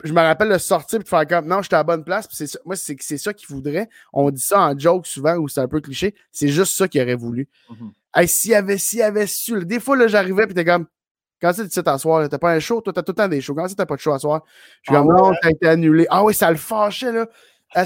[0.04, 2.28] je me rappelle de sortir et de faire comme non, j'étais à la bonne place.
[2.30, 3.88] c'est moi, c'est, c'est ça qu'il voudrait.
[4.12, 6.14] On dit ça en joke souvent ou c'est un peu cliché.
[6.32, 7.48] C'est juste ça qu'il aurait voulu.
[7.70, 7.90] Mm-hmm.
[8.14, 10.86] Hey, s'il avait, s'il avait su, des fois, là, j'arrivais, puis t'es comme,
[11.40, 13.54] quand c'est tu t'asseoir, t'as pas un show, toi, t'as tout le temps des shows.
[13.54, 14.42] Quand c'est t'as pas de show à soir?
[14.82, 16.06] Je suis ah comme, non, t'as été annulé.
[16.10, 17.26] Ah oui, ça le fâchait, là.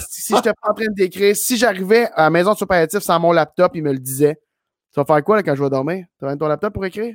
[0.01, 3.33] Si j'étais pas en train d'écrire, si j'arrivais à la maison de superlatif sans mon
[3.33, 4.41] laptop, il me le disait.
[4.93, 6.07] Tu vas faire quoi, là, quand je vais dormir?
[6.19, 7.15] Tu as ton laptop pour écrire?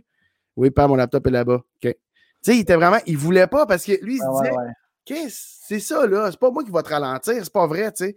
[0.56, 1.56] Oui, pas mon laptop est là-bas.
[1.56, 1.64] OK.
[1.82, 1.96] Tu
[2.42, 4.56] sais, il était vraiment, il voulait pas parce que lui, il se disait,
[5.30, 6.30] c'est ça, là.
[6.32, 7.36] C'est pas moi qui va te ralentir.
[7.44, 8.16] C'est pas vrai, tu sais.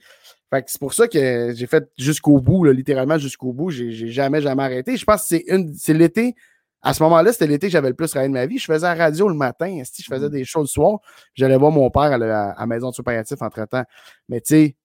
[0.51, 3.71] Fait que c'est pour ça que j'ai fait jusqu'au bout, littéralement jusqu'au bout.
[3.71, 4.97] J'ai jamais, jamais arrêté.
[4.97, 6.35] Je pense que c'est une, c'est l'été.
[6.83, 8.59] À ce moment-là, c'était l'été que j'avais le plus travaillé de ma vie.
[8.59, 9.83] Je faisais la radio le matin.
[9.83, 10.31] Je faisais mm-hmm.
[10.31, 10.99] des shows le soir.
[11.35, 13.85] J'allais voir mon père à la, maison de superlatif entre-temps.
[14.29, 14.77] Mais tu sais,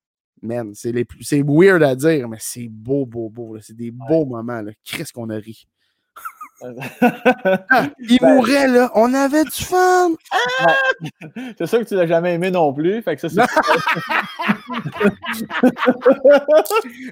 [0.42, 3.58] man, c'est weird à dire, mais c'est beau, beau, beau.
[3.60, 4.64] C'est des beaux moments.
[4.84, 5.68] Qu'est-ce qu'on a ri.
[7.70, 8.92] Ah, il ben, mourait, là.
[8.96, 10.12] On avait du fun.
[11.58, 13.02] C'est sûr que tu l'as jamais aimé non plus.
[13.02, 13.46] Fait que ça,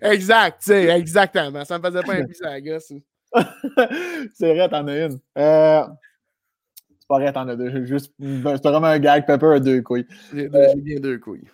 [0.02, 1.64] exact, tu sais, exactement.
[1.66, 2.92] Ça me faisait pas un à la gosse.
[4.34, 5.20] c'est vrai, t'en as une.
[5.38, 5.84] Euh,
[7.00, 7.86] c'est pas vrai, t'en as deux.
[7.86, 9.26] Juste, c'est vraiment un gag.
[9.28, 10.08] Pepper a deux couilles.
[10.34, 11.48] J'ai bien deux couilles.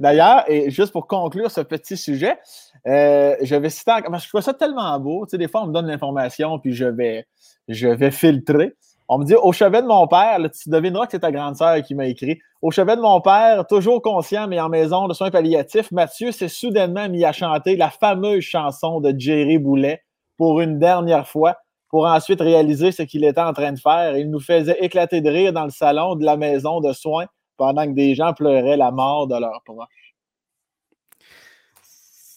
[0.00, 2.38] D'ailleurs, et juste pour conclure ce petit sujet,
[2.86, 5.24] euh, je vais citer je trouve ça tellement beau.
[5.26, 7.26] Tu sais, des fois, on me donne l'information, puis je vais,
[7.68, 8.74] je vais filtrer.
[9.08, 11.82] On me dit au chevet de mon père, tu devineras que c'est ta grande sœur
[11.82, 12.38] qui m'a écrit.
[12.62, 16.48] Au chevet de mon père, toujours conscient mais en maison de soins palliatifs, Mathieu s'est
[16.48, 20.02] soudainement mis à chanter la fameuse chanson de Jerry Boulet
[20.38, 21.58] pour une dernière fois,
[21.90, 24.16] pour ensuite réaliser ce qu'il était en train de faire.
[24.16, 27.26] Il nous faisait éclater de rire dans le salon de la maison de soins
[27.58, 30.01] pendant que des gens pleuraient la mort de leur proche.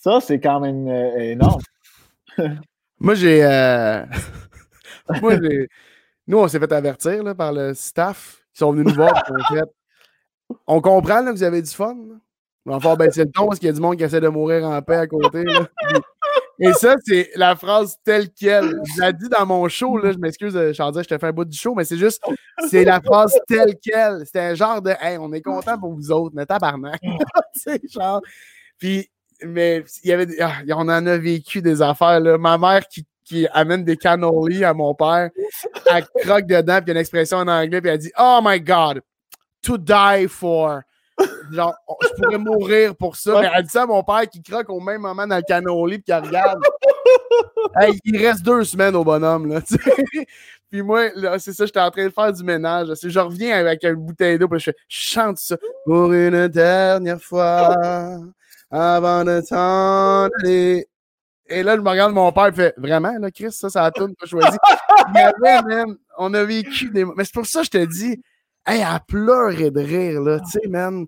[0.05, 1.61] Ça, c'est quand même euh, énorme.
[2.99, 3.43] Moi, j'ai.
[3.43, 4.05] Euh,
[5.21, 5.67] moi, j'ai.
[6.27, 9.23] Nous, on s'est fait avertir là, par le staff qui sont venus nous voir.
[10.67, 11.97] On comprend là, vous avez du fun.
[12.67, 14.63] Enfin, ben, c'est le ton parce qu'il y a du monde qui essaie de mourir
[14.65, 15.43] en paix à côté.
[16.59, 18.79] Et ça, c'est la phrase telle qu'elle.
[18.95, 21.45] Je l'ai dit dans mon show, là, je m'excuse, Chandier, je te fais un bout
[21.45, 22.21] du show, mais c'est juste,
[22.69, 24.21] c'est la phrase telle qu'elle.
[24.23, 27.01] C'était un genre de on est content pour vous autres, mais tabarnak.
[27.53, 28.21] c'est genre.
[28.77, 29.09] Puis
[29.43, 32.19] mais il y avait, ah, on en a vécu des affaires.
[32.19, 32.37] Là.
[32.37, 35.29] Ma mère qui, qui amène des cannolis à mon père,
[35.91, 38.39] elle croque dedans, puis il y a une expression en anglais, puis elle dit Oh
[38.43, 39.01] my God,
[39.61, 40.81] to die for.
[41.51, 43.39] Genre, je pourrais mourir pour ça.
[43.39, 45.99] Mais elle dit ça à mon père qui croque au même moment dans le cannoli,
[45.99, 46.61] puis qui regarde.
[47.79, 49.61] hey, il reste deux semaines au bonhomme, là,
[50.71, 52.89] Puis moi, c'est ça, j'étais en train de faire du ménage.
[53.01, 55.55] Je reviens avec une bouteille d'eau, puis je, je chante ça.
[55.85, 58.19] Pour une dernière fois
[58.75, 60.87] avant de t'en aller.
[61.47, 64.13] Et là, je me regarde mon père fait Vraiment, là, Chris, ça, ça a tout
[64.19, 64.57] pas choisi.
[65.13, 67.05] Il y avait, man, on a vécu des.
[67.05, 68.21] Mais c'est pour ça que je te dis,
[68.65, 70.39] hey, elle pleurait de rire, là.
[70.39, 71.05] Tu sais, man.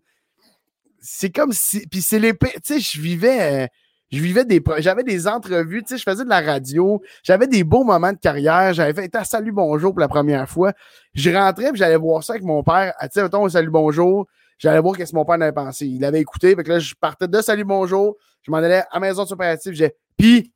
[1.00, 1.86] C'est comme si.
[1.88, 2.34] Puis c'est les.
[2.38, 3.64] Tu sais, je vivais.
[3.64, 3.68] Euh,
[4.12, 4.62] je vivais des.
[4.78, 7.02] J'avais des entrevues, tu sais, je faisais de la radio.
[7.24, 8.74] J'avais des beaux moments de carrière.
[8.74, 10.72] J'avais fait un Salut Bonjour pour la première fois.
[11.14, 12.94] Je rentrais puis j'allais voir ça avec mon père.
[13.02, 14.28] Tu sais, mettons, Salut Bonjour.
[14.58, 15.86] J'allais voir qu'est-ce que mon père avait pensé.
[15.86, 16.56] Il avait écouté.
[16.56, 18.18] Fait que là, je partais de Salut Bonjour.
[18.42, 19.74] Je m'en allais à Maison de Superlative.
[19.74, 20.52] J'ai Puis,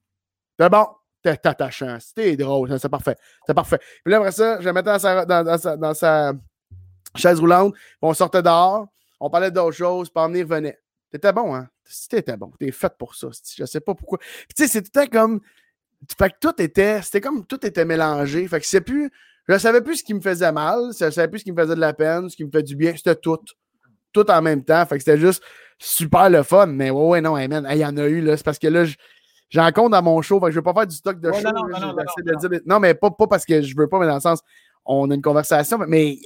[0.60, 0.88] c'est bon,
[1.22, 1.98] t'es attachant.
[2.00, 2.80] C'était drôle.
[2.80, 3.16] C'est parfait.
[3.46, 3.80] C'est parfait.
[4.04, 6.34] Puis là, après ça, je le mettais dans sa, dans, sa, dans sa
[7.16, 7.76] chaise roulante.
[8.02, 8.88] On sortait dehors.
[9.20, 10.10] On parlait d'autres choses.
[10.10, 10.80] Puis en revenait.
[11.12, 11.68] T'étais bon, hein?
[12.10, 12.52] T'étais bon.
[12.60, 13.28] T'es fait pour ça.
[13.56, 14.18] Je sais pas pourquoi.
[14.56, 15.42] Tu sais, c'était comme.
[16.18, 17.02] Fait que tout était.
[17.04, 18.48] C'était comme tout était mélangé.
[18.48, 19.12] Fait que c'est plus.
[19.48, 20.92] Je savais plus ce qui me faisait mal.
[20.98, 22.76] Je savais plus ce qui me faisait de la peine, ce qui me fait du
[22.76, 22.96] bien.
[22.96, 23.38] C'était tout.
[24.14, 24.86] Tout en même temps.
[24.86, 25.44] Fait que c'était juste
[25.78, 26.68] super le fun.
[26.68, 28.38] Mais ouais, ouais, non, il y en a eu, là.
[28.38, 28.86] C'est parce que là,
[29.50, 30.40] j'en compte dans mon show.
[30.40, 31.50] Fait que je veux pas faire du stock de show.
[32.66, 34.42] Non, mais pas, pas parce que je veux pas, mais dans le sens,
[34.86, 35.78] on a une conversation.
[35.88, 36.18] Mais,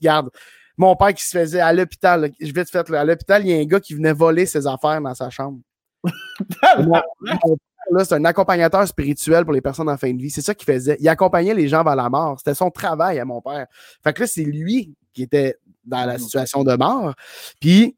[0.00, 0.30] regarde,
[0.76, 3.54] mon père qui se faisait à l'hôpital, je vais te faire à l'hôpital, il y
[3.54, 5.60] a un gars qui venait voler ses affaires dans sa chambre.
[8.04, 10.30] c'est un accompagnateur spirituel pour les personnes en fin de vie.
[10.30, 10.96] C'est ça qu'il faisait.
[11.00, 12.38] Il accompagnait les gens vers la mort.
[12.38, 13.66] C'était son travail à mon père.
[14.02, 15.56] Fait que là, c'est lui qui était
[15.86, 17.14] dans la situation de mort.
[17.60, 17.96] Puis,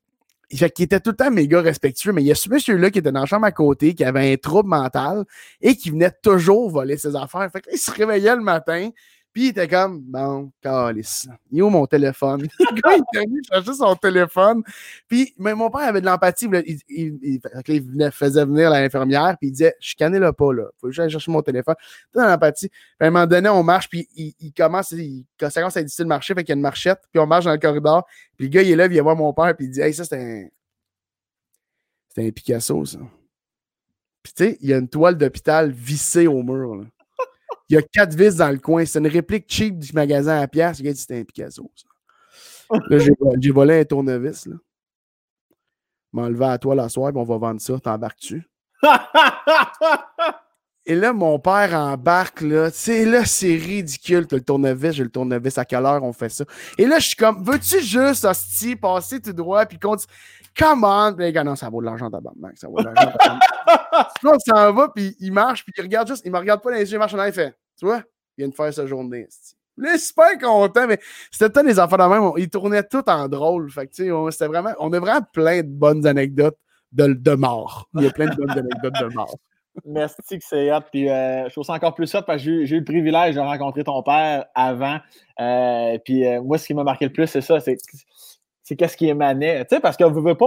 [0.55, 3.01] fait qu'il était tout le temps méga respectueux, mais il y a ce monsieur-là qui
[3.01, 5.25] était dans la chambre à côté, qui avait un trouble mental
[5.61, 7.51] et qui venait toujours voler ses affaires.
[7.53, 8.89] Fait qu'il se réveillait le matin,
[9.33, 11.29] puis il était comme, bon, calice.
[11.51, 12.43] Il est où mon téléphone?
[12.59, 14.63] le gars, il était venu chercher son téléphone.
[15.07, 16.49] Puis, mais mon père avait de l'empathie.
[16.89, 17.41] Il,
[18.11, 20.65] faisait venir l'infirmière, puis il disait, je connais le pas, là.
[20.81, 21.75] Faut que j'aille chercher mon téléphone.
[22.13, 22.69] T'as de l'empathie.
[22.69, 25.87] Puis à un moment donné, on marche, puis il, commence, il, ça commence à être
[25.87, 28.07] difficile de marcher, fait qu'il y a une marchette, puis on marche dans le corridor.
[28.37, 29.93] Puis le gars, il est là, il vient voir mon père, puis il dit, hey,
[29.93, 30.49] ça, c'est un.
[32.15, 32.99] C'est un Picasso, ça.
[34.23, 36.85] Puis tu sais, il y a une toile d'hôpital vissée au mur, là.
[37.69, 38.85] Il y a quatre vis dans le coin.
[38.85, 40.75] C'est une réplique cheap du magasin à Pierre.
[40.75, 41.71] C'était un Picasso.
[42.71, 44.47] Là, j'ai volé un tournevis.
[44.47, 44.57] Là.
[46.13, 47.79] M'enlever à toi la soirée, on va vendre ça.
[47.79, 48.49] T'embarques-tu?
[50.91, 52.71] Et là, mon père embarque, là.
[52.71, 54.27] Tu sais, là, c'est ridicule.
[54.27, 55.59] T'as le tournevis, j'ai le tournevis.
[55.59, 56.47] À quelle heure on fait ça?
[56.79, 60.11] Et là, je suis comme, veux-tu juste, hostie, passer tout droit, puis continuer?
[60.57, 61.13] Come on!
[61.15, 62.49] Puis les gars, non, ça vaut de l'argent d'abonnement.
[62.55, 66.23] Ça vaut de l'argent Puis on s'en va, puis il marche, puis il regarde juste,
[66.25, 67.99] il me regarde pas dans les yeux, il marche en il fait, tu vois,
[68.39, 69.29] il vient de faire sa journée.
[69.77, 70.99] Il est super content, mais
[71.31, 72.33] c'était peut-être les enfants de même.
[72.39, 73.71] Il tournait tout en drôle.
[73.71, 76.57] Fait que, tu sais, c'était vraiment, on a vraiment plein de bonnes anecdotes
[76.93, 77.91] de, de mort.
[77.95, 79.37] Il y a plein de bonnes anecdotes de mort.
[79.85, 80.81] Merci que c'est hot.
[80.93, 83.41] Puis, euh, je trouve ça encore plus hot parce que j'ai eu le privilège de
[83.41, 84.99] rencontrer ton père avant.
[85.41, 87.59] Euh, puis euh, moi, ce qui m'a marqué le plus, c'est ça.
[87.61, 89.65] C'est qu'est-ce qui émanait.
[89.65, 90.47] Tu sais, parce qu'on ne veut pas,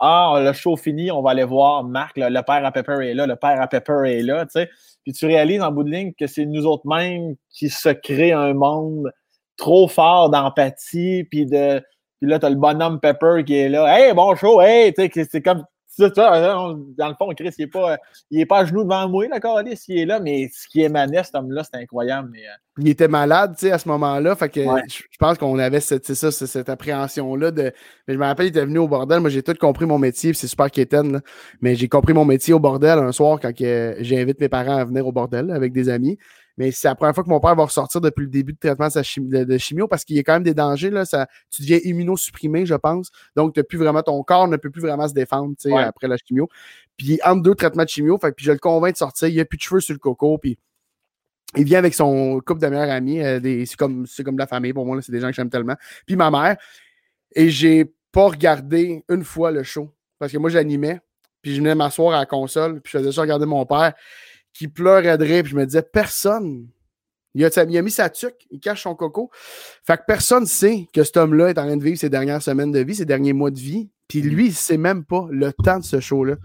[0.00, 3.26] ah, le show fini, on va aller voir Marc, le, père à Pepper est là,
[3.26, 4.70] le père à Pepper est là, tu sais.
[5.04, 8.32] Puis tu réalises en bout de ligne que c'est nous autres mêmes qui se créent
[8.32, 9.12] un monde
[9.58, 11.82] trop fort d'empathie, puis de.
[12.20, 13.86] Puis là, t'as le bonhomme Pepper qui est là.
[13.96, 14.92] Hey, bon show, hey!
[14.96, 15.64] C'est comme
[15.98, 17.96] dans le fond, Chris, il n'est pas,
[18.30, 21.22] est pas à genoux devant moi, d'accord, Alice, il est là, mais ce qui émanait,
[21.22, 22.30] cet homme-là, c'était incroyable.
[22.32, 24.36] Mais, euh, Il était malade, tu sais, à ce moment-là.
[24.36, 27.72] Fait que je, pense qu'on avait cette, ça, cette appréhension-là de.
[28.06, 29.20] Mais je me rappelle, il était venu au bordel.
[29.20, 31.20] Moi, j'ai tout compris mon métier, c'est super quétaine,
[31.60, 35.06] mais j'ai compris mon métier au bordel un soir quand j'invite mes parents à venir
[35.06, 36.18] au bordel avec des amis.
[36.58, 38.88] Mais c'est la première fois que mon père va ressortir depuis le début de traitement
[38.88, 40.90] de, sa chimio parce qu'il y a quand même des dangers.
[40.90, 43.12] Là, ça, tu deviens immunosupprimé, je pense.
[43.36, 46.48] Donc, plus vraiment, ton corps ne peut plus vraiment se défendre après la chimio.
[46.96, 49.28] Puis, entre deux traitements de chimio, fait, puis je le convainc de sortir.
[49.28, 50.36] Il n'y a plus de cheveux sur le coco.
[50.36, 50.58] Puis,
[51.56, 53.22] il vient avec son couple de meilleurs amis.
[53.22, 55.00] Euh, c'est comme, comme de la famille pour moi.
[55.00, 55.76] C'est des gens que j'aime tellement.
[56.06, 56.56] Puis, ma mère.
[57.36, 61.00] Et j'ai pas regardé une fois le show parce que moi, j'animais.
[61.40, 62.80] Puis, je venais m'asseoir à la console.
[62.80, 63.94] Puis, je faisais ça regarder mon père
[64.52, 65.42] qui pleurait de rire.
[65.42, 66.68] Puis je me disais, personne.
[67.34, 69.30] Il a, il a, mis sa tuque, il cache son coco.
[69.84, 72.72] Fait que personne sait que cet homme-là est en train de vivre ses dernières semaines
[72.72, 73.90] de vie, ses derniers mois de vie.
[74.08, 76.36] Puis lui, il sait même pas le temps de ce show-là.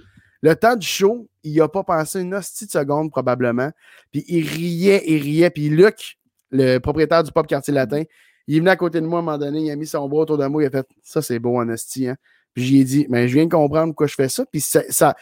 [0.42, 3.72] Le temps du show, il a pas pensé une hostie de seconde probablement.
[4.12, 5.50] Puis il riait, il riait.
[5.50, 6.18] Puis Luc,
[6.52, 8.04] le propriétaire du pop quartier latin,
[8.48, 10.08] il est venu à côté de moi à un moment donné, il a mis son
[10.10, 12.10] bras autour de moi, il a fait ça c'est beau en hostie.
[12.10, 12.18] Hein?
[12.54, 14.46] Puis j'ai dit, mais je viens de comprendre pourquoi je fais ça.
[14.46, 15.16] Puis ça, ça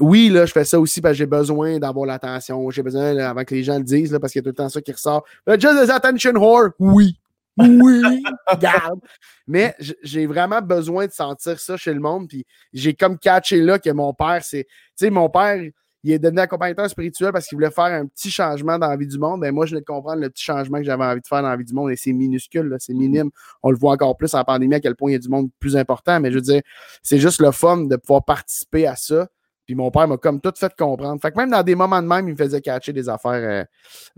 [0.00, 2.70] oui, là, je fais ça aussi parce que j'ai besoin d'avoir l'attention.
[2.70, 4.54] J'ai besoin, avant que les gens le disent, là, parce qu'il y a tout le
[4.54, 5.24] temps ça qui ressort.
[5.58, 6.70] Just attention whore.
[6.78, 7.18] Oui.
[7.58, 8.22] Oui.
[8.60, 9.00] Garde.
[9.46, 12.28] Mais j'ai vraiment besoin de sentir ça chez le monde.
[12.28, 14.64] Puis j'ai comme catché là que mon père, c'est.
[14.64, 14.70] Tu
[15.06, 15.60] sais, mon père,
[16.04, 19.06] il est devenu accompagnateur spirituel parce qu'il voulait faire un petit changement dans la vie
[19.06, 19.40] du monde.
[19.40, 21.50] Ben moi, je venais de comprendre le petit changement que j'avais envie de faire dans
[21.50, 23.30] la vie du monde et c'est minuscule, c'est minime.
[23.62, 25.50] On le voit encore plus en pandémie à quel point il y a du monde
[25.60, 26.18] plus important.
[26.20, 26.62] Mais je veux dire,
[27.02, 29.28] c'est juste le fun de pouvoir participer à ça
[29.72, 31.18] Puis mon père m'a comme tout fait comprendre.
[31.22, 33.64] Fait que même dans des moments de même, il me faisait catcher des affaires euh,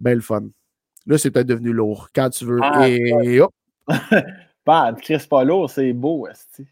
[0.04, 0.42] le fun.
[1.06, 2.58] Là, c'est peut-être devenu lourd quand tu veux.
[2.60, 3.52] Ah, et, hop!
[4.64, 6.26] Pas, Chris pas lourd, c'est beau.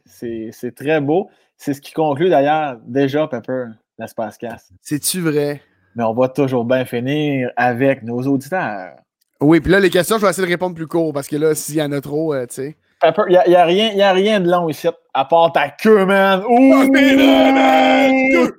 [0.04, 1.30] C'est très beau.
[1.56, 3.66] C'est ce qui conclut d'ailleurs déjà, Pepper,
[4.00, 4.72] l'espace casse.
[4.80, 5.62] C'est-tu vrai?
[5.94, 8.96] Mais on va toujours bien finir avec nos auditeurs.
[9.40, 11.54] Oui, puis là, les questions, je vais essayer de répondre plus court parce que là,
[11.54, 12.76] s'il y en a trop, euh, tu sais.
[13.02, 16.44] Pepper, il n'y a, rien, a rien de long ici, à part ta queue, man.
[16.48, 16.88] Ouh!
[16.92, 18.56] Queue,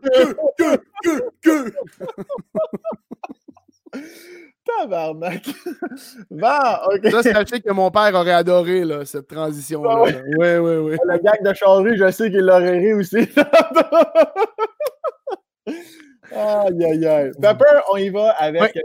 [1.02, 1.74] queue, queue,
[4.66, 5.46] Tabarnak.
[6.32, 6.48] bon,
[6.94, 7.10] OK.
[7.12, 10.04] Ça, sachez que mon père aurait adoré là, cette transition-là.
[10.04, 10.98] oui, oui, oui.
[11.06, 13.18] Le gag de Charlie, je sais qu'il l'aurait ri aussi.
[16.36, 17.32] aïe, aïe, aïe.
[17.42, 18.76] Pepper, on y va avec.
[18.78, 18.82] Euh,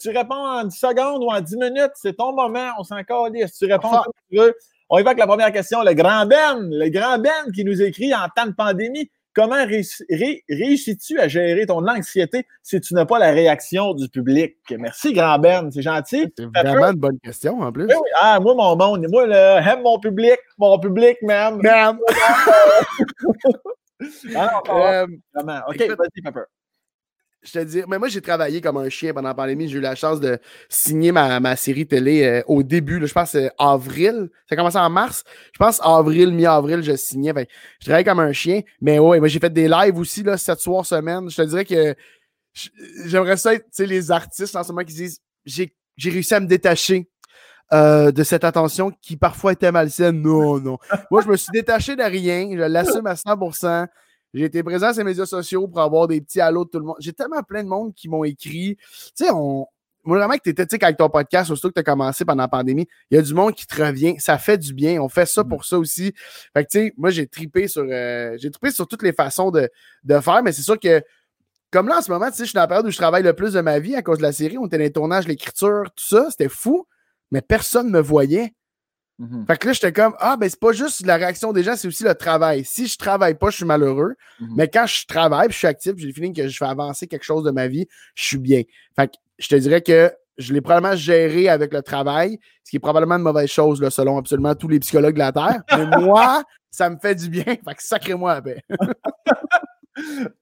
[0.00, 3.56] tu réponds en 10 secondes ou en 10 minutes, c'est ton moment, on s'en calisse.
[3.56, 4.54] Tu réponds comme tu veux.
[4.88, 5.82] On y va avec la première question.
[5.82, 9.10] Le grand Ben, le grand Ben qui nous écrit en temps de pandémie.
[9.32, 14.56] Comment réussis-tu à gérer ton anxiété si tu n'as pas la réaction du public?
[14.76, 16.34] Merci, grand Ben, c'est gentil.
[16.36, 17.84] C'est vraiment une bonne question en plus.
[17.84, 18.10] Oui, oui.
[18.20, 21.58] Ah, moi, mon monde, moi, là, j'aime mon public, mon public, même.
[21.58, 22.00] Même.
[24.34, 25.06] ah non, euh,
[25.68, 26.42] OK, vas-y, Pepper
[27.42, 29.66] je te dis, mais moi, j'ai travaillé comme un chien pendant la pandémie.
[29.68, 30.38] J'ai eu la chance de
[30.68, 33.04] signer ma, série télé euh, au début.
[33.06, 34.28] je pense c'est avril.
[34.46, 35.24] Ça a commencé en mars.
[35.52, 37.32] Je pense avril, mi-avril, je signais.
[37.78, 38.60] je travaillais comme un chien.
[38.82, 41.30] Mais ouais, moi, j'ai fait des lives aussi, là, sept soirs semaine.
[41.30, 41.94] Je te dirais que
[43.06, 47.08] j'aimerais ça être, les artistes en ce moment qui disent j'ai réussi à me détacher
[47.72, 50.20] euh, de cette attention qui parfois était malsaine.
[50.20, 50.78] Non, non.
[51.10, 52.50] Moi, je me suis détaché de rien.
[52.52, 53.86] Je l'assume à 100%.
[54.32, 56.84] J'ai été présent sur les médias sociaux pour avoir des petits allos de tout le
[56.84, 56.96] monde.
[57.00, 58.76] J'ai tellement plein de monde qui m'ont écrit.
[58.76, 59.66] Tu sais, on.
[60.02, 62.48] Moi, vraiment que tu étais avec ton podcast, surtout que tu as commencé pendant la
[62.48, 64.14] pandémie, il y a du monde qui te revient.
[64.18, 65.00] Ça fait du bien.
[65.02, 65.48] On fait ça mm.
[65.48, 66.14] pour ça aussi.
[66.54, 69.50] Fait que, tu sais, moi, j'ai tripé sur euh, j'ai tripé sur toutes les façons
[69.50, 69.68] de,
[70.04, 71.02] de faire, mais c'est sûr que
[71.70, 73.22] comme là, en ce moment, tu sais, je suis dans la période où je travaille
[73.22, 74.58] le plus de ma vie à cause de la série.
[74.58, 76.28] On était dans les tournages, l'écriture, tout ça.
[76.30, 76.86] C'était fou,
[77.30, 78.54] mais personne ne me voyait.
[79.20, 79.44] Mhm.
[79.46, 81.86] Fait que là, j'étais comme, ah, ben, c'est pas juste la réaction des gens, c'est
[81.86, 82.64] aussi le travail.
[82.64, 84.14] Si je travaille pas, je suis malheureux.
[84.40, 84.48] Mhm.
[84.56, 87.24] Mais quand je travaille, je suis actif, j'ai le feeling que je fais avancer quelque
[87.24, 88.62] chose de ma vie, je suis bien.
[88.96, 92.76] Fait que je te dirais que je l'ai probablement géré avec le travail, ce qui
[92.76, 95.62] est probablement une mauvaise chose, là, selon absolument tous les psychologues de la Terre.
[95.76, 97.44] Mais moi, ça me fait du bien.
[97.44, 98.64] Fait que sacrez-moi la paix.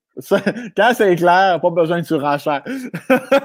[0.77, 2.63] quand c'est clair, pas besoin de surenchère.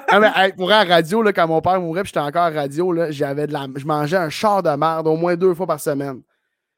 [0.10, 3.48] ah, mais, pour la radio, là, quand mon père mourait, j'étais encore à radio, j'avais
[3.48, 6.22] de la, je mangeais un char de merde au moins deux fois par semaine.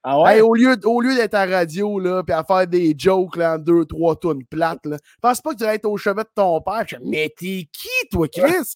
[0.07, 0.39] Ah ouais?
[0.39, 3.57] au lieu, au lieu d'être à radio, là, puis à faire des jokes, là, en
[3.57, 6.61] deux, trois tonnes plates, là, pense pas que tu vas être au chevet de ton
[6.61, 6.83] père.
[6.87, 8.75] Je mais t'es qui, toi, Chris?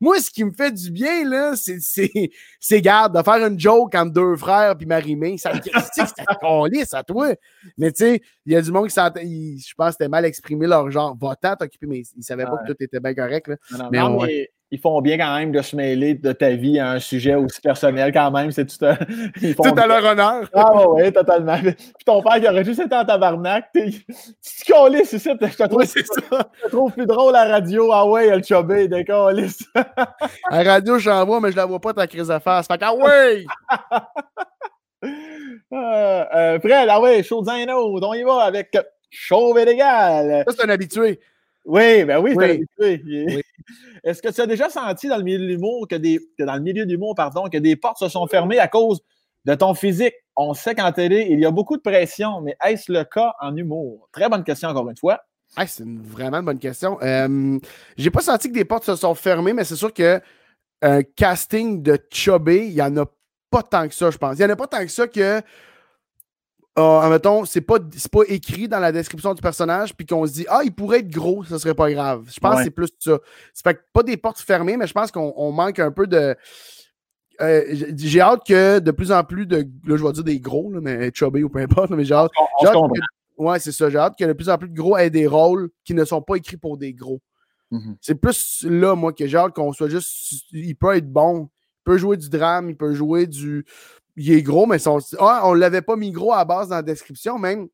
[0.00, 4.12] Moi, ce qui me fait du bien, là, c'est, garde, de faire une joke entre
[4.12, 5.36] deux frères puis Marimé.
[5.36, 5.52] Ça,
[5.92, 7.34] c'est ça toi.
[7.76, 10.24] Mais, tu sais, il y a du monde qui s'entend, je pense que c'était mal
[10.24, 13.88] exprimé leur genre, va-t'en t'occuper, mais ils savaient pas que tout était bien correct, là.
[13.90, 17.34] mais, ils font bien quand même de se mêler de ta vie à un sujet
[17.34, 18.52] aussi personnel quand même.
[18.52, 18.96] C'est tout, à,
[19.42, 20.48] ils font tout à leur honneur.
[20.54, 21.58] Ah oui, totalement.
[21.58, 25.32] Puis ton père qui aurait juste été en tabarnak, tu te colles, c'est ça.
[25.40, 26.50] Je te trouve, c'est ça.
[26.64, 27.90] Je trouve plus drôle à la radio.
[27.92, 29.48] Ah ouais, le chobé, décollé.
[29.74, 32.68] à la radio, j'en vois, mais je la vois pas ta crise de face.
[32.68, 33.44] Fait que, ah ouais!
[35.72, 38.76] euh, euh, Fred, ah ouais, chaud on y va avec
[39.10, 40.44] Chauve et légal.
[40.46, 41.18] Ça, c'est un habitué.
[41.64, 43.04] Oui, ben oui, habitué.
[44.04, 46.60] Est-ce que tu as déjà senti dans le milieu de l'humour que des dans le
[46.60, 49.00] milieu de l'humour, pardon, que des portes se sont fermées à cause
[49.44, 50.14] de ton physique?
[50.36, 53.54] On sait qu'en télé, il y a beaucoup de pression, mais est-ce le cas en
[53.56, 54.08] humour?
[54.12, 55.20] Très bonne question encore une fois.
[55.66, 56.98] c'est une vraiment bonne question.
[57.02, 57.58] Euh,
[57.96, 60.20] j'ai pas senti que des portes se sont fermées, mais c'est sûr que
[60.82, 63.04] un casting de Chubby, il n'y en a
[63.50, 64.38] pas tant que ça, je pense.
[64.38, 65.42] Il n'y en a pas tant que ça que
[66.80, 70.46] euh, admettons, c'est pas, pas écrit dans la description du personnage, puis qu'on se dit,
[70.48, 72.28] ah, il pourrait être gros, ça serait pas grave.
[72.32, 73.18] Je pense que c'est plus ça.
[73.52, 76.34] C'est fait pas des portes fermées, mais je pense qu'on manque un peu de.
[77.40, 77.64] Euh,
[77.96, 79.68] j'ai hâte que de plus en plus de.
[79.86, 82.30] Là, je vais dire des gros, mais chubby ou peu importe, mais j'ai hâte.
[83.38, 83.90] ouais, c'est ça.
[83.90, 86.22] J'ai hâte que de plus en plus de gros aient des rôles qui ne sont
[86.22, 87.20] pas écrits pour des gros.
[87.72, 87.96] Mm-hmm.
[88.00, 90.44] C'est plus là, moi, que j'ai hâte qu'on soit juste.
[90.52, 91.48] Il peut être bon.
[91.80, 93.64] Il peut jouer du drame, il peut jouer du
[94.16, 96.76] il est gros, mais son, ah, on ne l'avait pas mis gros à base dans
[96.76, 97.68] la description, même.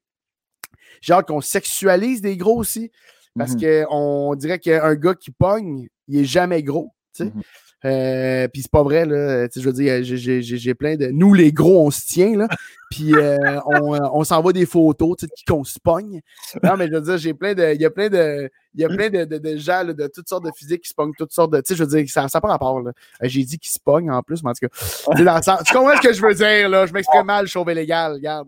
[1.01, 2.91] Genre qu'on sexualise des gros aussi.
[3.37, 3.87] Parce mhm.
[3.87, 6.93] qu'on dirait qu'un gars qui pogne, il est jamais gros.
[7.21, 7.43] Mhm.
[7.85, 9.47] Euh, puis c'est pas vrai, là.
[9.55, 11.07] Je veux dire, j'ai plein de.
[11.09, 12.48] Nous, les gros, on se tient, là.
[12.90, 16.20] Puis euh, on, euh, on s'envoie des photos, tu sais, qu'on se pogne.
[16.62, 17.74] Non, mais je veux dire, j'ai plein de.
[17.74, 18.48] Il y a plein de.
[18.74, 20.90] Il y a plein de, de, de gens là, de toutes sortes de physiques qui
[20.90, 21.59] se pognent toutes sortes de.
[21.59, 22.81] Tu sais, je veux dire, ça n'a pas rapport.
[22.81, 22.93] là.
[23.23, 25.24] J'ai dit qu'ils se pognent en plus, mais en tout cas.
[25.24, 26.86] Dans le sens, tu comprends ce que je veux dire, là?
[26.86, 28.47] Je m'exprime mal, chauve légal, regarde.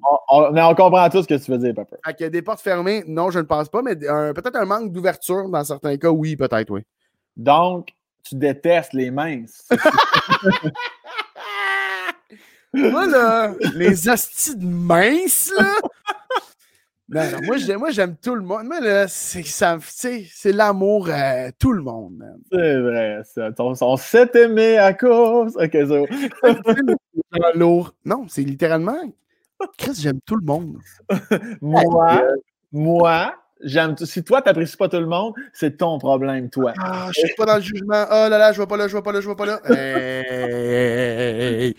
[0.53, 1.97] mais on comprend tous ce que tu veux dire, papa.
[2.07, 5.49] Fait que des portes fermées, non, je ne pense pas, mais peut-être un manque d'ouverture
[5.49, 6.83] dans certains cas, oui, peut-être, oui.
[7.37, 7.89] Donc,
[8.29, 9.69] tu détestes les minces.
[12.73, 15.75] moi, là, les hosties de minces, là.
[17.11, 17.23] Non,
[17.79, 18.67] moi, j'aime tout le monde.
[18.67, 22.23] Moi, là, c'est ça, c'est l'amour à tout le monde,
[22.53, 23.49] C'est vrai, ça.
[23.59, 25.57] On, s'est aimé à cause.
[25.57, 25.97] Ok, ça.
[28.05, 29.01] non, c'est littéralement.
[29.79, 30.77] Chris, j'aime tout le monde.
[31.63, 32.25] moi,
[32.71, 36.73] moi, j'aime si toi t'apprécies pas tout le monde, c'est ton problème toi.
[36.79, 38.05] Ah, je suis pas dans le jugement.
[38.11, 39.61] Oh là là, je vois pas là, je vois pas là, je vois pas là.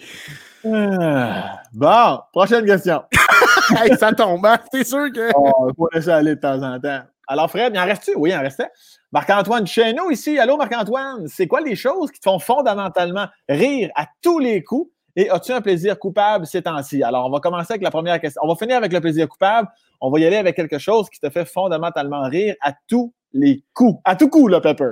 [0.65, 1.61] Ah.
[1.71, 3.03] Bon, prochaine question.
[3.97, 4.57] ça tombe, hein?
[4.73, 5.31] C'est sûr que.
[5.35, 7.01] Oh, faut laisser aller de temps en temps.
[7.27, 8.13] Alors, Fred, il en reste-tu?
[8.17, 8.69] Oui, il en restait.
[9.11, 10.37] Marc-Antoine Chesneau ici.
[10.37, 11.27] Allô, Marc-Antoine.
[11.27, 14.91] C'est quoi les choses qui te font fondamentalement rire à tous les coups?
[15.15, 17.03] Et as-tu un plaisir coupable ces temps-ci?
[17.03, 18.41] Alors, on va commencer avec la première question.
[18.43, 19.67] On va finir avec le plaisir coupable.
[20.01, 23.63] On va y aller avec quelque chose qui te fait fondamentalement rire à tous les
[23.73, 23.99] coups.
[24.05, 24.91] À tout coup, là, Pepper.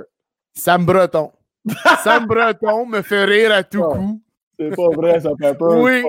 [0.54, 1.32] Sam Breton.
[2.04, 4.20] Sam Breton me fait rire à tout coup.
[4.58, 5.64] C'est pas vrai, ça, Pepper.
[5.64, 6.02] Oui,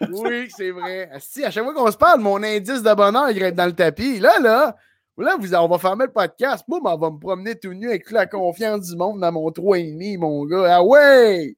[0.12, 1.10] oui, c'est vrai.
[1.18, 3.72] Si, à chaque fois qu'on se parle, mon indice de bonheur, il grimpe dans le
[3.72, 4.18] tapis.
[4.18, 4.76] Là, là,
[5.16, 6.64] là vous, on va fermer le podcast.
[6.68, 10.18] Moi, on va me promener tout nu avec la confiance du monde dans mon 3,5,
[10.18, 10.76] mon gars.
[10.76, 11.56] Ah ouais!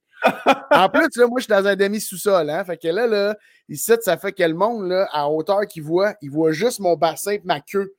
[0.70, 2.50] En plus, là, moi, je suis dans un demi-sous-sol.
[2.50, 2.64] Hein?
[2.64, 3.36] Fait que là, là,
[3.68, 6.96] ici, ça fait que le monde, là, à hauteur qu'il voit, il voit juste mon
[6.96, 7.94] bassin et ma queue.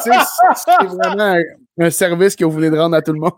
[0.00, 0.10] c'est
[0.86, 1.38] vraiment
[1.78, 3.32] un, service que vous voulez rendre à tout le monde.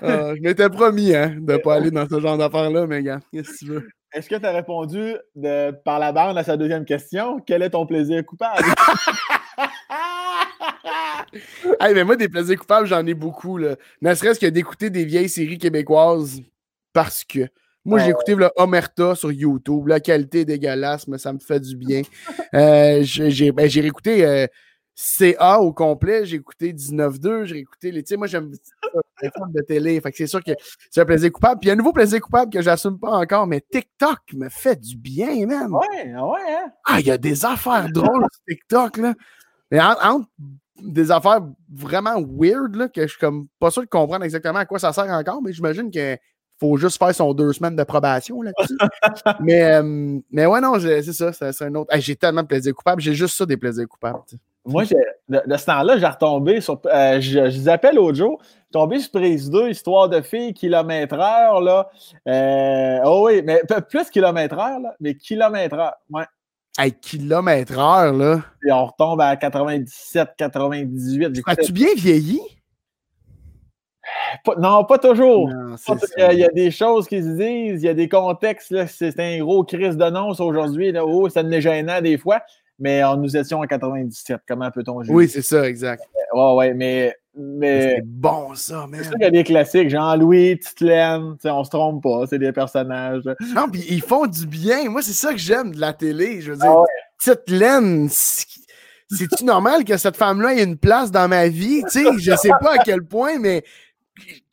[0.00, 3.20] Ah, je m'étais promis hein, de ne pas aller dans ce genre d'affaires-là, mais gars,
[3.32, 3.88] qu'est-ce que tu veux?
[4.14, 7.40] Est-ce que tu as répondu de, par la bande à sa deuxième question?
[7.46, 8.64] Quel est ton plaisir coupable?
[11.80, 13.58] hey, mais moi, des plaisirs coupables, j'en ai beaucoup.
[13.58, 13.76] Là.
[14.02, 16.40] Ne serait-ce que d'écouter des vieilles séries québécoises
[16.92, 17.48] parce que.
[17.84, 19.88] Moi, j'ai écouté le Omerta sur YouTube.
[19.88, 22.02] La qualité est dégueulasse, mais ça me fait du bien.
[22.52, 24.46] Euh, j'ai ben, réécouté euh,
[24.94, 26.26] CA au complet.
[26.26, 27.44] J'ai écouté 19-2.
[27.44, 28.02] J'ai écouté les.
[28.02, 28.52] Tu sais, moi, j'aime
[29.22, 30.00] les films de télé.
[30.00, 30.52] Fait que c'est sûr que
[30.90, 31.60] c'est un plaisir coupable.
[31.60, 34.48] Puis il y a un nouveau plaisir coupable que j'assume pas encore, mais TikTok me
[34.48, 35.72] fait du bien, même.
[35.72, 36.12] Ouais, ouais.
[36.14, 36.72] Hein?
[36.84, 39.14] Ah, il y a des affaires drôles sur TikTok, là.
[39.70, 40.26] Mais entre
[40.82, 41.40] des affaires
[41.72, 44.92] vraiment weird, là, que je suis comme pas sûr de comprendre exactement à quoi ça
[44.92, 46.18] sert encore, mais j'imagine qu'il
[46.60, 48.78] faut juste faire son deux semaines de probation là-dessus.
[49.40, 51.90] mais, euh, mais ouais, non, c'est ça, c'est un autre.
[51.98, 54.20] j'ai tellement de plaisirs coupables, j'ai juste ça des plaisirs coupables.
[54.64, 56.78] Moi, de, de, ce temps-là, j'ai retombé sur.
[56.86, 58.38] Euh, je, je, les appelle l'autre jour.
[58.42, 61.62] Je suis tombé sur prise 2, histoire de filles, kilomètre-heure.
[61.62, 61.88] là.
[62.26, 65.94] Euh, oh oui, mais plus kilomètre-heure, mais kilomètre-heure.
[66.10, 66.24] Ouais.
[66.78, 68.42] Hey, kilomètre-heure, là.
[68.64, 71.42] Et on retombe à 97, 98.
[71.46, 72.40] As-tu bien vieilli?
[74.58, 75.50] non, pas toujours.
[76.16, 78.86] il, y a, des choses qui se disent, il y a des contextes.
[78.86, 80.92] C'est un gros crise d'annonce aujourd'hui.
[80.98, 82.42] Oh, ça me gênant des fois
[82.78, 84.40] mais nous étions en 97.
[84.46, 85.14] Comment peut-on jouer?
[85.14, 86.04] Oui, c'est ça, exact.
[86.32, 87.14] Ouais, ouais, mais.
[87.38, 89.00] Mais c'est bon, ça, man.
[89.00, 89.90] C'est sûr qu'il y a des classiques.
[89.90, 93.22] Jean-Louis, Titelaine, on se trompe pas, c'est des personnages.
[93.54, 94.90] Non, puis ils font du bien.
[94.90, 96.40] Moi, c'est ça que j'aime de la télé.
[96.40, 96.84] Je veux dire, ah
[99.10, 101.82] c'est-tu normal que cette femme-là ait une place dans ma vie?
[101.90, 103.64] Tu sais, je sais pas à quel point, mais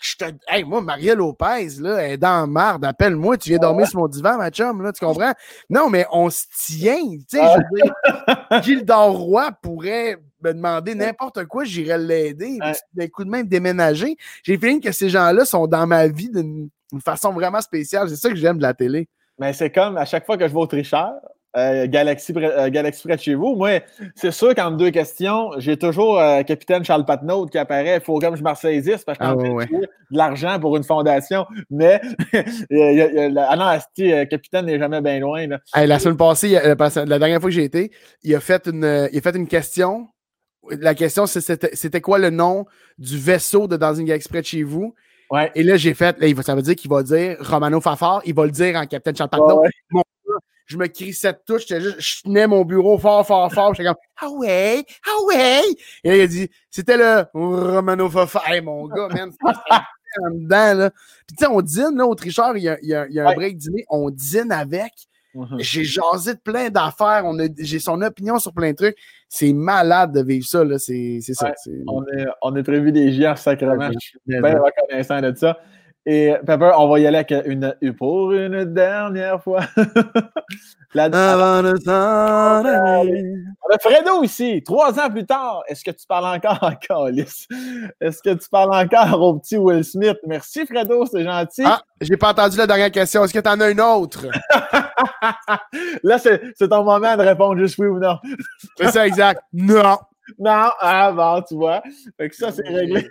[0.01, 0.25] je te...
[0.47, 2.85] Hey, moi, Maria Lopez, là, elle est dans marde.
[2.85, 5.33] Appelle-moi, tu viens dormir sur mon divan, ma chum, là, tu comprends?
[5.69, 7.17] Non, mais on se tient.
[7.29, 12.59] Tu sais, je veux dire, Gildor Roy pourrait me demander n'importe quoi, j'irais l'aider.
[12.93, 14.15] D'un coup de même déménager.
[14.43, 16.69] J'ai fait que ces gens-là sont dans ma vie d'une
[17.03, 18.09] façon vraiment spéciale.
[18.09, 19.07] C'est ça que j'aime de la télé.
[19.39, 21.11] Mais c'est comme à chaque fois que je vais au tricheur,
[21.55, 23.55] euh, Galaxy, euh, Galaxy près de chez vous.
[23.55, 23.81] Moi,
[24.15, 27.95] c'est sûr qu'en deux questions, j'ai toujours euh, capitaine Charles Patnaud qui apparaît.
[27.95, 31.45] Il faut comme je ressaisisse parce que ah, de l'argent pour une fondation.
[31.69, 32.01] Mais
[32.33, 35.45] ah non, capitaine n'est jamais bien loin.
[35.73, 37.91] la semaine passée, la dernière fois que j'ai été,
[38.23, 40.09] il a fait une, il a fait une question.
[40.69, 42.65] La question, c'était quoi le nom
[42.97, 44.93] du vaisseau de Dans une galaxie près de chez vous?
[45.31, 45.51] Ouais.
[45.55, 48.51] Et là, j'ai fait, ça veut dire qu'il va dire Romano Fafard, il va le
[48.51, 49.63] dire en Capitaine Charles Patnaud
[50.65, 53.97] je me crie cette touche, juste, je tenais mon bureau fort, fort, fort, j'étais comme
[54.19, 55.61] Ah ouais, ah ouais!
[56.03, 58.41] Et là, il a dit C'était le Romano Fafa.
[58.47, 60.89] Hey, mon gars, man, en dedans, là.
[61.27, 63.13] Puis tu sais, on dîne, là, au tricheur, il y a, il y a, il
[63.13, 64.91] y a un break dîner, on dîne avec.
[65.35, 65.57] Mhm.
[65.59, 67.25] J'ai jasé de plein d'affaires.
[67.59, 68.97] J'ai son opinion sur plein de trucs.
[69.27, 70.63] C'est malade de vivre ça.
[70.77, 71.51] C'est ça.
[71.87, 73.89] On, est, on est privilégiés en sacrement.
[73.91, 75.57] Je suis bien reconnaissant de ça.
[76.07, 79.61] Et Pepper, on va y aller avec une, pour une dernière fois.
[80.93, 81.05] La...
[81.05, 85.63] Avant de On a Fredo ici, trois ans plus tard.
[85.67, 87.47] Est-ce que tu parles encore à Calis?
[87.99, 90.17] Est-ce que tu parles encore au petit Will Smith?
[90.27, 91.63] Merci Fredo, c'est gentil.
[91.65, 93.23] Ah, j'ai pas entendu la dernière question.
[93.23, 94.27] Est-ce que tu en as une autre?
[96.03, 98.17] Là, c'est ton moment de répondre juste oui ou non.
[98.77, 99.41] c'est ça, exact.
[99.53, 99.97] Non.
[100.39, 101.83] Non, ah bon, tu vois.
[102.17, 103.07] Fait que ça, c'est réglé.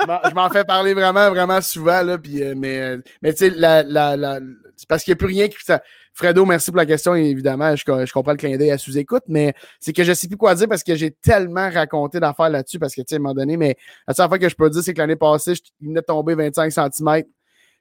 [0.00, 3.50] je m'en fais parler vraiment, vraiment souvent, là, puis, euh, mais, euh, mais tu sais,
[3.50, 4.40] la, la, la,
[4.76, 5.56] c'est parce qu'il n'y a plus rien qui...
[5.62, 5.82] Ça...
[6.12, 9.52] Fredo, merci pour la question, évidemment, je, je comprends le clin d'œil à sous-écoute, mais
[9.78, 12.78] c'est que je ne sais plus quoi dire parce que j'ai tellement raconté d'affaires là-dessus,
[12.78, 13.76] parce que, tu sais, à un moment donné, mais
[14.08, 16.34] la seule fois que je peux dire, c'est que l'année passée, je venais de tomber
[16.34, 17.22] 25 cm,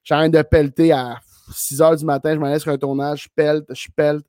[0.04, 1.18] j'ai rien de pelleter à
[1.54, 4.26] 6 h du matin, je m'en laisse sur un tournage, je pelte, je pelte,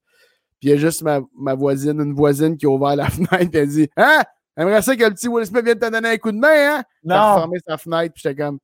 [0.60, 3.55] puis il y a juste ma, ma voisine, une voisine qui a ouvert la fenêtre
[3.55, 4.22] et elle dit «Hein?
[4.56, 6.84] J'aimerais ça que le petit Will Smith vienne te donner un coup de main, hein?
[7.05, 7.14] Non.
[7.14, 8.59] a fermé sa fenêtre, puis j'étais comme.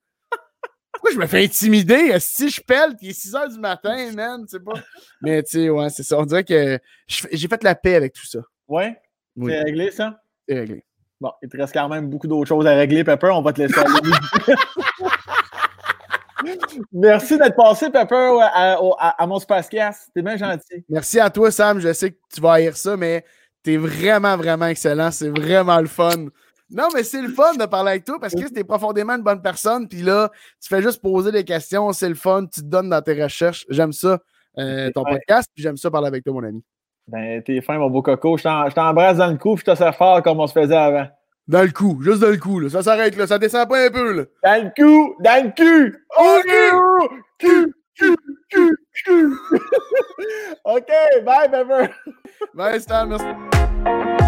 [0.92, 2.18] Pourquoi je me fais intimider?
[2.18, 4.72] Si je pèle, il est 6 h du matin, man, tu sais pas.
[5.20, 6.18] Mais tu sais, ouais, c'est ça.
[6.18, 8.38] On dirait que j'ai fait la paix avec tout ça.
[8.68, 8.96] Ouais?
[9.36, 9.52] Oui.
[9.52, 10.18] C'est réglé, ça?
[10.48, 10.84] C'est réglé.
[11.20, 13.30] Bon, il te reste quand même beaucoup d'autres choses à régler, Pepper.
[13.32, 14.56] On va te laisser aller.
[16.92, 20.10] Merci d'être passé, Pepper, à, à, à mon Spacecast.
[20.14, 20.84] T'es bien gentil.
[20.88, 21.80] Merci à toi, Sam.
[21.80, 23.24] Je sais que tu vas haïr ça, mais
[23.62, 25.10] T'es vraiment, vraiment excellent.
[25.10, 26.26] C'est vraiment le fun.
[26.70, 29.42] Non, mais c'est le fun de parler avec toi parce que t'es profondément une bonne
[29.42, 29.86] personne.
[29.86, 31.92] Puis là, tu fais juste poser des questions.
[31.92, 32.46] C'est le fun.
[32.52, 33.64] Tu te donnes dans tes recherches.
[33.68, 34.18] J'aime ça,
[34.58, 35.48] euh, ton podcast.
[35.54, 36.64] Puis j'aime ça parler avec toi, mon ami.
[37.06, 38.36] Ben, t'es fin, mon beau coco.
[38.36, 39.56] Je t'embrasse dans le cou.
[39.56, 41.06] Je te sers fort comme on se faisait avant.
[41.48, 42.68] Dans le cou, juste dans le cou, là.
[42.70, 43.26] Ça s'arrête, là.
[43.26, 44.24] Ça descend pas un peu, là.
[44.44, 46.04] Dans le cou, dans le cul.
[46.18, 47.12] OK!
[47.38, 48.16] Cul, cul,
[48.48, 49.32] cul, cul.
[50.64, 50.90] OK,
[51.24, 51.88] bye, Bever.
[52.54, 53.06] Bye, Stan.
[53.06, 54.21] Merci.